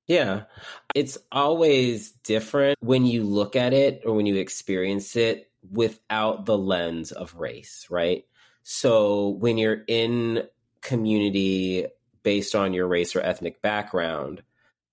Yeah. 0.06 0.44
It's 0.94 1.18
always 1.30 2.12
different 2.24 2.78
when 2.80 3.06
you 3.06 3.24
look 3.24 3.56
at 3.56 3.72
it 3.72 4.02
or 4.04 4.14
when 4.14 4.26
you 4.26 4.36
experience 4.36 5.16
it 5.16 5.50
without 5.70 6.44
the 6.44 6.58
lens 6.58 7.12
of 7.12 7.36
race, 7.36 7.86
right? 7.88 8.24
So 8.62 9.28
when 9.28 9.58
you're 9.58 9.82
in 9.86 10.44
community 10.80 11.86
based 12.22 12.54
on 12.54 12.72
your 12.72 12.86
race 12.86 13.14
or 13.14 13.20
ethnic 13.20 13.62
background, 13.62 14.42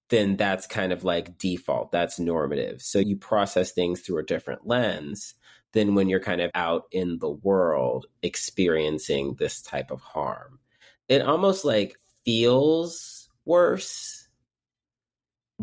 then 0.10 0.38
that's 0.38 0.66
kind 0.68 0.92
of 0.92 1.04
like 1.04 1.38
default. 1.38 1.92
That's 1.92 2.20
normative. 2.20 2.82
So 2.82 3.00
you 3.00 3.16
process 3.16 3.72
things 3.72 4.02
through 4.02 4.20
a 4.20 4.26
different 4.26 4.68
lens 4.68 5.36
than 5.72 5.94
when 5.94 6.10
you're 6.10 6.20
kind 6.20 6.42
of 6.42 6.50
out 6.56 6.86
in 6.92 7.20
the 7.20 7.30
world 7.30 8.08
experiencing 8.24 9.36
this 9.36 9.62
type 9.62 9.92
of 9.92 10.02
harm. 10.02 10.60
It 11.08 11.22
almost 11.22 11.64
like 11.64 11.96
feels 12.26 13.30
worse 13.46 14.19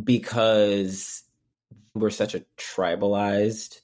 because 0.03 1.23
we're 1.95 2.11
such 2.11 2.35
a 2.35 2.45
tribalized 2.59 3.81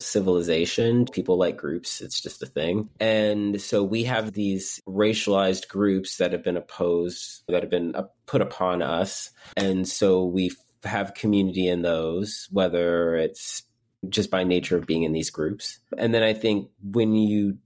civilization. 0.00 1.06
People 1.06 1.36
like 1.36 1.56
groups, 1.56 2.00
it's 2.00 2.20
just 2.20 2.42
a 2.42 2.46
thing. 2.46 2.90
And 3.00 3.60
so 3.60 3.82
we 3.82 4.04
have 4.04 4.32
these 4.32 4.80
racialized 4.86 5.68
groups 5.68 6.18
that 6.18 6.32
have 6.32 6.42
been 6.44 6.56
opposed, 6.56 7.42
that 7.48 7.62
have 7.62 7.70
been 7.70 7.94
uh, 7.94 8.04
put 8.26 8.42
upon 8.42 8.82
us. 8.82 9.30
And 9.56 9.88
so 9.88 10.24
we 10.24 10.52
have 10.84 11.14
community 11.14 11.68
in 11.68 11.82
those, 11.82 12.48
whether 12.50 13.16
it's 13.16 13.62
just 14.08 14.30
by 14.30 14.44
nature 14.44 14.76
of 14.76 14.86
being 14.86 15.02
in 15.02 15.12
these 15.12 15.30
groups. 15.30 15.78
And 15.96 16.14
then 16.14 16.22
I 16.22 16.34
think 16.34 16.70
when 16.82 17.14
you 17.14 17.58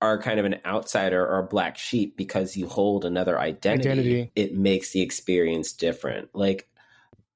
are 0.00 0.20
kind 0.20 0.38
of 0.38 0.46
an 0.46 0.56
outsider 0.64 1.26
or 1.26 1.40
a 1.40 1.46
black 1.46 1.76
sheep 1.76 2.16
because 2.16 2.56
you 2.56 2.68
hold 2.68 3.04
another 3.04 3.38
identity, 3.38 3.90
identity, 3.90 4.32
it 4.36 4.54
makes 4.54 4.92
the 4.92 5.00
experience 5.00 5.72
different. 5.72 6.28
Like 6.34 6.68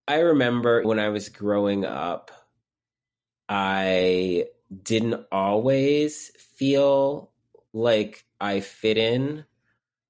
I 0.09 0.21
remember 0.21 0.83
when 0.83 0.99
I 0.99 1.11
was 1.11 1.29
growing 1.29 1.85
up, 1.85 2.31
I 3.49 4.47
didn't 4.83 5.27
always 5.31 6.31
feel 6.39 7.31
like 7.73 8.25
I 8.41 8.61
fit 8.61 8.99
in 8.99 9.45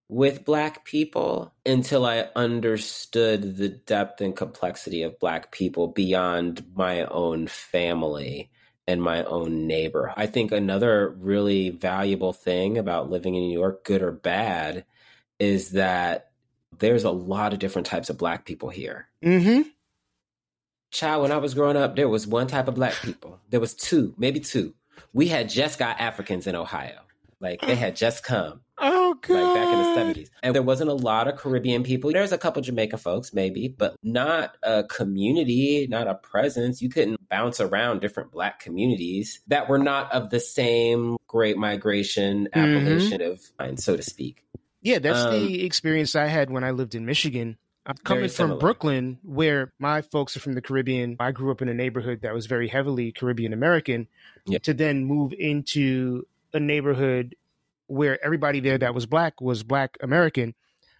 with 0.08 0.44
Black 0.44 0.84
people 0.84 1.54
until 1.66 2.06
I 2.06 2.28
understood 2.34 3.56
the 3.56 3.68
depth 3.68 4.20
and 4.20 4.36
complexity 4.36 5.02
of 5.02 5.18
Black 5.18 5.52
people 5.52 5.88
beyond 5.88 6.64
my 6.74 7.04
own 7.04 7.46
family 7.46 8.50
and 8.86 9.02
my 9.02 9.24
own 9.24 9.66
neighbor. 9.66 10.12
I 10.16 10.26
think 10.26 10.52
another 10.52 11.10
really 11.18 11.70
valuable 11.70 12.32
thing 12.32 12.78
about 12.78 13.10
living 13.10 13.34
in 13.34 13.42
New 13.42 13.58
York, 13.58 13.84
good 13.84 14.02
or 14.02 14.12
bad, 14.12 14.84
is 15.38 15.70
that 15.70 16.30
there's 16.78 17.04
a 17.04 17.10
lot 17.10 17.52
of 17.52 17.58
different 17.58 17.86
types 17.86 18.10
of 18.10 18.18
Black 18.18 18.44
people 18.46 18.70
here. 18.70 19.08
Mm-hmm 19.22 19.68
child, 20.92 21.22
when 21.22 21.32
I 21.32 21.38
was 21.38 21.54
growing 21.54 21.76
up, 21.76 21.96
there 21.96 22.08
was 22.08 22.26
one 22.26 22.46
type 22.46 22.68
of 22.68 22.74
black 22.74 22.94
people. 23.02 23.40
There 23.50 23.60
was 23.60 23.74
two, 23.74 24.14
maybe 24.16 24.38
two. 24.38 24.74
We 25.12 25.28
had 25.28 25.48
just 25.48 25.78
got 25.78 26.00
Africans 26.00 26.46
in 26.46 26.54
Ohio. 26.54 27.00
Like 27.40 27.60
they 27.60 27.74
had 27.74 27.96
just 27.96 28.22
come. 28.22 28.60
Oh 28.84 29.14
god! 29.20 29.34
Like 29.34 29.54
back 29.54 29.72
in 29.72 29.78
the 29.78 29.94
seventies, 29.94 30.30
and 30.42 30.54
there 30.54 30.62
wasn't 30.62 30.90
a 30.90 30.94
lot 30.94 31.28
of 31.28 31.36
Caribbean 31.36 31.84
people. 31.84 32.10
There's 32.10 32.32
a 32.32 32.38
couple 32.38 32.62
Jamaican 32.62 32.98
folks, 32.98 33.32
maybe, 33.32 33.68
but 33.68 33.94
not 34.02 34.56
a 34.60 34.82
community, 34.82 35.86
not 35.88 36.08
a 36.08 36.16
presence. 36.16 36.82
You 36.82 36.88
couldn't 36.88 37.28
bounce 37.28 37.60
around 37.60 38.00
different 38.00 38.32
Black 38.32 38.58
communities 38.58 39.40
that 39.46 39.68
were 39.68 39.78
not 39.78 40.10
of 40.12 40.30
the 40.30 40.40
same 40.40 41.16
Great 41.28 41.56
Migration 41.58 42.48
appellation 42.52 43.20
mm-hmm. 43.20 43.64
of, 43.64 43.78
so 43.78 43.96
to 43.96 44.02
speak. 44.02 44.42
Yeah, 44.80 44.98
that's 44.98 45.20
um, 45.20 45.32
the 45.32 45.64
experience 45.64 46.16
I 46.16 46.26
had 46.26 46.50
when 46.50 46.64
I 46.64 46.72
lived 46.72 46.96
in 46.96 47.06
Michigan. 47.06 47.58
I'm 47.84 47.96
coming 47.96 48.28
from 48.28 48.58
Brooklyn, 48.58 49.18
where 49.22 49.72
my 49.78 50.02
folks 50.02 50.36
are 50.36 50.40
from 50.40 50.54
the 50.54 50.62
Caribbean. 50.62 51.16
I 51.18 51.32
grew 51.32 51.50
up 51.50 51.62
in 51.62 51.68
a 51.68 51.74
neighborhood 51.74 52.20
that 52.22 52.32
was 52.32 52.46
very 52.46 52.68
heavily 52.68 53.10
Caribbean 53.10 53.52
American. 53.52 54.06
Yeah. 54.46 54.58
To 54.58 54.74
then 54.74 55.04
move 55.04 55.32
into 55.32 56.26
a 56.54 56.60
neighborhood 56.60 57.34
where 57.86 58.24
everybody 58.24 58.60
there 58.60 58.78
that 58.78 58.94
was 58.94 59.06
black 59.06 59.40
was 59.40 59.62
black 59.62 59.96
American. 60.00 60.54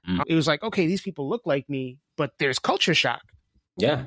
Mm. 0.08 0.24
It 0.26 0.34
was 0.34 0.46
like, 0.46 0.62
okay, 0.62 0.86
these 0.86 1.00
people 1.00 1.28
look 1.28 1.42
like 1.46 1.68
me, 1.68 1.98
but 2.16 2.32
there's 2.38 2.58
culture 2.58 2.94
shock. 2.94 3.22
Yeah. 3.76 4.06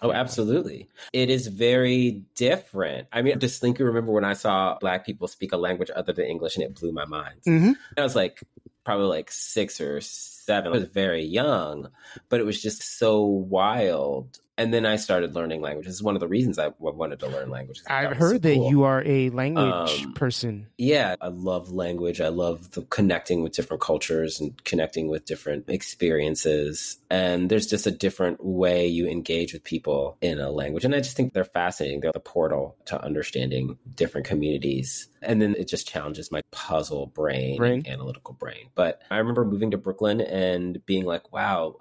Oh, 0.00 0.12
absolutely. 0.12 0.88
It 1.12 1.30
is 1.30 1.46
very 1.46 2.24
different. 2.34 3.06
I 3.12 3.22
mean, 3.22 3.34
I 3.34 3.36
distinctly 3.36 3.84
remember 3.84 4.10
when 4.10 4.24
I 4.24 4.32
saw 4.32 4.76
black 4.80 5.06
people 5.06 5.28
speak 5.28 5.52
a 5.52 5.56
language 5.56 5.90
other 5.94 6.12
than 6.12 6.24
English 6.26 6.56
and 6.56 6.64
it 6.64 6.74
blew 6.74 6.92
my 6.92 7.04
mind. 7.04 7.36
Mm-hmm. 7.46 7.72
I 7.96 8.02
was 8.02 8.16
like, 8.16 8.42
probably 8.84 9.06
like 9.06 9.30
six 9.30 9.80
or 9.80 10.00
seven. 10.00 10.72
I 10.72 10.74
was 10.74 10.88
very 10.88 11.24
young, 11.24 11.88
but 12.28 12.40
it 12.40 12.46
was 12.46 12.60
just 12.60 12.98
so 12.98 13.24
wild 13.24 14.40
and 14.62 14.72
then 14.72 14.86
I 14.86 14.94
started 14.94 15.34
learning 15.34 15.60
languages. 15.60 15.94
This 15.94 15.96
is 15.96 16.02
one 16.04 16.14
of 16.14 16.20
the 16.20 16.28
reasons 16.28 16.56
I 16.56 16.70
wanted 16.78 17.18
to 17.20 17.26
learn 17.26 17.50
languages. 17.50 17.82
I've 17.88 18.16
heard 18.16 18.42
so 18.42 18.48
that 18.48 18.56
you 18.56 18.84
are 18.84 19.02
a 19.04 19.28
language 19.30 20.04
um, 20.04 20.12
person. 20.14 20.68
Yeah, 20.78 21.16
I 21.20 21.28
love 21.28 21.72
language. 21.72 22.20
I 22.20 22.28
love 22.28 22.70
the 22.70 22.82
connecting 22.82 23.42
with 23.42 23.54
different 23.54 23.82
cultures 23.82 24.40
and 24.40 24.62
connecting 24.64 25.08
with 25.08 25.24
different 25.24 25.68
experiences. 25.68 26.98
And 27.10 27.50
there's 27.50 27.66
just 27.66 27.88
a 27.88 27.90
different 27.90 28.44
way 28.44 28.86
you 28.86 29.08
engage 29.08 29.52
with 29.52 29.64
people 29.64 30.16
in 30.20 30.38
a 30.38 30.50
language. 30.50 30.84
And 30.84 30.94
I 30.94 31.00
just 31.00 31.16
think 31.16 31.32
they're 31.32 31.44
fascinating. 31.44 32.00
They're 32.00 32.12
the 32.12 32.20
portal 32.20 32.76
to 32.84 33.02
understanding 33.02 33.78
different 33.96 34.28
communities. 34.28 35.08
And 35.22 35.42
then 35.42 35.56
it 35.58 35.66
just 35.66 35.88
challenges 35.88 36.30
my 36.30 36.42
puzzle 36.52 37.06
brain, 37.06 37.56
brain. 37.56 37.82
analytical 37.88 38.34
brain. 38.34 38.68
But 38.76 39.02
I 39.10 39.18
remember 39.18 39.44
moving 39.44 39.72
to 39.72 39.76
Brooklyn 39.76 40.20
and 40.20 40.84
being 40.86 41.04
like, 41.04 41.32
wow, 41.32 41.76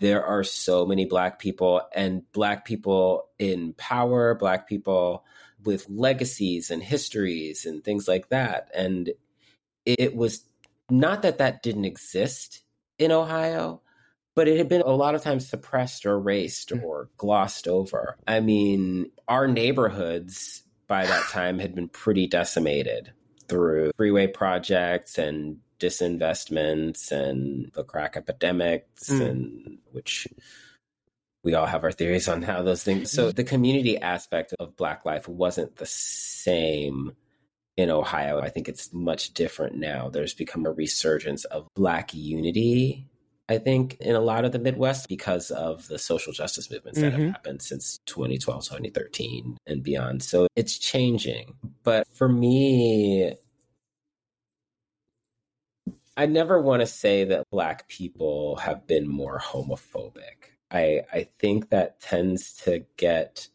there 0.00 0.24
are 0.24 0.44
so 0.44 0.86
many 0.86 1.04
black 1.04 1.38
people 1.38 1.82
and 1.94 2.22
black 2.32 2.64
people 2.64 3.28
in 3.38 3.72
power, 3.74 4.34
black 4.34 4.68
people 4.68 5.24
with 5.64 5.88
legacies 5.88 6.70
and 6.70 6.82
histories 6.82 7.66
and 7.66 7.82
things 7.82 8.06
like 8.08 8.28
that. 8.28 8.70
And 8.74 9.10
it 9.84 10.14
was 10.14 10.44
not 10.90 11.22
that 11.22 11.38
that 11.38 11.62
didn't 11.62 11.84
exist 11.84 12.62
in 12.98 13.12
Ohio, 13.12 13.82
but 14.34 14.48
it 14.48 14.58
had 14.58 14.68
been 14.68 14.82
a 14.82 14.90
lot 14.90 15.14
of 15.14 15.22
times 15.22 15.48
suppressed 15.48 16.06
or 16.06 16.14
erased 16.14 16.70
mm. 16.70 16.82
or 16.82 17.10
glossed 17.16 17.68
over. 17.68 18.16
I 18.26 18.40
mean, 18.40 19.10
our 19.26 19.48
neighborhoods 19.48 20.62
by 20.86 21.06
that 21.06 21.28
time 21.28 21.58
had 21.58 21.74
been 21.74 21.88
pretty 21.88 22.26
decimated 22.26 23.12
through 23.48 23.92
freeway 23.96 24.26
projects 24.26 25.18
and 25.18 25.58
disinvestments 25.78 27.12
and 27.12 27.70
the 27.74 27.84
crack 27.84 28.16
epidemics 28.16 29.10
mm. 29.10 29.28
and 29.28 29.78
which 29.92 30.28
we 31.44 31.54
all 31.54 31.66
have 31.66 31.84
our 31.84 31.92
theories 31.92 32.28
on 32.28 32.42
how 32.42 32.62
those 32.62 32.82
things 32.82 33.10
so 33.10 33.30
the 33.30 33.44
community 33.44 33.98
aspect 33.98 34.54
of 34.58 34.76
black 34.76 35.04
life 35.04 35.28
wasn't 35.28 35.76
the 35.76 35.86
same 35.86 37.12
in 37.76 37.90
ohio 37.90 38.40
i 38.40 38.48
think 38.48 38.68
it's 38.68 38.92
much 38.92 39.32
different 39.34 39.76
now 39.76 40.08
there's 40.08 40.34
become 40.34 40.66
a 40.66 40.72
resurgence 40.72 41.44
of 41.44 41.66
black 41.74 42.12
unity 42.14 43.06
I 43.48 43.58
think 43.58 43.96
in 44.00 44.14
a 44.14 44.20
lot 44.20 44.44
of 44.44 44.52
the 44.52 44.58
Midwest 44.58 45.08
because 45.08 45.50
of 45.50 45.88
the 45.88 45.98
social 45.98 46.32
justice 46.32 46.70
movements 46.70 47.00
that 47.00 47.12
mm-hmm. 47.12 47.22
have 47.22 47.32
happened 47.32 47.62
since 47.62 47.98
2012, 48.04 48.64
2013 48.64 49.56
and 49.66 49.82
beyond. 49.82 50.22
So 50.22 50.48
it's 50.54 50.76
changing. 50.78 51.54
But 51.82 52.06
for 52.12 52.28
me, 52.28 53.34
I 56.18 56.26
never 56.26 56.60
want 56.60 56.80
to 56.80 56.86
say 56.86 57.24
that 57.24 57.48
Black 57.48 57.88
people 57.88 58.56
have 58.56 58.88
been 58.88 59.06
more 59.06 59.38
homophobic. 59.38 60.50
I 60.70 61.02
I 61.12 61.28
think 61.38 61.70
that 61.70 62.00
tends 62.00 62.54
to 62.64 62.84
get 62.96 63.48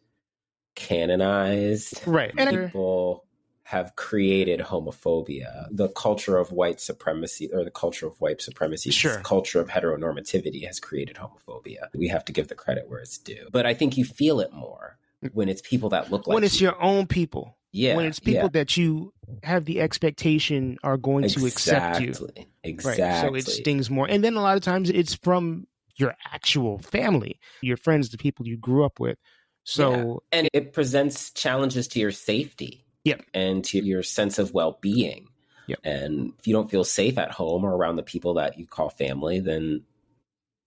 canonized. 0.74 2.02
Right. 2.08 2.34
And 2.38 2.50
people 2.50 3.26
have 3.64 3.96
created 3.98 4.62
homophobia. 4.62 5.68
The 5.72 5.90
culture 5.90 6.38
of 6.38 6.54
white 6.54 6.80
supremacy 6.80 7.50
or 7.52 7.66
the 7.66 7.72
culture 7.72 8.08
of 8.08 8.20
white 8.22 8.42
supremacy, 8.42 8.92
sure. 8.92 9.20
culture 9.20 9.60
of 9.60 9.68
heteronormativity 9.68 10.66
has 10.66 10.80
created 10.80 11.18
homophobia. 11.18 11.88
We 11.94 12.08
have 12.08 12.24
to 12.26 12.32
give 12.32 12.48
the 12.48 12.56
credit 12.56 12.90
where 12.90 13.00
it's 13.00 13.18
due. 13.18 13.50
But 13.52 13.66
I 13.66 13.74
think 13.74 13.98
you 13.98 14.06
feel 14.06 14.40
it 14.40 14.54
more 14.54 14.98
mm. 15.22 15.32
when 15.34 15.50
it's 15.50 15.62
people 15.62 15.90
that 15.90 16.12
look 16.12 16.28
like 16.28 16.36
when 16.36 16.44
it's 16.46 16.62
you. 16.62 16.68
your 16.68 16.82
own 16.82 17.08
people. 17.08 17.58
Yeah. 17.74 17.96
When 17.96 18.06
it's 18.06 18.20
people 18.20 18.44
yeah. 18.44 18.50
that 18.54 18.78
you 18.78 19.14
have 19.42 19.66
the 19.66 19.82
expectation 19.82 20.78
are 20.84 20.96
going 20.96 21.24
exactly. 21.26 21.50
to 21.50 21.54
accept 21.54 22.02
you. 22.02 22.46
Exactly. 22.64 23.04
Right? 23.04 23.22
So 23.22 23.36
it 23.36 23.48
stings 23.52 23.90
more. 23.90 24.08
And 24.08 24.24
then 24.24 24.36
a 24.36 24.42
lot 24.42 24.56
of 24.56 24.64
times 24.64 24.92
it's 24.92 25.16
from 25.16 25.66
your 25.96 26.14
actual 26.32 26.78
family, 26.78 27.40
your 27.62 27.78
friends, 27.78 28.12
the 28.12 28.18
people 28.18 28.48
you 28.48 28.58
grew 28.58 28.86
up 28.86 29.00
with. 29.00 29.18
So 29.64 29.92
yeah. 30.32 30.40
and 30.40 30.50
it 30.54 30.74
presents 30.74 31.32
challenges 31.32 31.88
to 31.90 32.00
your 32.00 32.12
safety. 32.12 32.86
Yep. 33.06 33.26
And 33.34 33.66
to 33.66 33.84
your 33.84 34.04
sense 34.04 34.40
of 34.40 34.54
well 34.54 34.78
being. 34.80 35.28
Yep. 35.68 35.80
And 35.84 36.34
if 36.40 36.48
you 36.48 36.54
don't 36.54 36.70
feel 36.70 36.84
safe 36.84 37.18
at 37.18 37.32
home 37.32 37.66
or 37.66 37.76
around 37.76 37.96
the 37.96 38.04
people 38.04 38.36
that 38.36 38.60
you 38.60 38.68
call 38.68 38.90
family, 38.90 39.40
then 39.40 39.84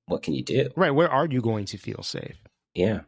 what 0.06 0.22
can 0.22 0.34
you 0.34 0.42
do? 0.42 0.68
Right. 0.76 0.90
Where 0.90 1.08
are 1.08 1.26
you 1.26 1.40
going 1.40 1.66
to 1.66 1.78
feel 1.78 2.02
safe? 2.02 2.36
Yeah. 2.74 3.00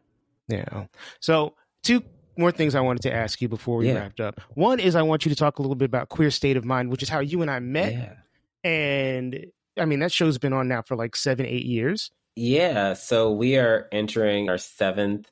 Yeah. 0.47 0.85
So 1.19 1.53
two 1.83 2.03
more 2.39 2.51
things 2.51 2.73
I 2.73 2.81
wanted 2.81 3.03
to 3.03 3.13
ask 3.13 3.41
you 3.41 3.47
before 3.47 3.77
we 3.77 3.87
yeah. 3.87 3.95
wrapped 3.95 4.19
up. 4.19 4.41
One 4.55 4.79
is 4.79 4.95
I 4.95 5.01
want 5.01 5.25
you 5.25 5.29
to 5.29 5.35
talk 5.35 5.59
a 5.59 5.61
little 5.61 5.75
bit 5.75 5.85
about 5.85 6.09
Queer 6.09 6.31
State 6.31 6.57
of 6.57 6.65
Mind, 6.65 6.89
which 6.89 7.03
is 7.03 7.09
how 7.09 7.19
you 7.19 7.41
and 7.41 7.51
I 7.51 7.59
met. 7.59 7.93
Yeah. 7.93 8.69
And 8.69 9.45
I 9.77 9.85
mean, 9.85 9.99
that 9.99 10.11
show's 10.11 10.37
been 10.37 10.53
on 10.53 10.67
now 10.67 10.81
for 10.81 10.95
like 10.95 11.15
seven, 11.15 11.45
eight 11.45 11.65
years. 11.65 12.11
Yeah. 12.35 12.93
So 12.93 13.31
we 13.31 13.57
are 13.57 13.87
entering 13.91 14.49
our 14.49 14.57
seventh 14.57 15.29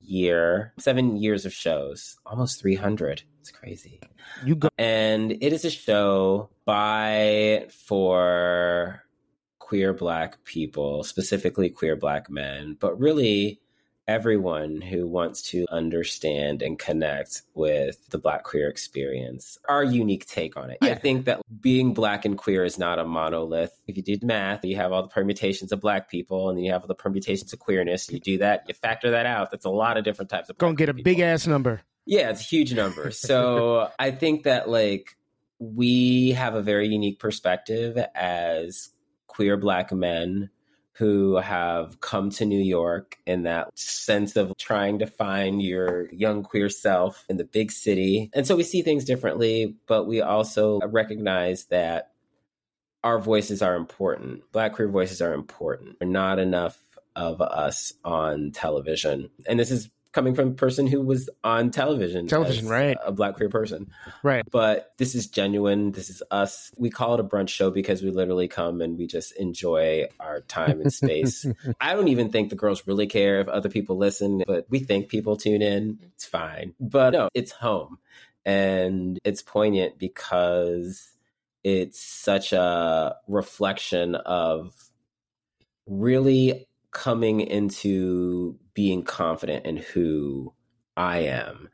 year, 0.00 0.72
seven 0.78 1.16
years 1.16 1.44
of 1.44 1.52
shows, 1.52 2.16
almost 2.24 2.60
300. 2.60 3.22
It's 3.40 3.50
crazy. 3.50 4.00
You 4.44 4.54
go. 4.56 4.68
And 4.78 5.32
it 5.32 5.52
is 5.52 5.64
a 5.64 5.70
show 5.70 6.50
by, 6.64 7.66
for 7.86 9.02
queer 9.58 9.92
black 9.92 10.44
people, 10.44 11.04
specifically 11.04 11.70
queer 11.70 11.96
black 11.96 12.30
men, 12.30 12.76
but 12.78 12.98
really 12.98 13.60
everyone 14.06 14.80
who 14.80 15.06
wants 15.06 15.42
to 15.42 15.66
understand 15.70 16.62
and 16.62 16.78
connect 16.78 17.42
with 17.54 17.98
the 18.10 18.18
Black 18.18 18.44
queer 18.44 18.68
experience, 18.68 19.58
our 19.68 19.82
unique 19.82 20.26
take 20.26 20.56
on 20.56 20.70
it. 20.70 20.78
Yeah. 20.82 20.90
I 20.90 20.94
think 20.94 21.24
that 21.26 21.40
being 21.60 21.94
Black 21.94 22.24
and 22.24 22.36
queer 22.36 22.64
is 22.64 22.78
not 22.78 22.98
a 22.98 23.04
monolith. 23.04 23.72
If 23.86 23.96
you 23.96 24.02
did 24.02 24.22
math, 24.22 24.64
you 24.64 24.76
have 24.76 24.92
all 24.92 25.02
the 25.02 25.08
permutations 25.08 25.72
of 25.72 25.80
Black 25.80 26.10
people, 26.10 26.48
and 26.48 26.58
then 26.58 26.64
you 26.64 26.72
have 26.72 26.82
all 26.82 26.88
the 26.88 26.94
permutations 26.94 27.52
of 27.52 27.58
queerness. 27.58 28.10
You 28.10 28.20
do 28.20 28.38
that, 28.38 28.64
you 28.68 28.74
factor 28.74 29.12
that 29.12 29.26
out. 29.26 29.50
That's 29.50 29.64
a 29.64 29.70
lot 29.70 29.96
of 29.96 30.04
different 30.04 30.30
types 30.30 30.50
of. 30.50 30.58
Gonna 30.58 30.74
get 30.74 30.88
a 30.88 30.94
people. 30.94 31.10
big 31.10 31.20
ass 31.20 31.46
number. 31.46 31.82
Yeah, 32.06 32.30
it's 32.30 32.42
a 32.42 32.44
huge 32.44 32.74
number. 32.74 33.10
So 33.10 33.88
I 33.98 34.10
think 34.10 34.44
that 34.44 34.68
like 34.68 35.16
we 35.58 36.32
have 36.32 36.54
a 36.54 36.62
very 36.62 36.88
unique 36.88 37.18
perspective 37.18 37.96
as 38.14 38.90
queer 39.26 39.56
Black 39.56 39.92
men 39.92 40.50
who 40.96 41.36
have 41.36 42.00
come 42.00 42.30
to 42.30 42.44
New 42.44 42.62
York 42.62 43.18
in 43.26 43.42
that 43.42 43.76
sense 43.76 44.36
of 44.36 44.56
trying 44.56 45.00
to 45.00 45.06
find 45.06 45.60
your 45.60 46.08
young 46.12 46.44
queer 46.44 46.68
self 46.68 47.24
in 47.28 47.36
the 47.36 47.44
big 47.44 47.72
city. 47.72 48.30
And 48.32 48.46
so 48.46 48.54
we 48.54 48.62
see 48.62 48.82
things 48.82 49.04
differently, 49.04 49.76
but 49.86 50.04
we 50.04 50.20
also 50.20 50.80
recognize 50.86 51.64
that 51.66 52.12
our 53.02 53.18
voices 53.18 53.60
are 53.60 53.74
important. 53.74 54.42
Black 54.52 54.74
queer 54.74 54.88
voices 54.88 55.20
are 55.20 55.34
important. 55.34 55.98
They're 55.98 56.08
not 56.08 56.38
enough 56.38 56.78
of 57.16 57.40
us 57.40 57.92
on 58.04 58.52
television. 58.52 59.30
And 59.46 59.58
this 59.58 59.70
is 59.70 59.90
coming 60.14 60.34
from 60.34 60.48
a 60.48 60.54
person 60.54 60.86
who 60.86 61.02
was 61.02 61.28
on 61.42 61.70
television. 61.70 62.28
Television, 62.28 62.68
right. 62.68 62.96
A 63.04 63.10
black 63.12 63.34
queer 63.34 63.48
person. 63.48 63.90
Right. 64.22 64.44
But 64.50 64.92
this 64.96 65.14
is 65.14 65.26
genuine. 65.26 65.90
This 65.90 66.08
is 66.08 66.22
us. 66.30 66.70
We 66.78 66.88
call 66.88 67.14
it 67.14 67.20
a 67.20 67.24
brunch 67.24 67.48
show 67.48 67.70
because 67.70 68.00
we 68.02 68.10
literally 68.10 68.46
come 68.46 68.80
and 68.80 68.96
we 68.96 69.08
just 69.08 69.32
enjoy 69.32 70.06
our 70.20 70.40
time 70.42 70.80
and 70.80 70.92
space. 70.92 71.44
I 71.80 71.94
don't 71.94 72.08
even 72.08 72.30
think 72.30 72.50
the 72.50 72.56
girls 72.56 72.86
really 72.86 73.08
care 73.08 73.40
if 73.40 73.48
other 73.48 73.68
people 73.68 73.96
listen, 73.98 74.44
but 74.46 74.66
we 74.70 74.78
think 74.78 75.08
people 75.08 75.36
tune 75.36 75.62
in. 75.62 75.98
It's 76.14 76.24
fine. 76.24 76.74
But 76.78 77.10
no, 77.10 77.28
it's 77.34 77.50
home. 77.50 77.98
And 78.46 79.18
it's 79.24 79.42
poignant 79.42 79.98
because 79.98 81.10
it's 81.64 81.98
such 81.98 82.52
a 82.52 83.16
reflection 83.26 84.14
of 84.14 84.74
really 85.86 86.66
coming 86.94 87.40
into 87.40 88.56
being 88.72 89.02
confident 89.02 89.66
in 89.66 89.76
who 89.76 90.54
I 90.96 91.18
am 91.18 91.68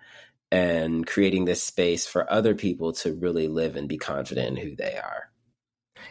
and 0.50 1.06
creating 1.06 1.44
this 1.44 1.62
space 1.62 2.08
for 2.08 2.30
other 2.32 2.56
people 2.56 2.94
to 2.94 3.12
really 3.12 3.46
live 3.46 3.76
and 3.76 3.88
be 3.88 3.98
confident 3.98 4.48
in 4.48 4.56
who 4.56 4.74
they 4.74 4.96
are. 4.96 5.30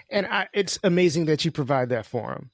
And 0.09 0.25
I, 0.27 0.47
it's 0.53 0.79
amazing 0.83 1.25
that 1.25 1.43
you 1.43 1.51
provide 1.51 1.89
that 1.89 2.05
forum. 2.05 2.51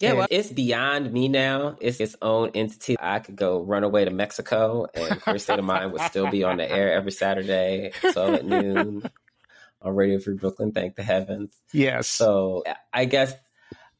Yeah, 0.00 0.14
well, 0.14 0.26
it's 0.30 0.50
beyond 0.50 1.12
me 1.12 1.28
now. 1.28 1.76
It's 1.78 2.00
its 2.00 2.16
own 2.22 2.52
entity. 2.54 2.96
I 2.98 3.18
could 3.18 3.36
go 3.36 3.62
run 3.62 3.84
away 3.84 4.06
to 4.06 4.10
Mexico, 4.10 4.86
and 4.94 5.20
Queer 5.20 5.38
State 5.38 5.58
of 5.58 5.64
Mind 5.66 5.92
would 5.92 6.00
still 6.02 6.30
be 6.30 6.42
on 6.42 6.56
the 6.56 6.68
air 6.68 6.94
every 6.94 7.12
Saturday, 7.12 7.92
so 8.12 8.32
at 8.32 8.46
noon 8.46 9.02
on 9.82 9.94
Radio 9.94 10.18
Free 10.18 10.36
Brooklyn. 10.36 10.72
Thank 10.72 10.96
the 10.96 11.02
heavens. 11.02 11.54
Yes. 11.74 12.06
So 12.08 12.64
I 12.94 13.04
guess 13.04 13.34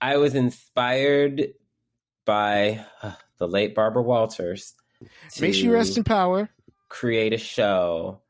I 0.01 0.16
was 0.16 0.34
inspired 0.34 1.48
by 2.24 2.84
uh, 3.03 3.12
the 3.38 3.48
late 3.48 3.74
Barbara 3.74 4.03
Walters. 4.03 4.74
May 5.40 5.53
she 5.53 5.68
rest 5.68 5.96
in 5.96 6.05
power. 6.05 6.51
Create 6.88 7.32
a 7.32 7.38
show 7.38 8.20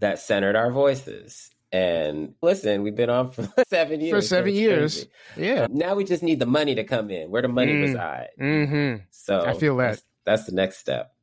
that 0.00 0.18
centered 0.18 0.56
our 0.56 0.70
voices. 0.70 1.50
And 1.70 2.34
listen, 2.40 2.82
we've 2.82 2.96
been 2.96 3.10
on 3.10 3.30
for 3.30 3.48
seven 3.68 4.00
years. 4.00 4.12
For 4.12 4.20
seven 4.22 4.54
years. 4.54 5.06
Yeah. 5.36 5.66
Now 5.70 5.94
we 5.94 6.04
just 6.04 6.22
need 6.22 6.38
the 6.38 6.46
money 6.46 6.74
to 6.74 6.84
come 6.84 7.10
in, 7.10 7.30
where 7.30 7.42
the 7.42 7.48
money 7.48 7.72
mm. 7.72 7.82
reside. 7.82 8.28
Mm-hmm. 8.40 9.02
So 9.10 9.44
I 9.44 9.54
feel 9.54 9.76
that. 9.76 9.90
That's, 9.90 10.02
that's 10.24 10.44
the 10.46 10.52
next 10.52 10.78
step. 10.78 11.14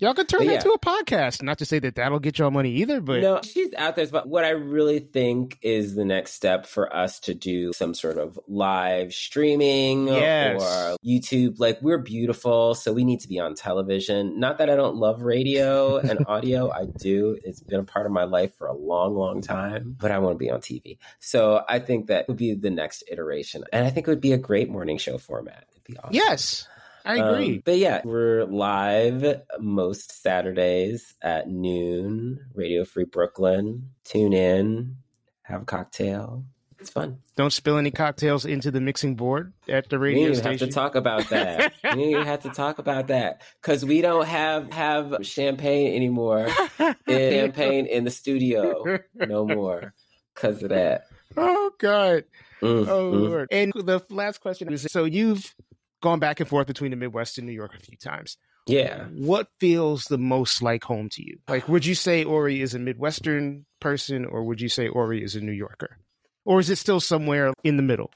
Y'all 0.00 0.14
could 0.14 0.28
turn 0.28 0.40
but 0.40 0.46
that 0.46 0.52
yeah. 0.52 0.58
into 0.58 0.70
a 0.70 0.78
podcast. 0.78 1.42
Not 1.42 1.58
to 1.58 1.64
say 1.64 1.80
that 1.80 1.96
that'll 1.96 2.20
get 2.20 2.38
y'all 2.38 2.50
money 2.50 2.70
either, 2.76 3.00
but 3.00 3.20
no, 3.20 3.40
she's 3.42 3.72
out 3.74 3.96
there. 3.96 4.06
But 4.06 4.28
what 4.28 4.44
I 4.44 4.50
really 4.50 5.00
think 5.00 5.58
is 5.60 5.94
the 5.94 6.04
next 6.04 6.34
step 6.34 6.66
for 6.66 6.94
us 6.94 7.18
to 7.20 7.34
do 7.34 7.72
some 7.72 7.94
sort 7.94 8.18
of 8.18 8.38
live 8.46 9.12
streaming 9.12 10.06
yes. 10.06 10.62
or 10.62 10.96
YouTube. 11.04 11.58
Like 11.58 11.82
we're 11.82 11.98
beautiful, 11.98 12.74
so 12.74 12.92
we 12.92 13.04
need 13.04 13.20
to 13.20 13.28
be 13.28 13.40
on 13.40 13.54
television. 13.54 14.38
Not 14.38 14.58
that 14.58 14.70
I 14.70 14.76
don't 14.76 14.96
love 14.96 15.22
radio 15.22 15.96
and 15.98 16.24
audio, 16.26 16.70
I 16.70 16.84
do. 16.84 17.36
It's 17.42 17.60
been 17.60 17.80
a 17.80 17.84
part 17.84 18.06
of 18.06 18.12
my 18.12 18.24
life 18.24 18.56
for 18.56 18.68
a 18.68 18.74
long, 18.74 19.16
long 19.16 19.40
time. 19.40 19.96
But 19.98 20.12
I 20.12 20.18
want 20.20 20.34
to 20.34 20.38
be 20.38 20.50
on 20.50 20.60
TV, 20.60 20.98
so 21.18 21.64
I 21.68 21.80
think 21.80 22.06
that 22.06 22.28
would 22.28 22.36
be 22.36 22.54
the 22.54 22.70
next 22.70 23.02
iteration, 23.10 23.64
and 23.72 23.84
I 23.84 23.90
think 23.90 24.06
it 24.06 24.10
would 24.10 24.20
be 24.20 24.32
a 24.32 24.38
great 24.38 24.70
morning 24.70 24.98
show 24.98 25.18
format. 25.18 25.64
It'd 25.72 25.84
be 25.84 25.96
awesome. 25.98 26.14
Yes. 26.14 26.68
I 27.04 27.16
agree. 27.16 27.56
Um, 27.56 27.62
but 27.64 27.78
yeah, 27.78 28.00
we're 28.04 28.44
live 28.44 29.42
most 29.58 30.22
Saturdays 30.22 31.14
at 31.22 31.48
noon, 31.48 32.40
Radio 32.54 32.84
Free 32.84 33.04
Brooklyn. 33.04 33.90
Tune 34.04 34.32
in, 34.32 34.96
have 35.42 35.62
a 35.62 35.64
cocktail. 35.64 36.44
It's 36.80 36.90
fun. 36.90 37.18
Don't 37.34 37.52
spill 37.52 37.76
any 37.76 37.90
cocktails 37.90 38.44
into 38.44 38.70
the 38.70 38.80
mixing 38.80 39.16
board 39.16 39.52
at 39.68 39.88
the 39.88 39.98
radio 39.98 40.28
we 40.28 40.34
station. 40.34 40.50
have 40.50 40.60
to 40.60 40.68
talk 40.68 40.94
about 40.94 41.28
that. 41.30 41.72
we 41.96 42.12
have 42.12 42.42
to 42.42 42.50
talk 42.54 42.78
about 42.78 43.08
that 43.08 43.42
because 43.60 43.84
we 43.84 44.00
don't 44.00 44.26
have 44.26 44.72
have 44.72 45.16
champagne 45.22 45.94
anymore. 45.94 46.48
champagne 47.08 47.86
in 47.86 48.04
the 48.04 48.10
studio 48.10 49.00
no 49.16 49.44
more 49.44 49.92
because 50.34 50.62
of 50.62 50.68
that. 50.68 51.06
Oh 51.36 51.72
God. 51.78 52.24
Mm, 52.62 52.88
oh 52.88 53.12
mm. 53.12 53.28
Lord. 53.28 53.48
And 53.50 53.72
the 53.74 54.00
last 54.10 54.40
question 54.40 54.72
is: 54.72 54.86
So 54.90 55.04
you've 55.04 55.54
gone 56.00 56.18
back 56.18 56.40
and 56.40 56.48
forth 56.48 56.66
between 56.66 56.90
the 56.90 56.96
Midwest 56.96 57.38
and 57.38 57.46
New 57.46 57.52
York 57.52 57.74
a 57.74 57.80
few 57.80 57.96
times. 57.96 58.36
Yeah. 58.66 59.04
What 59.06 59.48
feels 59.60 60.04
the 60.04 60.18
most 60.18 60.62
like 60.62 60.84
home 60.84 61.08
to 61.12 61.22
you? 61.22 61.38
Like, 61.48 61.68
would 61.68 61.86
you 61.86 61.94
say 61.94 62.24
Ori 62.24 62.60
is 62.60 62.74
a 62.74 62.78
Midwestern 62.78 63.64
person 63.80 64.24
or 64.24 64.44
would 64.44 64.60
you 64.60 64.68
say 64.68 64.88
Ori 64.88 65.22
is 65.22 65.34
a 65.34 65.40
New 65.40 65.52
Yorker? 65.52 65.98
Or 66.44 66.60
is 66.60 66.70
it 66.70 66.76
still 66.76 67.00
somewhere 67.00 67.52
in 67.64 67.76
the 67.76 67.82
middle? 67.82 68.10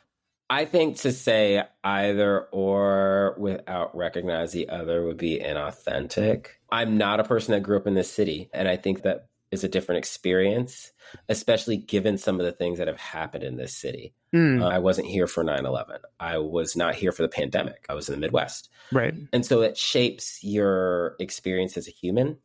I 0.50 0.66
think 0.66 0.98
to 0.98 1.12
say 1.12 1.62
either 1.82 2.42
or 2.52 3.34
without 3.38 3.96
recognize 3.96 4.52
the 4.52 4.68
other 4.68 5.02
would 5.02 5.16
be 5.16 5.40
inauthentic. 5.42 6.48
I'm 6.70 6.98
not 6.98 7.20
a 7.20 7.24
person 7.24 7.52
that 7.52 7.62
grew 7.62 7.78
up 7.78 7.86
in 7.86 7.94
this 7.94 8.12
city. 8.12 8.50
And 8.52 8.68
I 8.68 8.76
think 8.76 9.02
that 9.02 9.28
is 9.52 9.62
a 9.62 9.68
different 9.68 9.98
experience, 9.98 10.90
especially 11.28 11.76
given 11.76 12.16
some 12.16 12.40
of 12.40 12.46
the 12.46 12.52
things 12.52 12.78
that 12.78 12.88
have 12.88 12.98
happened 12.98 13.44
in 13.44 13.56
this 13.56 13.76
city. 13.76 14.14
Mm. 14.34 14.62
Uh, 14.62 14.66
I 14.66 14.78
wasn't 14.78 15.06
here 15.06 15.26
for 15.26 15.44
9 15.44 15.64
11. 15.64 16.00
I 16.18 16.38
was 16.38 16.74
not 16.74 16.94
here 16.94 17.12
for 17.12 17.22
the 17.22 17.28
pandemic. 17.28 17.84
I 17.88 17.94
was 17.94 18.08
in 18.08 18.14
the 18.14 18.20
Midwest. 18.20 18.70
Right. 18.90 19.14
And 19.32 19.44
so 19.44 19.60
it 19.60 19.76
shapes 19.76 20.42
your 20.42 21.14
experience 21.20 21.76
as 21.76 21.86
a 21.86 21.92
human 21.92 22.38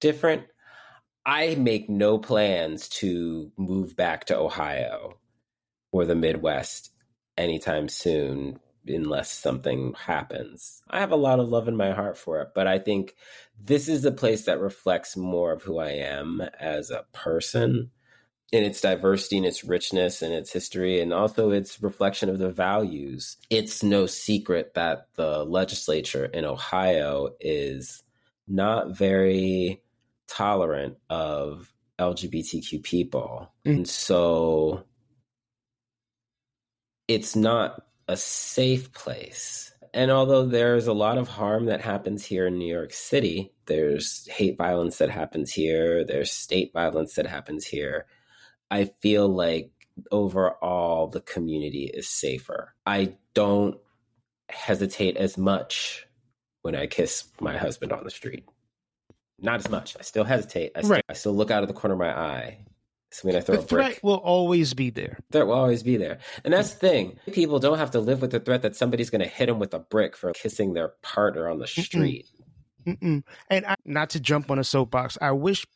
different. 0.00 0.42
I 1.24 1.54
make 1.54 1.88
no 1.88 2.18
plans 2.18 2.88
to 2.88 3.52
move 3.56 3.94
back 3.94 4.26
to 4.26 4.38
Ohio 4.38 5.18
or 5.92 6.04
the 6.04 6.14
Midwest 6.14 6.90
anytime 7.36 7.88
soon 7.88 8.58
unless 8.86 9.30
something 9.30 9.94
happens. 9.94 10.82
I 10.88 11.00
have 11.00 11.12
a 11.12 11.16
lot 11.16 11.40
of 11.40 11.48
love 11.48 11.68
in 11.68 11.76
my 11.76 11.92
heart 11.92 12.16
for 12.16 12.40
it, 12.40 12.48
but 12.54 12.66
I 12.66 12.78
think 12.78 13.14
this 13.62 13.88
is 13.88 14.04
a 14.04 14.12
place 14.12 14.44
that 14.44 14.60
reflects 14.60 15.16
more 15.16 15.52
of 15.52 15.62
who 15.62 15.78
I 15.78 15.90
am 15.90 16.42
as 16.58 16.90
a 16.90 17.04
person 17.12 17.90
in 18.52 18.64
its 18.64 18.80
diversity 18.80 19.36
and 19.36 19.46
its 19.46 19.62
richness 19.62 20.22
and 20.22 20.34
its 20.34 20.52
history 20.52 21.00
and 21.00 21.12
also 21.12 21.50
its 21.50 21.80
reflection 21.82 22.28
of 22.28 22.38
the 22.38 22.50
values. 22.50 23.36
It's 23.48 23.82
no 23.82 24.06
secret 24.06 24.74
that 24.74 25.06
the 25.14 25.44
legislature 25.44 26.24
in 26.24 26.44
Ohio 26.44 27.30
is 27.38 28.02
not 28.48 28.96
very 28.96 29.82
tolerant 30.26 30.96
of 31.08 31.72
LGBTQ 31.98 32.82
people. 32.82 33.52
Mm. 33.64 33.70
And 33.70 33.88
so 33.88 34.84
it's 37.06 37.36
not 37.36 37.82
a 38.10 38.16
safe 38.16 38.92
place. 38.92 39.72
And 39.94 40.10
although 40.10 40.44
there's 40.44 40.88
a 40.88 40.92
lot 40.92 41.16
of 41.16 41.28
harm 41.28 41.66
that 41.66 41.80
happens 41.80 42.24
here 42.24 42.46
in 42.46 42.58
New 42.58 42.72
York 42.72 42.92
City, 42.92 43.52
there's 43.66 44.26
hate 44.26 44.58
violence 44.58 44.98
that 44.98 45.10
happens 45.10 45.52
here, 45.52 46.04
there's 46.04 46.32
state 46.32 46.72
violence 46.72 47.14
that 47.14 47.26
happens 47.26 47.64
here. 47.64 48.06
I 48.68 48.90
feel 49.00 49.28
like 49.28 49.70
overall 50.10 51.06
the 51.06 51.20
community 51.20 51.84
is 51.84 52.08
safer. 52.08 52.74
I 52.84 53.16
don't 53.34 53.78
hesitate 54.48 55.16
as 55.16 55.38
much 55.38 56.06
when 56.62 56.74
I 56.74 56.86
kiss 56.86 57.28
my 57.40 57.56
husband 57.56 57.92
on 57.92 58.02
the 58.02 58.10
street. 58.10 58.44
Not 59.38 59.60
as 59.60 59.70
much. 59.70 59.96
I 59.98 60.02
still 60.02 60.24
hesitate. 60.24 60.72
I 60.74 60.80
still, 60.80 60.90
right. 60.90 61.04
I 61.08 61.12
still 61.12 61.34
look 61.34 61.52
out 61.52 61.62
of 61.62 61.68
the 61.68 61.74
corner 61.74 61.94
of 61.94 62.00
my 62.00 62.10
eye 62.10 62.58
so 63.12 63.26
when 63.26 63.36
I 63.36 63.40
throw 63.40 63.56
the 63.56 63.62
a 63.62 63.66
brick, 63.66 63.86
threat 63.86 64.04
will 64.04 64.14
always 64.14 64.74
be 64.74 64.90
there. 64.90 65.18
Threat 65.32 65.46
will 65.46 65.54
always 65.54 65.82
be 65.82 65.96
there, 65.96 66.18
and 66.44 66.54
that's 66.54 66.74
the 66.74 66.78
thing. 66.78 67.18
People 67.32 67.58
don't 67.58 67.78
have 67.78 67.90
to 67.92 68.00
live 68.00 68.22
with 68.22 68.30
the 68.30 68.40
threat 68.40 68.62
that 68.62 68.76
somebody's 68.76 69.10
going 69.10 69.22
to 69.22 69.28
hit 69.28 69.46
them 69.46 69.58
with 69.58 69.74
a 69.74 69.80
brick 69.80 70.16
for 70.16 70.32
kissing 70.32 70.74
their 70.74 70.88
partner 71.02 71.48
on 71.48 71.58
the 71.58 71.66
street. 71.66 72.26
Mm-mm. 72.86 72.98
Mm-mm. 72.98 73.22
And 73.48 73.66
I, 73.66 73.76
not 73.84 74.10
to 74.10 74.20
jump 74.20 74.50
on 74.50 74.58
a 74.58 74.64
soapbox, 74.64 75.18
I 75.20 75.32
wish 75.32 75.66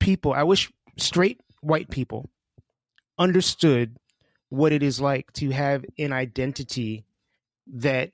people, 0.00 0.32
I 0.32 0.42
wish 0.42 0.70
straight 0.98 1.40
white 1.60 1.90
people 1.90 2.28
understood 3.18 3.96
what 4.48 4.72
it 4.72 4.82
is 4.82 5.00
like 5.00 5.32
to 5.32 5.50
have 5.50 5.84
an 5.98 6.12
identity 6.12 7.04
that 7.74 8.10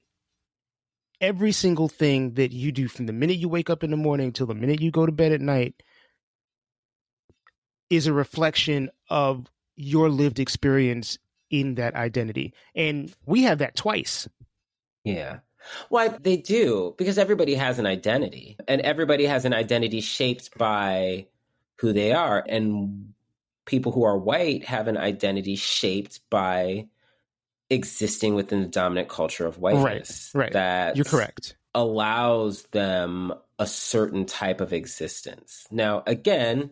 every 1.20 1.50
single 1.50 1.88
thing 1.88 2.34
that 2.34 2.52
you 2.52 2.70
do 2.70 2.86
from 2.86 3.06
the 3.06 3.12
minute 3.12 3.38
you 3.38 3.48
wake 3.48 3.70
up 3.70 3.82
in 3.82 3.90
the 3.90 3.96
morning 3.96 4.32
till 4.32 4.46
the 4.46 4.54
minute 4.54 4.80
you 4.80 4.90
go 4.90 5.04
to 5.04 5.12
bed 5.12 5.32
at 5.32 5.40
night 5.40 5.82
is 7.90 8.06
a 8.06 8.12
reflection 8.12 8.90
of 9.08 9.50
your 9.76 10.08
lived 10.08 10.38
experience 10.38 11.18
in 11.50 11.76
that 11.76 11.94
identity. 11.94 12.52
And 12.74 13.14
we 13.26 13.42
have 13.42 13.58
that 13.58 13.76
twice. 13.76 14.28
Yeah. 15.04 15.38
Why 15.88 16.08
they 16.08 16.36
do, 16.36 16.94
because 16.98 17.18
everybody 17.18 17.54
has 17.54 17.78
an 17.78 17.86
identity 17.86 18.56
and 18.66 18.80
everybody 18.80 19.26
has 19.26 19.44
an 19.44 19.52
identity 19.52 20.00
shaped 20.00 20.56
by 20.56 21.26
who 21.78 21.92
they 21.92 22.12
are. 22.12 22.44
And 22.46 23.14
people 23.66 23.92
who 23.92 24.04
are 24.04 24.16
white 24.16 24.64
have 24.64 24.88
an 24.88 24.96
identity 24.96 25.56
shaped 25.56 26.20
by 26.30 26.88
existing 27.70 28.34
within 28.34 28.62
the 28.62 28.68
dominant 28.68 29.08
culture 29.08 29.46
of 29.46 29.58
whiteness. 29.58 30.30
Right. 30.34 30.44
right. 30.44 30.52
That 30.52 30.96
you're 30.96 31.04
correct. 31.04 31.56
Allows 31.74 32.62
them 32.72 33.34
a 33.58 33.66
certain 33.66 34.24
type 34.24 34.60
of 34.60 34.72
existence. 34.72 35.66
Now, 35.70 36.02
again, 36.06 36.70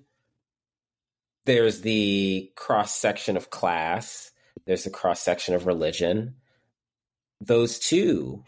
there's 1.46 1.80
the 1.80 2.52
cross 2.56 2.94
section 2.94 3.36
of 3.36 3.50
class, 3.50 4.32
there's 4.66 4.84
the 4.84 4.90
cross 4.90 5.20
section 5.20 5.54
of 5.54 5.66
religion. 5.66 6.34
Those 7.40 7.78
two 7.78 8.44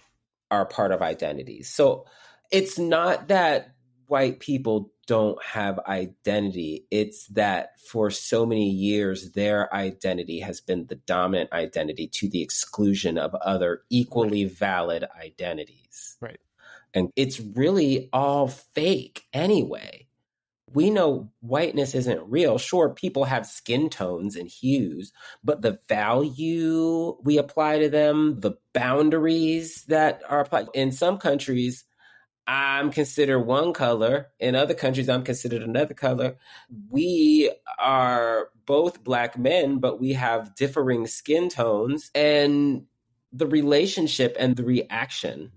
are 0.51 0.67
part 0.67 0.93
of 0.93 1.01
identities. 1.01 1.71
So 1.71 2.07
it's 2.51 2.79
not 2.79 3.29
that 3.29 3.75
white 4.07 4.41
people 4.41 4.93
don't 5.07 5.43
have 5.45 5.79
identity. 5.87 6.87
It's 6.91 7.27
that 7.29 7.79
for 7.81 8.11
so 8.11 8.45
many 8.45 8.71
years, 8.71 9.33
their 9.33 9.73
identity 9.73 10.41
has 10.41 10.61
been 10.61 10.87
the 10.87 10.97
dominant 10.97 11.53
identity 11.53 12.09
to 12.15 12.29
the 12.29 12.43
exclusion 12.43 13.17
of 13.17 13.35
other 13.35 13.83
equally 13.91 14.45
valid 14.45 15.05
identities. 15.23 16.17
Right. 16.21 16.41
And 16.93 17.11
it's 17.17 17.41
really 17.41 18.09
all 18.13 18.49
fake 18.49 19.25
anyway. 19.33 20.08
We 20.73 20.91
know 20.91 21.31
whiteness 21.41 21.95
isn't 21.95 22.31
real. 22.31 22.59
Sure, 22.59 22.91
people 22.91 23.25
have 23.25 23.47
skin 23.47 23.89
tones 23.89 24.37
and 24.37 24.49
hues, 24.49 25.12
but 25.43 25.62
the 25.62 25.79
value 25.89 27.16
we 27.23 27.39
apply 27.39 27.79
to 27.79 27.89
them, 27.89 28.41
the 28.41 28.53
boundaries 28.73 29.85
that 29.85 30.23
are 30.29 30.41
applied 30.41 30.69
in 30.75 30.93
some 30.93 31.19
countries, 31.19 31.85
I'm 32.47 32.91
considered 32.91 33.41
one 33.41 33.73
color. 33.73 34.29
In 34.41 34.55
other 34.55 34.75
countries, 34.75 35.09
I'm 35.09 35.23
considered 35.23 35.62
another 35.62 35.95
color. 35.95 36.37
We 36.89 37.51
are 37.79 38.49
both 38.64 39.05
black 39.05 39.39
men, 39.39 39.79
but 39.79 40.01
we 40.01 40.14
have 40.14 40.55
differing 40.55 41.07
skin 41.07 41.51
tones. 41.51 42.11
And 42.14 42.87
the 43.33 43.47
relationship 43.47 44.35
and 44.39 44.57
the 44.57 44.64
reaction 44.64 45.53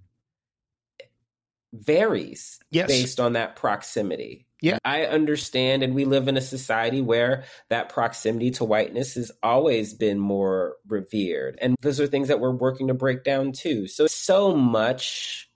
varies 1.74 2.60
yes. 2.70 2.88
based 2.88 3.20
on 3.20 3.34
that 3.34 3.56
proximity. 3.56 4.48
Yeah. 4.62 4.78
I 4.86 5.06
understand, 5.06 5.82
and 5.82 5.96
we 5.96 6.06
live 6.06 6.28
in 6.28 6.38
a 6.38 6.42
society 6.42 7.02
where 7.02 7.46
that 7.70 7.90
proximity 7.90 8.52
to 8.52 8.64
whiteness 8.64 9.16
has 9.16 9.32
always 9.42 9.96
been 9.96 10.20
more 10.20 10.76
revered. 10.88 11.58
And 11.60 11.76
those 11.82 12.00
are 12.00 12.06
things 12.06 12.28
that 12.28 12.40
we're 12.40 12.52
working 12.52 12.88
to 12.90 12.94
break 12.94 13.24
down 13.24 13.54
too. 13.54 13.88
So, 13.88 14.06
so 14.06 14.56
much 14.56 15.50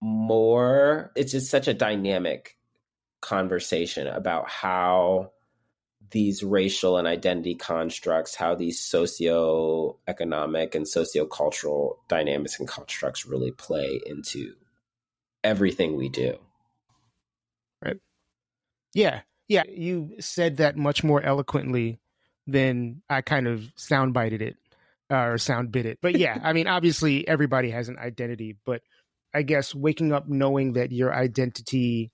more. 0.00 1.10
It's 1.16 1.32
just 1.32 1.50
such 1.50 1.66
a 1.66 1.74
dynamic 1.74 2.56
conversation 3.20 4.06
about 4.06 4.48
how 4.48 5.32
these 6.10 6.44
racial 6.44 6.96
and 6.96 7.08
identity 7.08 7.56
constructs, 7.56 8.36
how 8.36 8.54
these 8.54 8.78
socio-economic 8.78 10.76
and 10.76 10.86
socio-cultural 10.86 11.98
dynamics 12.06 12.60
and 12.60 12.68
constructs 12.68 13.26
really 13.26 13.50
play 13.50 14.00
into 14.06 14.54
everything 15.42 15.96
we 15.96 16.08
do. 16.08 16.38
Right. 18.94 19.02
Yeah. 19.02 19.20
Yeah. 19.48 19.62
You 19.68 20.16
said 20.20 20.58
that 20.58 20.76
much 20.76 21.04
more 21.04 21.22
eloquently 21.22 21.98
than 22.46 23.02
I 23.08 23.22
kind 23.22 23.46
of 23.46 23.60
soundbited 23.76 24.40
it 24.40 24.56
uh, 25.10 25.16
or 25.16 25.38
sound 25.38 25.72
bit 25.72 25.86
it. 25.86 25.98
But 26.00 26.16
yeah, 26.16 26.38
I 26.44 26.52
mean, 26.52 26.66
obviously 26.66 27.26
everybody 27.26 27.70
has 27.70 27.88
an 27.88 27.98
identity, 27.98 28.56
but 28.64 28.82
I 29.34 29.42
guess 29.42 29.74
waking 29.74 30.12
up 30.12 30.28
knowing 30.28 30.74
that 30.74 30.92
your 30.92 31.14
identity 31.14 32.12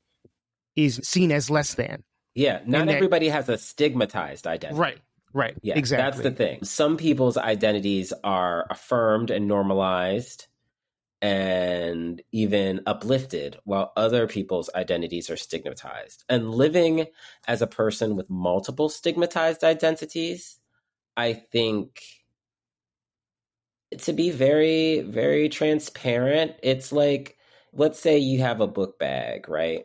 is 0.76 1.01
seen 1.03 1.33
as 1.33 1.51
less 1.51 1.74
than. 1.74 2.05
Yeah. 2.35 2.61
Not 2.64 2.87
that, 2.87 2.97
everybody 2.97 3.28
has 3.28 3.49
a 3.49 3.59
stigmatized 3.59 4.47
identity. 4.47 4.81
Right. 4.81 4.99
Right. 5.33 5.57
Yeah. 5.62 5.78
Exactly. 5.78 6.22
That's 6.22 6.22
the 6.22 6.45
thing. 6.45 6.64
Some 6.64 6.97
people's 6.97 7.37
identities 7.37 8.12
are 8.24 8.66
affirmed 8.70 9.31
and 9.31 9.47
normalized 9.47 10.47
and 11.23 12.23
even 12.33 12.81
uplifted 12.87 13.59
while 13.64 13.93
other 13.97 14.27
people's 14.27 14.71
identities 14.75 15.29
are 15.29 15.37
stigmatized. 15.37 16.25
And 16.29 16.51
living 16.51 17.07
as 17.47 17.61
a 17.61 17.66
person 17.66 18.16
with 18.16 18.31
multiple 18.31 18.89
stigmatized 18.89 19.62
identities, 19.62 20.59
I 21.16 21.35
think 21.35 22.03
to 23.99 24.12
be 24.12 24.31
very, 24.31 25.01
very 25.01 25.49
transparent, 25.51 26.53
it's 26.62 26.91
like, 26.91 27.37
let's 27.73 28.01
say 28.01 28.18
you 28.18 28.41
have 28.41 28.61
a 28.61 28.66
book 28.66 28.99
bag, 28.99 29.49
right? 29.49 29.85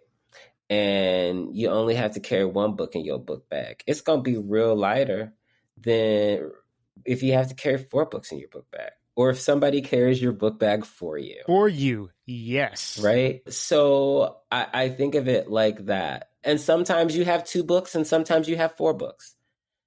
And 0.70 1.56
you 1.56 1.70
only 1.70 1.96
have 1.96 2.14
to 2.14 2.22
carry 2.22 2.46
one 2.46 2.76
book 2.76 2.96
in 2.96 3.04
your 3.04 3.20
book 3.20 3.50
bag. 3.50 3.84
It's 3.88 4.02
going 4.02 4.24
to 4.24 4.32
be 4.32 4.38
real 4.38 4.76
lighter 4.76 5.34
than 5.78 6.52
if 7.04 7.24
you 7.24 7.34
have 7.34 7.50
to 7.50 7.56
carry 7.56 7.78
four 7.78 8.06
books 8.06 8.32
in 8.32 8.40
your 8.40 8.50
book 8.50 8.72
bag 8.72 8.92
or 9.16 9.30
if 9.30 9.40
somebody 9.40 9.82
carries 9.82 10.22
your 10.22 10.34
book 10.34 10.60
bag 10.60 10.86
for 10.86 11.18
you. 11.18 11.42
For 11.46 11.68
you, 11.68 12.10
yes. 12.26 13.00
Right? 13.02 13.42
So 13.52 14.38
I, 14.52 14.68
I, 14.74 14.90
think 14.90 15.16
of 15.16 15.28
it 15.28 15.50
like 15.50 15.86
that. 15.86 16.30
And 16.44 16.60
sometimes 16.60 17.16
you 17.16 17.26
have 17.26 17.46
two 17.46 17.64
books 17.64 17.96
and 17.96 18.06
sometimes 18.06 18.50
you 18.50 18.58
have 18.58 18.76
four 18.76 18.94
books. 18.94 19.34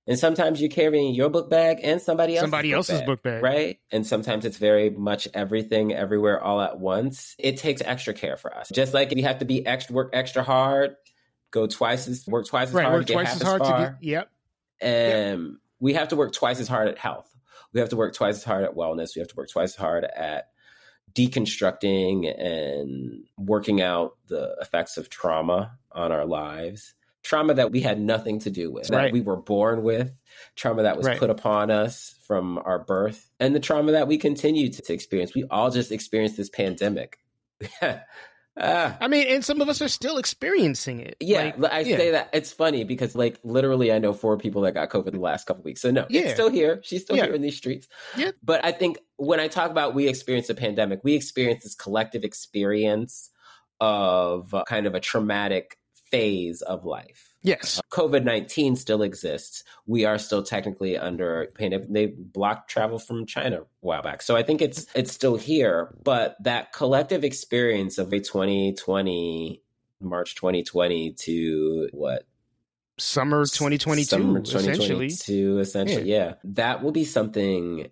And 0.07 0.19
sometimes 0.19 0.59
you're 0.59 0.71
carrying 0.71 1.15
your 1.15 1.29
book 1.29 1.51
bag 1.51 1.81
and 1.83 2.01
somebody 2.01 2.35
else's 2.35 2.45
somebody 2.45 2.71
book 2.71 2.77
else's 2.77 3.01
bag, 3.01 3.07
book 3.07 3.23
bag. 3.23 3.43
Right? 3.43 3.79
And 3.93 4.07
sometimes 4.07 4.47
it's 4.47 4.57
very 4.57 4.89
much 4.89 5.29
everything 5.35 5.93
everywhere 5.93 6.43
all 6.43 6.63
at 6.63 6.81
once. 6.81 7.37
It 7.39 7.59
takes 7.59 7.83
extra 7.83 8.15
care 8.15 8.39
for 8.39 8.57
us. 8.57 8.71
Just 8.73 8.95
like 8.95 9.15
you 9.15 9.25
have 9.25 9.41
to 9.41 9.45
be 9.45 9.67
extra 9.67 9.95
work 9.95 10.11
extra 10.15 10.43
hard, 10.43 10.97
go 11.51 11.67
twice 11.67 12.09
as 12.09 12.27
work 12.27 12.47
twice 12.47 12.69
as 12.69 12.75
right, 12.75 12.87
hard 12.87 13.01
work 13.01 13.07
to 13.07 13.13
get 13.13 13.23
twice 13.23 13.37
as 13.37 13.43
hard 13.43 13.61
far. 13.61 13.77
to 13.77 13.85
get 13.85 14.03
yep. 14.03 14.31
And 14.81 15.43
yep. 15.43 15.53
we 15.79 15.93
have 15.93 16.09
to 16.09 16.17
work 16.17 16.33
twice 16.33 16.59
as 16.59 16.69
hard 16.69 16.89
at 16.89 16.97
health 16.97 17.29
we 17.73 17.81
have 17.81 17.91
to 17.91 17.97
work 17.97 18.15
twice 18.15 18.37
as 18.37 18.45
hard 18.45 18.65
at 18.65 18.75
wellness. 18.75 19.15
We 19.15 19.21
have 19.21 19.29
to 19.29 19.37
work 19.37 19.51
twice 19.51 19.73
as 19.73 19.77
hard 19.77 20.05
at 20.05 20.49
deconstructing 21.15 22.33
and 22.41 23.25
working 23.37 23.81
out 23.81 24.17
the 24.29 24.57
effects 24.61 24.97
of 24.97 25.09
trauma 25.09 25.79
on 25.93 26.13
our 26.13 26.27
lives. 26.27 26.95
Trauma 27.23 27.55
that 27.55 27.73
we 27.73 27.81
had 27.81 28.01
nothing 28.01 28.39
to 28.41 28.51
do 28.51 28.71
with, 28.71 28.91
right. 28.91 29.05
that 29.05 29.13
we 29.13 29.21
were 29.21 29.37
born 29.37 29.83
with, 29.83 30.13
trauma 30.57 30.85
that 30.85 30.97
was 30.97 31.07
right. 31.07 31.19
put 31.19 31.31
upon 31.31 31.71
us 31.71 32.15
from 32.27 32.59
our 32.59 32.79
birth, 32.79 33.29
and 33.41 33.55
the 33.55 33.61
trauma 33.61 33.93
that 33.93 34.09
we 34.09 34.19
continue 34.19 34.71
to, 34.71 34.83
to 34.83 34.93
experience. 34.93 35.35
We 35.35 35.45
all 35.51 35.71
just 35.71 35.93
experienced 35.93 36.37
this 36.37 36.49
pandemic. 36.49 37.19
Uh, 38.59 38.93
I 39.01 39.07
mean, 39.07 39.27
and 39.29 39.45
some 39.45 39.61
of 39.61 39.69
us 39.69 39.81
are 39.81 39.89
still 39.89 40.19
experiencing 40.19 41.01
it. 41.01 41.17
Yeah, 41.21 41.53
like, 41.57 41.73
I 41.73 41.81
yeah. 41.81 41.97
say 41.97 42.11
that 42.11 42.31
it's 42.33 42.51
funny 42.51 42.83
because, 42.85 43.15
like, 43.15 43.39
literally, 43.45 43.93
I 43.93 43.99
know 43.99 44.13
four 44.13 44.37
people 44.37 44.63
that 44.63 44.73
got 44.73 44.91
COVID 44.91 45.13
the 45.13 45.21
last 45.21 45.47
couple 45.47 45.63
weeks. 45.63 45.81
So 45.81 45.91
no, 45.91 46.07
yeah. 46.09 46.23
it's 46.23 46.33
still 46.33 46.51
here. 46.51 46.81
She's 46.83 47.03
still 47.03 47.17
yeah. 47.17 47.27
here 47.27 47.35
in 47.35 47.43
these 47.43 47.57
streets. 47.57 47.87
Yeah. 48.17 48.33
But 48.43 48.65
I 48.65 48.73
think 48.73 48.99
when 49.17 49.39
I 49.39 49.49
talk 49.49 49.71
about 49.71 49.95
we 49.95 50.09
experience 50.09 50.51
a 50.51 50.55
pandemic, 50.55 51.05
we 51.05 51.15
experience 51.15 51.63
this 51.63 51.77
collective 51.77 52.25
experience 52.25 53.31
of 53.81 54.53
kind 54.67 54.87
of 54.87 54.95
a 54.95 55.01
traumatic 55.01 55.79
phase 56.11 56.63
of 56.63 56.85
life. 56.85 57.28
Yes. 57.43 57.81
COVID 57.93 58.25
19 58.25 58.77
still 58.77 59.03
exists. 59.03 59.63
We 59.87 60.05
are 60.05 60.19
still 60.19 60.43
technically 60.43 60.99
under 60.99 61.49
pandemic. 61.55 61.89
They 61.91 62.07
blocked 62.07 62.71
travel 62.71 62.99
from 62.99 63.27
China 63.27 63.63
a 63.63 63.67
while 63.81 64.03
back. 64.03 64.23
So 64.23 64.37
I 64.37 64.43
think 64.43 64.61
it's 64.61 64.87
it's 64.95 65.13
still 65.13 65.37
here. 65.37 65.95
But 66.03 66.37
that 66.43 66.73
collective 66.73 67.25
experience 67.25 67.99
of 67.99 68.13
a 68.13 68.21
2020, 68.21 69.63
March 70.01 70.35
2020 70.35 71.13
to 71.13 71.89
what? 71.93 72.25
Summer 72.99 73.45
2022, 73.45 74.05
Summer 74.05 74.41
essentially. 74.41 75.09
2022, 75.09 75.59
essentially. 75.61 76.11
Yeah. 76.11 76.17
yeah. 76.17 76.35
That 76.43 76.83
will 76.83 76.91
be 76.91 77.05
something 77.05 77.89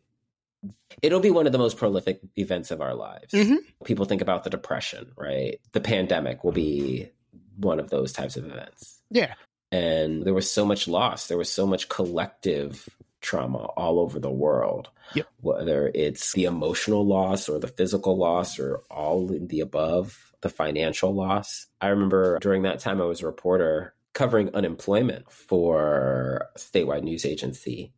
it'll 1.02 1.20
be 1.20 1.30
one 1.30 1.46
of 1.46 1.52
the 1.52 1.58
most 1.58 1.76
prolific 1.76 2.20
events 2.36 2.70
of 2.70 2.80
our 2.80 2.94
lives. 2.94 3.32
Mm-hmm. 3.32 3.56
People 3.84 4.04
think 4.04 4.22
about 4.22 4.44
the 4.44 4.50
depression, 4.50 5.12
right? 5.16 5.60
The 5.72 5.80
pandemic 5.80 6.44
will 6.44 6.52
be 6.52 7.10
one 7.56 7.80
of 7.80 7.90
those 7.90 8.12
types 8.12 8.36
of 8.36 8.44
events. 8.44 8.95
Yeah. 9.10 9.34
And 9.72 10.22
there 10.24 10.34
was 10.34 10.50
so 10.50 10.64
much 10.64 10.88
loss. 10.88 11.26
There 11.26 11.38
was 11.38 11.50
so 11.50 11.66
much 11.66 11.88
collective 11.88 12.88
trauma 13.20 13.58
all 13.76 13.98
over 13.98 14.18
the 14.18 14.30
world. 14.30 14.90
Yep. 15.14 15.26
Whether 15.40 15.90
it's 15.94 16.32
the 16.32 16.44
emotional 16.44 17.04
loss 17.06 17.48
or 17.48 17.58
the 17.58 17.68
physical 17.68 18.16
loss 18.16 18.58
or 18.58 18.82
all 18.90 19.32
in 19.32 19.48
the 19.48 19.60
above, 19.60 20.32
the 20.40 20.48
financial 20.48 21.14
loss. 21.14 21.66
I 21.80 21.88
remember 21.88 22.38
during 22.40 22.62
that 22.62 22.80
time 22.80 23.00
I 23.00 23.04
was 23.04 23.22
a 23.22 23.26
reporter 23.26 23.94
covering 24.12 24.54
unemployment 24.54 25.30
for 25.30 26.48
a 26.54 26.58
statewide 26.58 27.02
news 27.02 27.24
agency. 27.24 27.92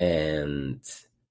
And 0.00 0.80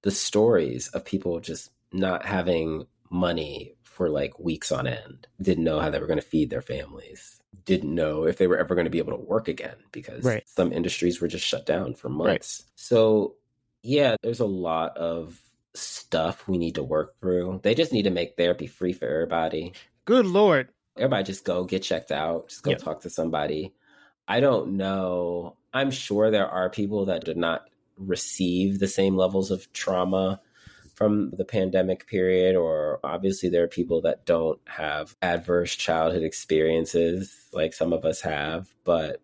the 0.03 0.11
stories 0.11 0.89
of 0.89 1.05
people 1.05 1.39
just 1.39 1.71
not 1.91 2.25
having 2.25 2.85
money 3.09 3.75
for 3.83 4.09
like 4.09 4.39
weeks 4.39 4.71
on 4.71 4.87
end, 4.87 5.27
didn't 5.41 5.63
know 5.63 5.79
how 5.79 5.89
they 5.89 5.99
were 5.99 6.07
going 6.07 6.19
to 6.19 6.25
feed 6.25 6.49
their 6.49 6.61
families 6.61 7.40
didn't 7.65 7.93
know 7.93 8.25
if 8.25 8.37
they 8.37 8.47
were 8.47 8.57
ever 8.57 8.75
going 8.75 8.85
to 8.85 8.91
be 8.91 8.99
able 8.99 9.17
to 9.17 9.23
work 9.23 9.47
again 9.47 9.75
because 9.91 10.23
right. 10.23 10.43
some 10.47 10.71
industries 10.71 11.21
were 11.21 11.27
just 11.27 11.45
shut 11.45 11.65
down 11.65 11.93
for 11.93 12.09
months. 12.09 12.63
Right. 12.63 12.71
So, 12.75 13.35
yeah, 13.83 14.15
there's 14.21 14.39
a 14.39 14.45
lot 14.45 14.97
of 14.97 15.39
stuff 15.73 16.47
we 16.47 16.57
need 16.57 16.75
to 16.75 16.83
work 16.83 17.19
through. 17.19 17.61
They 17.63 17.75
just 17.75 17.93
need 17.93 18.03
to 18.03 18.09
make 18.09 18.35
therapy 18.35 18.67
free 18.67 18.93
for 18.93 19.07
everybody. 19.07 19.73
Good 20.05 20.25
Lord. 20.25 20.69
Everybody 20.97 21.23
just 21.23 21.45
go 21.45 21.63
get 21.63 21.83
checked 21.83 22.11
out, 22.11 22.49
just 22.49 22.63
go 22.63 22.71
yep. 22.71 22.79
talk 22.79 23.01
to 23.01 23.09
somebody. 23.09 23.73
I 24.27 24.39
don't 24.39 24.77
know. 24.77 25.55
I'm 25.73 25.91
sure 25.91 26.29
there 26.29 26.49
are 26.49 26.69
people 26.69 27.05
that 27.05 27.23
did 27.23 27.37
not 27.37 27.69
receive 27.97 28.79
the 28.79 28.87
same 28.87 29.15
levels 29.15 29.51
of 29.51 29.71
trauma 29.73 30.41
from 30.95 31.31
the 31.31 31.45
pandemic 31.45 32.07
period, 32.07 32.55
or 32.55 32.99
obviously 33.03 33.49
there 33.49 33.63
are 33.63 33.67
people 33.67 34.01
that 34.01 34.25
don't 34.25 34.59
have 34.67 35.15
adverse 35.21 35.75
childhood 35.75 36.23
experiences 36.23 37.47
like 37.53 37.73
some 37.73 37.93
of 37.93 38.05
us 38.05 38.21
have, 38.21 38.73
but 38.83 39.21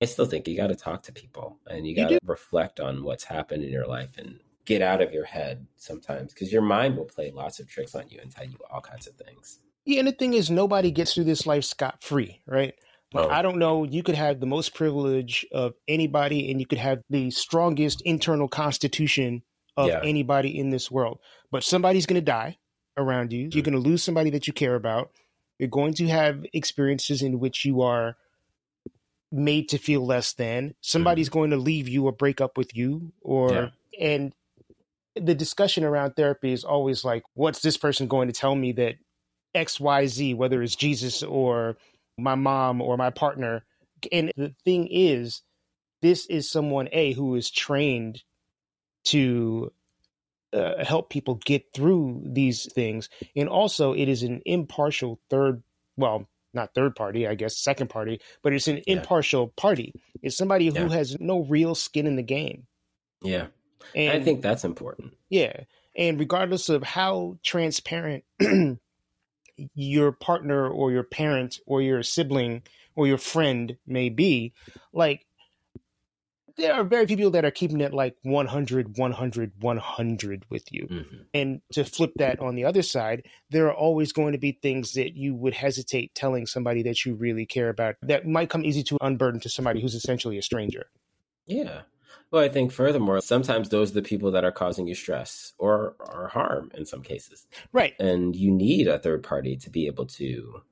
I 0.00 0.06
still 0.06 0.26
think 0.26 0.48
you 0.48 0.56
got 0.56 0.68
to 0.68 0.74
talk 0.74 1.04
to 1.04 1.12
people 1.12 1.58
and 1.68 1.86
you 1.86 1.94
got 1.94 2.08
to 2.08 2.18
reflect 2.24 2.80
on 2.80 3.04
what's 3.04 3.24
happened 3.24 3.62
in 3.62 3.70
your 3.70 3.86
life 3.86 4.18
and 4.18 4.40
get 4.64 4.82
out 4.82 5.00
of 5.00 5.12
your 5.12 5.24
head 5.24 5.66
sometimes 5.76 6.32
because 6.32 6.52
your 6.52 6.62
mind 6.62 6.96
will 6.96 7.04
play 7.04 7.30
lots 7.30 7.60
of 7.60 7.68
tricks 7.68 7.94
on 7.94 8.08
you 8.08 8.18
and 8.20 8.30
tell 8.30 8.46
you 8.46 8.56
all 8.70 8.80
kinds 8.80 9.06
of 9.06 9.14
things. 9.14 9.60
Yeah, 9.84 10.00
and 10.00 10.08
the 10.08 10.12
thing 10.12 10.34
is, 10.34 10.50
nobody 10.50 10.90
gets 10.90 11.14
through 11.14 11.24
this 11.24 11.46
life 11.46 11.64
scot 11.64 12.02
free, 12.02 12.40
right? 12.46 12.74
Like, 13.12 13.26
oh. 13.26 13.30
I 13.30 13.42
don't 13.42 13.58
know. 13.58 13.84
You 13.84 14.02
could 14.02 14.14
have 14.14 14.40
the 14.40 14.46
most 14.46 14.74
privilege 14.74 15.44
of 15.52 15.74
anybody, 15.88 16.50
and 16.50 16.60
you 16.60 16.66
could 16.66 16.78
have 16.78 17.02
the 17.10 17.30
strongest 17.30 18.00
internal 18.02 18.48
constitution 18.48 19.42
of 19.76 19.88
yeah. 19.88 20.00
anybody 20.02 20.58
in 20.58 20.70
this 20.70 20.90
world. 20.90 21.18
But 21.50 21.64
somebody's 21.64 22.06
going 22.06 22.20
to 22.20 22.24
die 22.24 22.58
around 22.96 23.32
you. 23.32 23.46
Mm-hmm. 23.46 23.56
You're 23.56 23.64
going 23.64 23.82
to 23.82 23.88
lose 23.88 24.02
somebody 24.02 24.30
that 24.30 24.46
you 24.46 24.52
care 24.52 24.74
about. 24.74 25.10
You're 25.58 25.68
going 25.68 25.94
to 25.94 26.08
have 26.08 26.44
experiences 26.52 27.22
in 27.22 27.38
which 27.38 27.64
you 27.64 27.82
are 27.82 28.16
made 29.30 29.70
to 29.70 29.78
feel 29.78 30.04
less 30.04 30.34
than. 30.34 30.74
Somebody's 30.80 31.28
mm-hmm. 31.28 31.38
going 31.38 31.50
to 31.50 31.56
leave 31.56 31.88
you 31.88 32.06
or 32.06 32.12
break 32.12 32.40
up 32.40 32.56
with 32.58 32.76
you 32.76 33.12
or 33.22 33.52
yeah. 33.52 33.68
and 33.98 34.34
the 35.14 35.34
discussion 35.34 35.84
around 35.84 36.12
therapy 36.12 36.52
is 36.52 36.64
always 36.64 37.04
like 37.04 37.22
what's 37.34 37.60
this 37.60 37.76
person 37.76 38.06
going 38.06 38.28
to 38.28 38.34
tell 38.34 38.54
me 38.54 38.72
that 38.72 38.94
XYZ 39.54 40.36
whether 40.36 40.62
it's 40.62 40.76
Jesus 40.76 41.22
or 41.22 41.76
my 42.18 42.34
mom 42.34 42.80
or 42.80 42.96
my 42.96 43.10
partner 43.10 43.64
and 44.10 44.32
the 44.36 44.54
thing 44.64 44.88
is 44.90 45.42
this 46.00 46.26
is 46.26 46.50
someone 46.50 46.88
a 46.92 47.12
who 47.12 47.34
is 47.34 47.50
trained 47.50 48.22
to 49.04 49.72
uh, 50.52 50.84
help 50.84 51.10
people 51.10 51.36
get 51.44 51.72
through 51.74 52.22
these 52.24 52.70
things. 52.72 53.08
And 53.34 53.48
also 53.48 53.92
it 53.94 54.08
is 54.08 54.22
an 54.22 54.42
impartial 54.44 55.20
third 55.30 55.62
well 55.96 56.28
not 56.54 56.74
third 56.74 56.94
party 56.94 57.26
i 57.26 57.34
guess 57.34 57.56
second 57.56 57.88
party 57.88 58.20
but 58.42 58.52
it's 58.52 58.68
an 58.68 58.76
yeah. 58.86 58.96
impartial 58.96 59.48
party. 59.56 59.92
It's 60.22 60.36
somebody 60.36 60.68
who 60.68 60.88
has 60.88 61.16
no 61.18 61.40
real 61.40 61.74
skin 61.74 62.06
in 62.06 62.16
the 62.16 62.22
game. 62.22 62.66
Yeah. 63.22 63.46
And 63.94 64.10
i 64.10 64.22
think 64.22 64.42
that's 64.42 64.64
important. 64.64 65.14
Yeah. 65.28 65.64
And 65.96 66.18
regardless 66.18 66.68
of 66.68 66.82
how 66.82 67.38
transparent 67.42 68.24
your 69.74 70.12
partner 70.12 70.68
or 70.68 70.90
your 70.92 71.02
parent 71.02 71.58
or 71.66 71.82
your 71.82 72.02
sibling 72.02 72.62
or 72.94 73.06
your 73.06 73.18
friend 73.18 73.76
may 73.86 74.08
be 74.08 74.52
like 74.92 75.26
there 76.56 76.74
are 76.74 76.84
very 76.84 77.06
few 77.06 77.16
people 77.16 77.32
that 77.32 77.44
are 77.44 77.50
keeping 77.50 77.80
it 77.80 77.92
like 77.92 78.16
100 78.22 78.98
100 78.98 79.52
100 79.60 80.44
with 80.50 80.64
you. 80.70 80.86
Mm-hmm. 80.90 81.16
and 81.34 81.60
to 81.72 81.84
flip 81.84 82.12
that 82.16 82.40
on 82.40 82.54
the 82.54 82.64
other 82.64 82.82
side 82.82 83.24
there 83.50 83.66
are 83.66 83.74
always 83.74 84.12
going 84.12 84.32
to 84.32 84.38
be 84.38 84.52
things 84.52 84.92
that 84.92 85.16
you 85.16 85.34
would 85.34 85.54
hesitate 85.54 86.14
telling 86.14 86.46
somebody 86.46 86.82
that 86.82 87.04
you 87.04 87.14
really 87.14 87.46
care 87.46 87.68
about 87.68 87.96
that 88.02 88.26
might 88.26 88.50
come 88.50 88.64
easy 88.64 88.82
to 88.82 88.98
unburden 89.00 89.40
to 89.40 89.48
somebody 89.48 89.80
who's 89.80 89.94
essentially 89.94 90.38
a 90.38 90.42
stranger. 90.42 90.86
Yeah. 91.46 91.82
Well 92.30 92.42
i 92.42 92.48
think 92.48 92.72
furthermore 92.72 93.20
sometimes 93.20 93.68
those 93.68 93.90
are 93.90 93.94
the 93.94 94.02
people 94.02 94.30
that 94.32 94.44
are 94.44 94.52
causing 94.52 94.86
you 94.86 94.94
stress 94.94 95.52
or 95.58 95.96
or 95.98 96.28
harm 96.28 96.70
in 96.74 96.86
some 96.86 97.02
cases. 97.02 97.46
Right. 97.72 97.94
And 98.00 98.34
you 98.34 98.50
need 98.50 98.88
a 98.88 98.98
third 98.98 99.22
party 99.22 99.56
to 99.58 99.70
be 99.70 99.86
able 99.86 100.06
to 100.06 100.62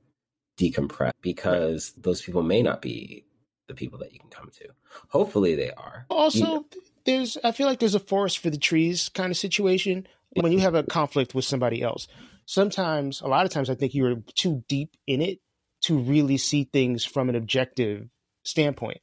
decompress 0.58 1.12
because 1.22 1.92
those 1.96 2.22
people 2.22 2.42
may 2.42 2.62
not 2.62 2.82
be 2.82 3.24
the 3.70 3.76
people 3.76 3.98
that 4.00 4.12
you 4.12 4.18
can 4.18 4.28
come 4.28 4.50
to. 4.58 4.68
Hopefully 5.08 5.54
they 5.54 5.70
are. 5.70 6.04
Also, 6.10 6.66
there's 7.04 7.38
I 7.42 7.52
feel 7.52 7.66
like 7.66 7.78
there's 7.78 7.94
a 7.94 8.00
forest 8.00 8.40
for 8.40 8.50
the 8.50 8.58
trees 8.58 9.08
kind 9.08 9.30
of 9.30 9.36
situation 9.36 10.06
when 10.32 10.52
you 10.52 10.58
have 10.58 10.74
a 10.74 10.82
conflict 10.82 11.34
with 11.34 11.44
somebody 11.44 11.82
else. 11.82 12.08
Sometimes, 12.46 13.20
a 13.20 13.28
lot 13.28 13.46
of 13.46 13.52
times 13.52 13.70
I 13.70 13.76
think 13.76 13.94
you're 13.94 14.22
too 14.34 14.64
deep 14.68 14.96
in 15.06 15.22
it 15.22 15.38
to 15.82 15.98
really 15.98 16.36
see 16.36 16.64
things 16.64 17.04
from 17.04 17.28
an 17.28 17.36
objective 17.36 18.08
standpoint. 18.42 19.00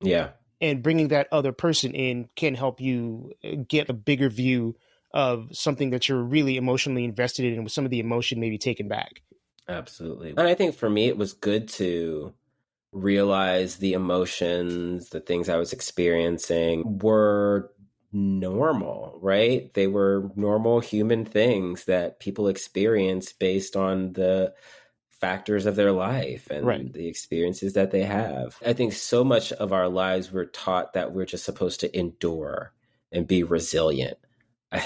Yeah. 0.00 0.30
And 0.60 0.82
bringing 0.82 1.08
that 1.08 1.28
other 1.32 1.52
person 1.52 1.92
in 1.92 2.28
can 2.36 2.54
help 2.54 2.80
you 2.80 3.32
get 3.68 3.88
a 3.88 3.94
bigger 3.94 4.28
view 4.28 4.76
of 5.14 5.48
something 5.52 5.90
that 5.90 6.08
you're 6.08 6.22
really 6.22 6.56
emotionally 6.56 7.04
invested 7.04 7.46
in 7.46 7.64
with 7.64 7.72
some 7.72 7.84
of 7.84 7.90
the 7.90 8.00
emotion 8.00 8.38
maybe 8.38 8.58
taken 8.58 8.86
back. 8.86 9.22
Absolutely. 9.68 10.30
And 10.30 10.40
I 10.40 10.54
think 10.54 10.74
for 10.74 10.90
me, 10.90 11.06
it 11.06 11.16
was 11.16 11.32
good 11.32 11.68
to 11.70 12.34
realize 13.02 13.76
the 13.76 13.92
emotions, 13.92 15.10
the 15.10 15.20
things 15.20 15.48
I 15.48 15.56
was 15.56 15.72
experiencing 15.72 16.98
were 16.98 17.70
normal, 18.12 19.18
right? 19.20 19.72
They 19.74 19.86
were 19.86 20.30
normal 20.36 20.80
human 20.80 21.24
things 21.24 21.84
that 21.84 22.20
people 22.20 22.48
experience 22.48 23.32
based 23.32 23.76
on 23.76 24.12
the 24.14 24.54
factors 25.20 25.66
of 25.66 25.76
their 25.76 25.92
life 25.92 26.48
and 26.50 26.66
right. 26.66 26.92
the 26.92 27.08
experiences 27.08 27.74
that 27.74 27.90
they 27.90 28.02
have. 28.02 28.56
I 28.64 28.72
think 28.72 28.92
so 28.92 29.24
much 29.24 29.52
of 29.52 29.72
our 29.72 29.88
lives 29.88 30.32
we're 30.32 30.44
taught 30.44 30.92
that 30.92 31.12
we're 31.12 31.26
just 31.26 31.44
supposed 31.44 31.80
to 31.80 31.98
endure 31.98 32.72
and 33.12 33.26
be 33.26 33.42
resilient. 33.42 34.18
I 34.70 34.84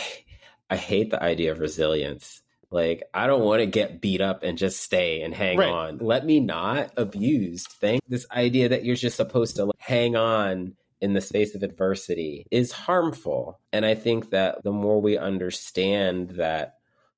I 0.70 0.76
hate 0.76 1.10
the 1.10 1.22
idea 1.22 1.52
of 1.52 1.58
resilience 1.58 2.41
like, 2.72 3.02
I 3.12 3.26
don't 3.26 3.42
want 3.42 3.60
to 3.60 3.66
get 3.66 4.00
beat 4.00 4.20
up 4.20 4.42
and 4.42 4.58
just 4.58 4.82
stay 4.82 5.22
and 5.22 5.34
hang 5.34 5.58
right. 5.58 5.68
on. 5.68 5.98
Let 5.98 6.24
me 6.24 6.40
not 6.40 6.92
abused. 6.96 7.68
Thank 7.80 8.02
this 8.08 8.26
idea 8.30 8.70
that 8.70 8.84
you're 8.84 8.96
just 8.96 9.16
supposed 9.16 9.56
to 9.56 9.70
hang 9.78 10.16
on 10.16 10.74
in 11.00 11.14
the 11.14 11.20
face 11.20 11.54
of 11.54 11.62
adversity 11.62 12.46
is 12.50 12.70
harmful. 12.72 13.60
And 13.72 13.84
I 13.84 13.94
think 13.94 14.30
that 14.30 14.62
the 14.62 14.72
more 14.72 15.00
we 15.00 15.18
understand 15.18 16.30
that 16.30 16.76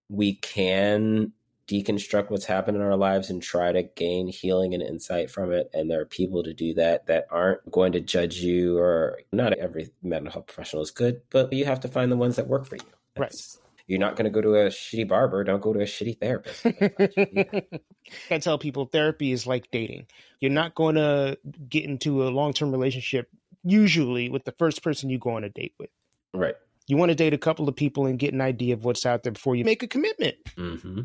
we 0.09 0.35
can 0.35 1.33
deconstruct 1.69 2.31
what's 2.31 2.45
happened 2.45 2.77
in 2.77 2.83
our 2.83 2.97
lives 2.97 3.31
and 3.31 3.43
try 3.43 3.73
to 3.73 3.83
gain 3.83 4.29
healing 4.29 4.75
and 4.75 4.83
insight 4.83 5.31
from 5.31 5.53
it. 5.53 5.71
And 5.73 5.91
there 5.91 6.01
are 6.01 6.07
people 6.07 6.43
to 6.43 6.53
do 6.53 6.75
that 6.75 7.07
that 7.07 7.27
aren't 7.31 7.71
going 7.71 7.93
to 7.93 8.01
judge 8.01 8.37
you, 8.37 8.79
or 8.79 9.21
not 9.33 9.55
every 9.55 9.91
mental 10.03 10.33
health 10.33 10.47
professional 10.47 10.83
is 10.83 10.91
good, 10.91 11.23
but 11.31 11.53
you 11.53 11.65
have 11.65 11.81
to 11.81 11.89
find 11.89 12.13
the 12.13 12.17
ones 12.17 12.37
that 12.37 12.49
work 12.49 12.67
for 12.67 12.77
you. 12.77 12.83
That's, 13.17 13.57
right 13.57 13.64
you're 13.87 13.99
not 13.99 14.17
going 14.17 14.25
to 14.25 14.31
go 14.31 14.41
to 14.41 14.55
a 14.55 14.69
shitty 14.69 15.07
barber. 15.07 15.45
Don't 15.45 15.61
go 15.61 15.73
to 15.73 15.81
a 15.81 15.85
shitty 15.85 16.19
therapist. 16.19 16.67
I 18.31 18.39
tell 18.39 18.59
people 18.59 18.87
therapy 18.87 19.33
is 19.33 19.47
like 19.47 19.71
dating. 19.71 20.07
You're 20.41 20.51
not 20.51 20.75
going 20.75 20.95
to 20.95 21.39
get 21.69 21.85
into 21.85 22.27
a 22.27 22.31
long 22.31 22.53
term 22.53 22.73
relationship 22.73 23.29
usually 23.63 24.29
with 24.29 24.45
the 24.45 24.53
first 24.53 24.83
person 24.83 25.11
you 25.11 25.19
go 25.19 25.31
on 25.31 25.45
a 25.45 25.51
date 25.51 25.75
with. 25.79 25.91
Right. 26.33 26.55
You 26.87 26.97
want 26.97 27.11
to 27.11 27.15
date 27.15 27.33
a 27.33 27.39
couple 27.39 27.69
of 27.69 27.77
people 27.77 28.07
and 28.07 28.19
get 28.19 28.35
an 28.35 28.41
idea 28.41 28.75
of 28.75 28.85
what's 28.85 29.07
out 29.07 29.23
there 29.23 29.33
before 29.33 29.57
you 29.57 29.65
make 29.65 29.83
a 29.83 29.87
commitment. 29.87 30.37
Mm-hmm 30.57 31.03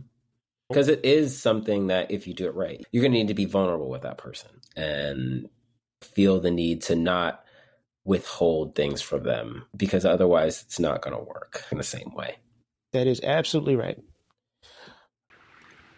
because 0.69 0.87
it 0.87 1.03
is 1.03 1.39
something 1.39 1.87
that 1.87 2.11
if 2.11 2.27
you 2.27 2.33
do 2.33 2.45
it 2.45 2.55
right 2.55 2.85
you're 2.91 3.01
going 3.01 3.11
to 3.11 3.17
need 3.17 3.27
to 3.27 3.33
be 3.33 3.45
vulnerable 3.45 3.89
with 3.89 4.03
that 4.03 4.17
person 4.17 4.49
and 4.75 5.49
feel 6.01 6.39
the 6.39 6.51
need 6.51 6.81
to 6.81 6.95
not 6.95 7.43
withhold 8.05 8.75
things 8.75 9.01
from 9.01 9.23
them 9.23 9.65
because 9.75 10.05
otherwise 10.05 10.61
it's 10.61 10.79
not 10.79 11.01
going 11.01 11.15
to 11.15 11.23
work 11.23 11.65
in 11.71 11.77
the 11.77 11.83
same 11.83 12.13
way 12.13 12.35
that 12.91 13.07
is 13.07 13.21
absolutely 13.23 13.75
right. 13.75 13.99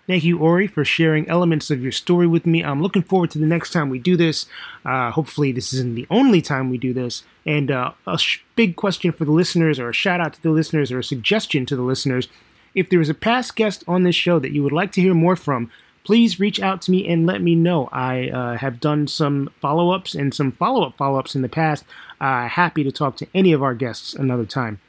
Thank 0.08 0.24
you, 0.24 0.40
Ori, 0.40 0.68
for 0.68 0.84
sharing 0.84 1.30
elements 1.30 1.70
of 1.70 1.82
your 1.82 1.92
story 1.92 2.28
with 2.28 2.46
me. 2.46 2.64
I'm 2.64 2.82
looking 2.82 3.04
forward 3.04 3.32
to 3.32 3.40
the 3.40 3.46
next 3.46 3.72
time 3.72 3.90
we 3.90 4.00
do 4.00 4.18
this. 4.18 4.46
Uh, 4.84 5.12
hopefully, 5.12 5.52
this 5.52 5.72
isn't 5.74 5.96
the 5.96 6.08
only 6.10 6.42
time 6.42 6.70
we 6.70 6.78
do 6.78 6.92
this. 6.94 7.24
And 7.46 7.72
uh, 7.72 7.94
a 8.06 8.18
sh- 8.18 8.40
big 8.56 8.76
question 8.76 9.12
for 9.12 9.26
the 9.26 9.32
listeners, 9.32 9.80
or 9.80 9.90
a 9.90 9.94
shout 9.94 10.20
out 10.20 10.34
to 10.34 10.42
the 10.42 10.50
listeners, 10.50 10.92
or 10.92 11.00
a 11.00 11.04
suggestion 11.04 11.66
to 11.68 11.76
the 11.76 11.82
listeners. 11.82 12.28
If 12.76 12.90
there 12.90 13.00
is 13.00 13.10
a 13.10 13.14
past 13.14 13.56
guest 13.56 13.84
on 13.88 14.04
this 14.04 14.16
show 14.16 14.40
that 14.40 14.52
you 14.52 14.64
would 14.64 14.74
like 14.74 14.92
to 14.94 15.02
hear 15.02 15.14
more 15.14 15.36
from, 15.36 15.72
please 16.04 16.40
reach 16.40 16.60
out 16.60 16.82
to 16.82 16.92
me 16.92 17.08
and 17.08 17.26
let 17.26 17.42
me 17.42 17.56
know. 17.56 17.88
I 17.92 18.30
uh, 18.30 18.58
have 18.58 18.80
done 18.80 19.08
some 19.08 19.50
follow 19.62 19.92
ups 19.92 20.16
and 20.16 20.34
some 20.34 20.52
follow 20.52 20.86
up 20.86 20.98
follow 20.98 21.20
ups 21.20 21.36
in 21.36 21.42
the 21.42 21.50
past. 21.50 21.86
Uh, 22.20 22.48
happy 22.48 22.84
to 22.84 22.92
talk 22.92 23.16
to 23.18 23.28
any 23.34 23.54
of 23.54 23.64
our 23.64 23.76
guests 23.76 24.14
another 24.14 24.46
time. 24.46 24.82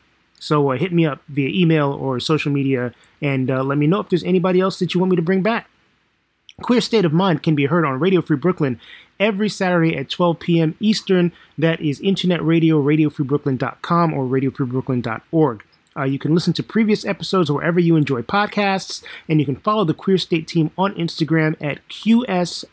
So 0.43 0.73
uh, 0.73 0.77
hit 0.77 0.93
me 0.93 1.07
up 1.07 1.23
via 1.29 1.49
email 1.49 1.93
or 1.93 2.19
social 2.19 2.51
media 2.51 2.93
and 3.23 3.49
uh, 3.49 3.63
let 3.63 3.79
me 3.79 3.87
know 3.87 4.01
if 4.01 4.09
there's 4.09 4.25
anybody 4.25 4.59
else 4.59 4.81
that 4.81 4.93
you 4.93 4.99
want 4.99 5.11
me 5.11 5.17
to 5.17 5.23
bring 5.23 5.41
back. 5.41 5.71
Queer 6.61 6.81
State 6.81 7.05
of 7.05 7.13
Mind 7.13 7.45
can 7.45 7.55
be 7.55 7.67
heard 7.67 7.85
on 7.85 8.01
Radio 8.01 8.21
Free 8.21 8.37
Brooklyn 8.37 8.81
every 9.21 9.49
Saturday 9.49 9.97
at 9.97 10.11
12 10.11 10.41
p.m. 10.41 10.75
Eastern. 10.81 11.31
That 11.57 11.81
is 11.81 12.01
internet 12.01 12.45
radio, 12.45 12.83
radiofreebrooklyn.com 12.83 14.13
or 14.13 14.25
radiofreebrooklyn.org. 14.25 15.65
Uh, 15.97 16.03
you 16.05 16.19
can 16.19 16.35
listen 16.35 16.53
to 16.55 16.65
previous 16.65 17.05
episodes 17.05 17.49
wherever 17.49 17.79
you 17.79 17.95
enjoy 17.95 18.23
podcasts, 18.23 19.05
and 19.29 19.39
you 19.39 19.47
can 19.47 19.55
follow 19.55 19.85
the 19.85 19.95
Queer 19.95 20.19
State 20.19 20.49
team 20.49 20.73
on 20.77 20.93
Instagram 20.95 21.55
at 21.61 21.87
QSOMNYC. 21.89 22.65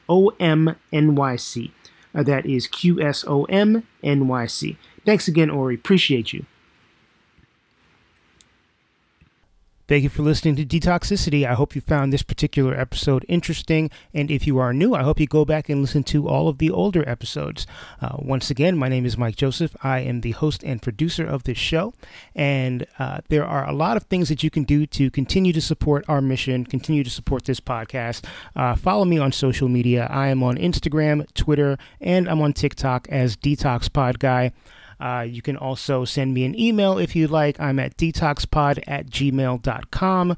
Uh, 2.16 2.24
that 2.24 2.48
is 2.48 2.68
QSOMNYC. 2.68 3.84
Thanks 5.06 5.28
again, 5.28 5.52
Ori. 5.52 5.76
Appreciate 5.76 6.34
you. 6.34 6.46
Thank 9.90 10.04
you 10.04 10.10
for 10.10 10.22
listening 10.22 10.56
to 10.58 10.66
Detoxicity. 10.68 11.48
I 11.48 11.56
hope 11.56 11.74
you 11.74 11.82
found 11.82 12.14
this 12.14 12.22
particular 12.22 12.80
episode 12.80 13.26
interesting. 13.28 13.90
And 14.14 14.30
if 14.30 14.46
you 14.46 14.60
are 14.60 14.72
new, 14.72 14.94
I 14.94 15.02
hope 15.02 15.20
you 15.20 15.26
go 15.26 15.46
back 15.46 15.68
and 15.68 15.82
listen 15.82 16.04
to 16.04 16.30
all 16.30 16.48
of 16.48 16.60
the 16.60 16.70
older 16.70 17.04
episodes. 17.10 17.66
Uh, 18.00 18.18
once 18.20 18.52
again, 18.52 18.78
my 18.78 18.88
name 18.88 19.04
is 19.04 19.18
Mike 19.18 19.36
Joseph. 19.36 19.76
I 19.82 20.02
am 20.02 20.22
the 20.22 20.34
host 20.34 20.64
and 20.64 20.80
producer 20.80 21.26
of 21.26 21.42
this 21.42 21.58
show. 21.58 21.96
And 22.36 22.86
uh, 23.00 23.22
there 23.30 23.44
are 23.44 23.68
a 23.68 23.74
lot 23.74 23.98
of 23.98 24.04
things 24.04 24.30
that 24.30 24.44
you 24.44 24.52
can 24.52 24.62
do 24.62 24.86
to 24.86 25.10
continue 25.10 25.54
to 25.54 25.62
support 25.62 26.06
our 26.08 26.22
mission, 26.22 26.68
continue 26.68 27.04
to 27.04 27.10
support 27.10 27.46
this 27.46 27.60
podcast. 27.60 28.26
Uh, 28.56 28.76
follow 28.76 29.06
me 29.06 29.18
on 29.18 29.32
social 29.32 29.70
media. 29.70 30.08
I 30.12 30.28
am 30.28 30.44
on 30.44 30.56
Instagram, 30.58 31.26
Twitter, 31.34 31.80
and 32.00 32.30
I'm 32.30 32.42
on 32.42 32.54
TikTok 32.54 33.08
as 33.10 33.36
Detox 33.36 33.92
Pod 33.92 34.20
Guy. 34.20 34.52
Uh, 35.00 35.26
you 35.28 35.42
can 35.42 35.58
also 35.58 36.06
send 36.06 36.34
me 36.34 36.44
an 36.46 36.60
email 36.60 36.98
if 36.98 37.16
you'd 37.16 37.32
like. 37.32 37.60
I'm 37.60 37.80
at 37.80 37.98
detoxpod 37.98 38.84
at 38.88 39.08
gmail.com. 39.08 40.38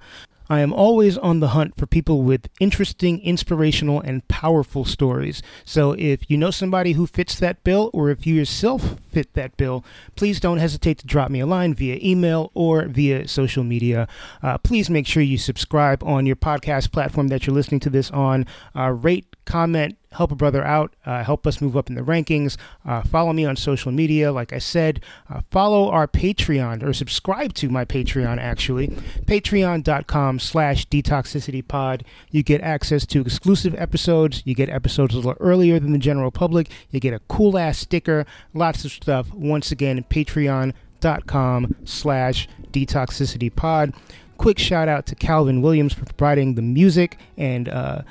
I 0.51 0.59
am 0.59 0.74
always 0.74 1.18
on 1.18 1.39
the 1.39 1.47
hunt 1.49 1.78
for 1.78 1.86
people 1.86 2.24
with 2.24 2.49
interesting, 2.59 3.22
inspirational, 3.22 4.01
and 4.01 4.28
powerful 4.28 4.84
stories. 4.84 5.41
So 5.64 5.93
if 5.93 6.30
you 6.30 6.36
know 6.36 6.51
somebody 6.51 6.91
who 6.91 7.07
fits 7.07 7.39
that 7.39 7.64
bill, 7.64 7.89
or 7.93 8.09
if 8.09 8.28
you 8.28 8.36
yourself 8.36 8.97
fit 9.09 9.34
that 9.34 9.55
bill, 9.55 9.86
please 10.18 10.41
don't 10.41 10.57
hesitate 10.57 10.97
to 10.97 11.07
drop 11.07 11.32
me 11.32 11.39
a 11.39 11.45
line 11.45 11.74
via 11.74 11.97
email 12.03 12.51
or 12.53 12.84
via 12.88 13.30
social 13.30 13.64
media. 13.64 14.09
Uh, 14.43 14.57
please 14.57 14.89
make 14.89 15.07
sure 15.07 15.24
you 15.24 15.38
subscribe 15.38 16.03
on 16.03 16.26
your 16.26 16.36
podcast 16.36 16.91
platform 16.91 17.30
that 17.30 17.47
you're 17.47 17.55
listening 17.55 17.80
to 17.80 17.89
this 17.89 18.12
on. 18.12 18.45
Uh, 18.76 18.89
rate, 18.89 19.26
comment, 19.52 19.97
help 20.14 20.32
a 20.32 20.36
brother 20.36 20.64
out, 20.64 20.95
uh, 21.06 21.26
help 21.26 21.45
us 21.45 21.60
move 21.60 21.76
up 21.76 21.89
in 21.89 21.95
the 21.95 22.02
rankings. 22.02 22.56
Uh, 22.86 23.02
follow 23.02 23.34
me 23.34 23.43
on 23.43 23.58
social 23.58 23.91
media. 23.91 24.32
Like 24.32 24.54
I 24.54 24.60
said, 24.60 25.02
uh, 25.30 25.41
follow 25.52 25.91
our 25.91 26.08
Patreon 26.08 26.82
or 26.84 26.93
subscribe 26.93 27.54
to 27.56 27.68
my 27.68 27.84
Patreon, 27.84 28.38
actually. 28.39 28.88
Patreon.com 29.26 30.39
slash 30.39 30.88
detoxicitypod. 30.88 32.04
You 32.30 32.43
get 32.43 32.62
access 32.62 33.06
to 33.08 33.20
exclusive 33.20 33.76
episodes. 33.76 34.41
You 34.45 34.56
get 34.56 34.70
episodes 34.70 35.14
a 35.14 35.18
little 35.18 35.36
earlier 35.41 35.80
than 35.80 35.91
the 35.91 35.99
general 35.99 36.32
public. 36.32 36.70
You 36.89 37.02
get 37.02 37.14
a 37.14 37.20
cool 37.28 37.58
ass 37.58 37.78
sticker, 37.78 38.26
lots 38.54 38.86
of 38.86 38.91
stuff. 38.91 39.34
Once 39.34 39.70
again, 39.70 40.06
patreon.com 40.10 41.76
slash 41.84 42.47
detoxicitypod. 42.72 43.93
Quick 44.38 44.58
shout 44.58 44.88
out 44.88 45.06
to 45.08 45.16
Calvin 45.16 45.62
Williams 45.62 45.93
for 45.93 46.06
providing 46.06 46.56
the 46.56 46.62
music 46.62 47.18
and 47.38 47.68
uh, 47.68 48.02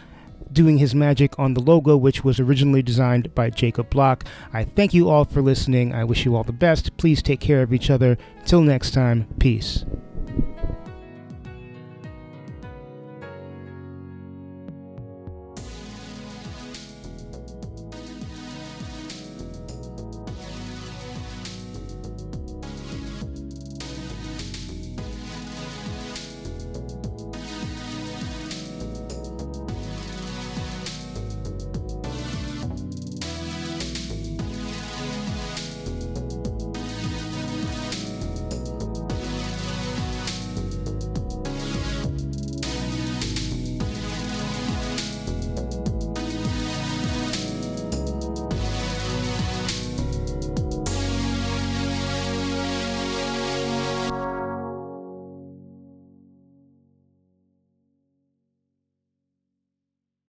doing 0.53 0.79
his 0.79 0.95
magic 0.95 1.39
on 1.39 1.55
the 1.55 1.61
logo, 1.61 1.97
which 1.97 2.25
was 2.25 2.41
originally 2.41 2.83
designed 2.83 3.35
by 3.35 3.51
Jacob 3.51 3.91
Block. 3.91 4.25
I 4.53 4.65
thank 4.65 4.95
you 4.95 5.09
all 5.09 5.25
for 5.25 5.43
listening. 5.43 5.95
I 5.95 6.05
wish 6.05 6.25
you 6.25 6.37
all 6.37 6.45
the 6.45 6.53
best. 6.53 6.97
Please 6.97 7.23
take 7.23 7.41
care 7.41 7.63
of 7.63 7.73
each 7.73 7.91
other. 7.91 8.19
Till 8.45 8.63
next 8.63 8.93
time, 8.93 9.27
peace. 9.39 9.85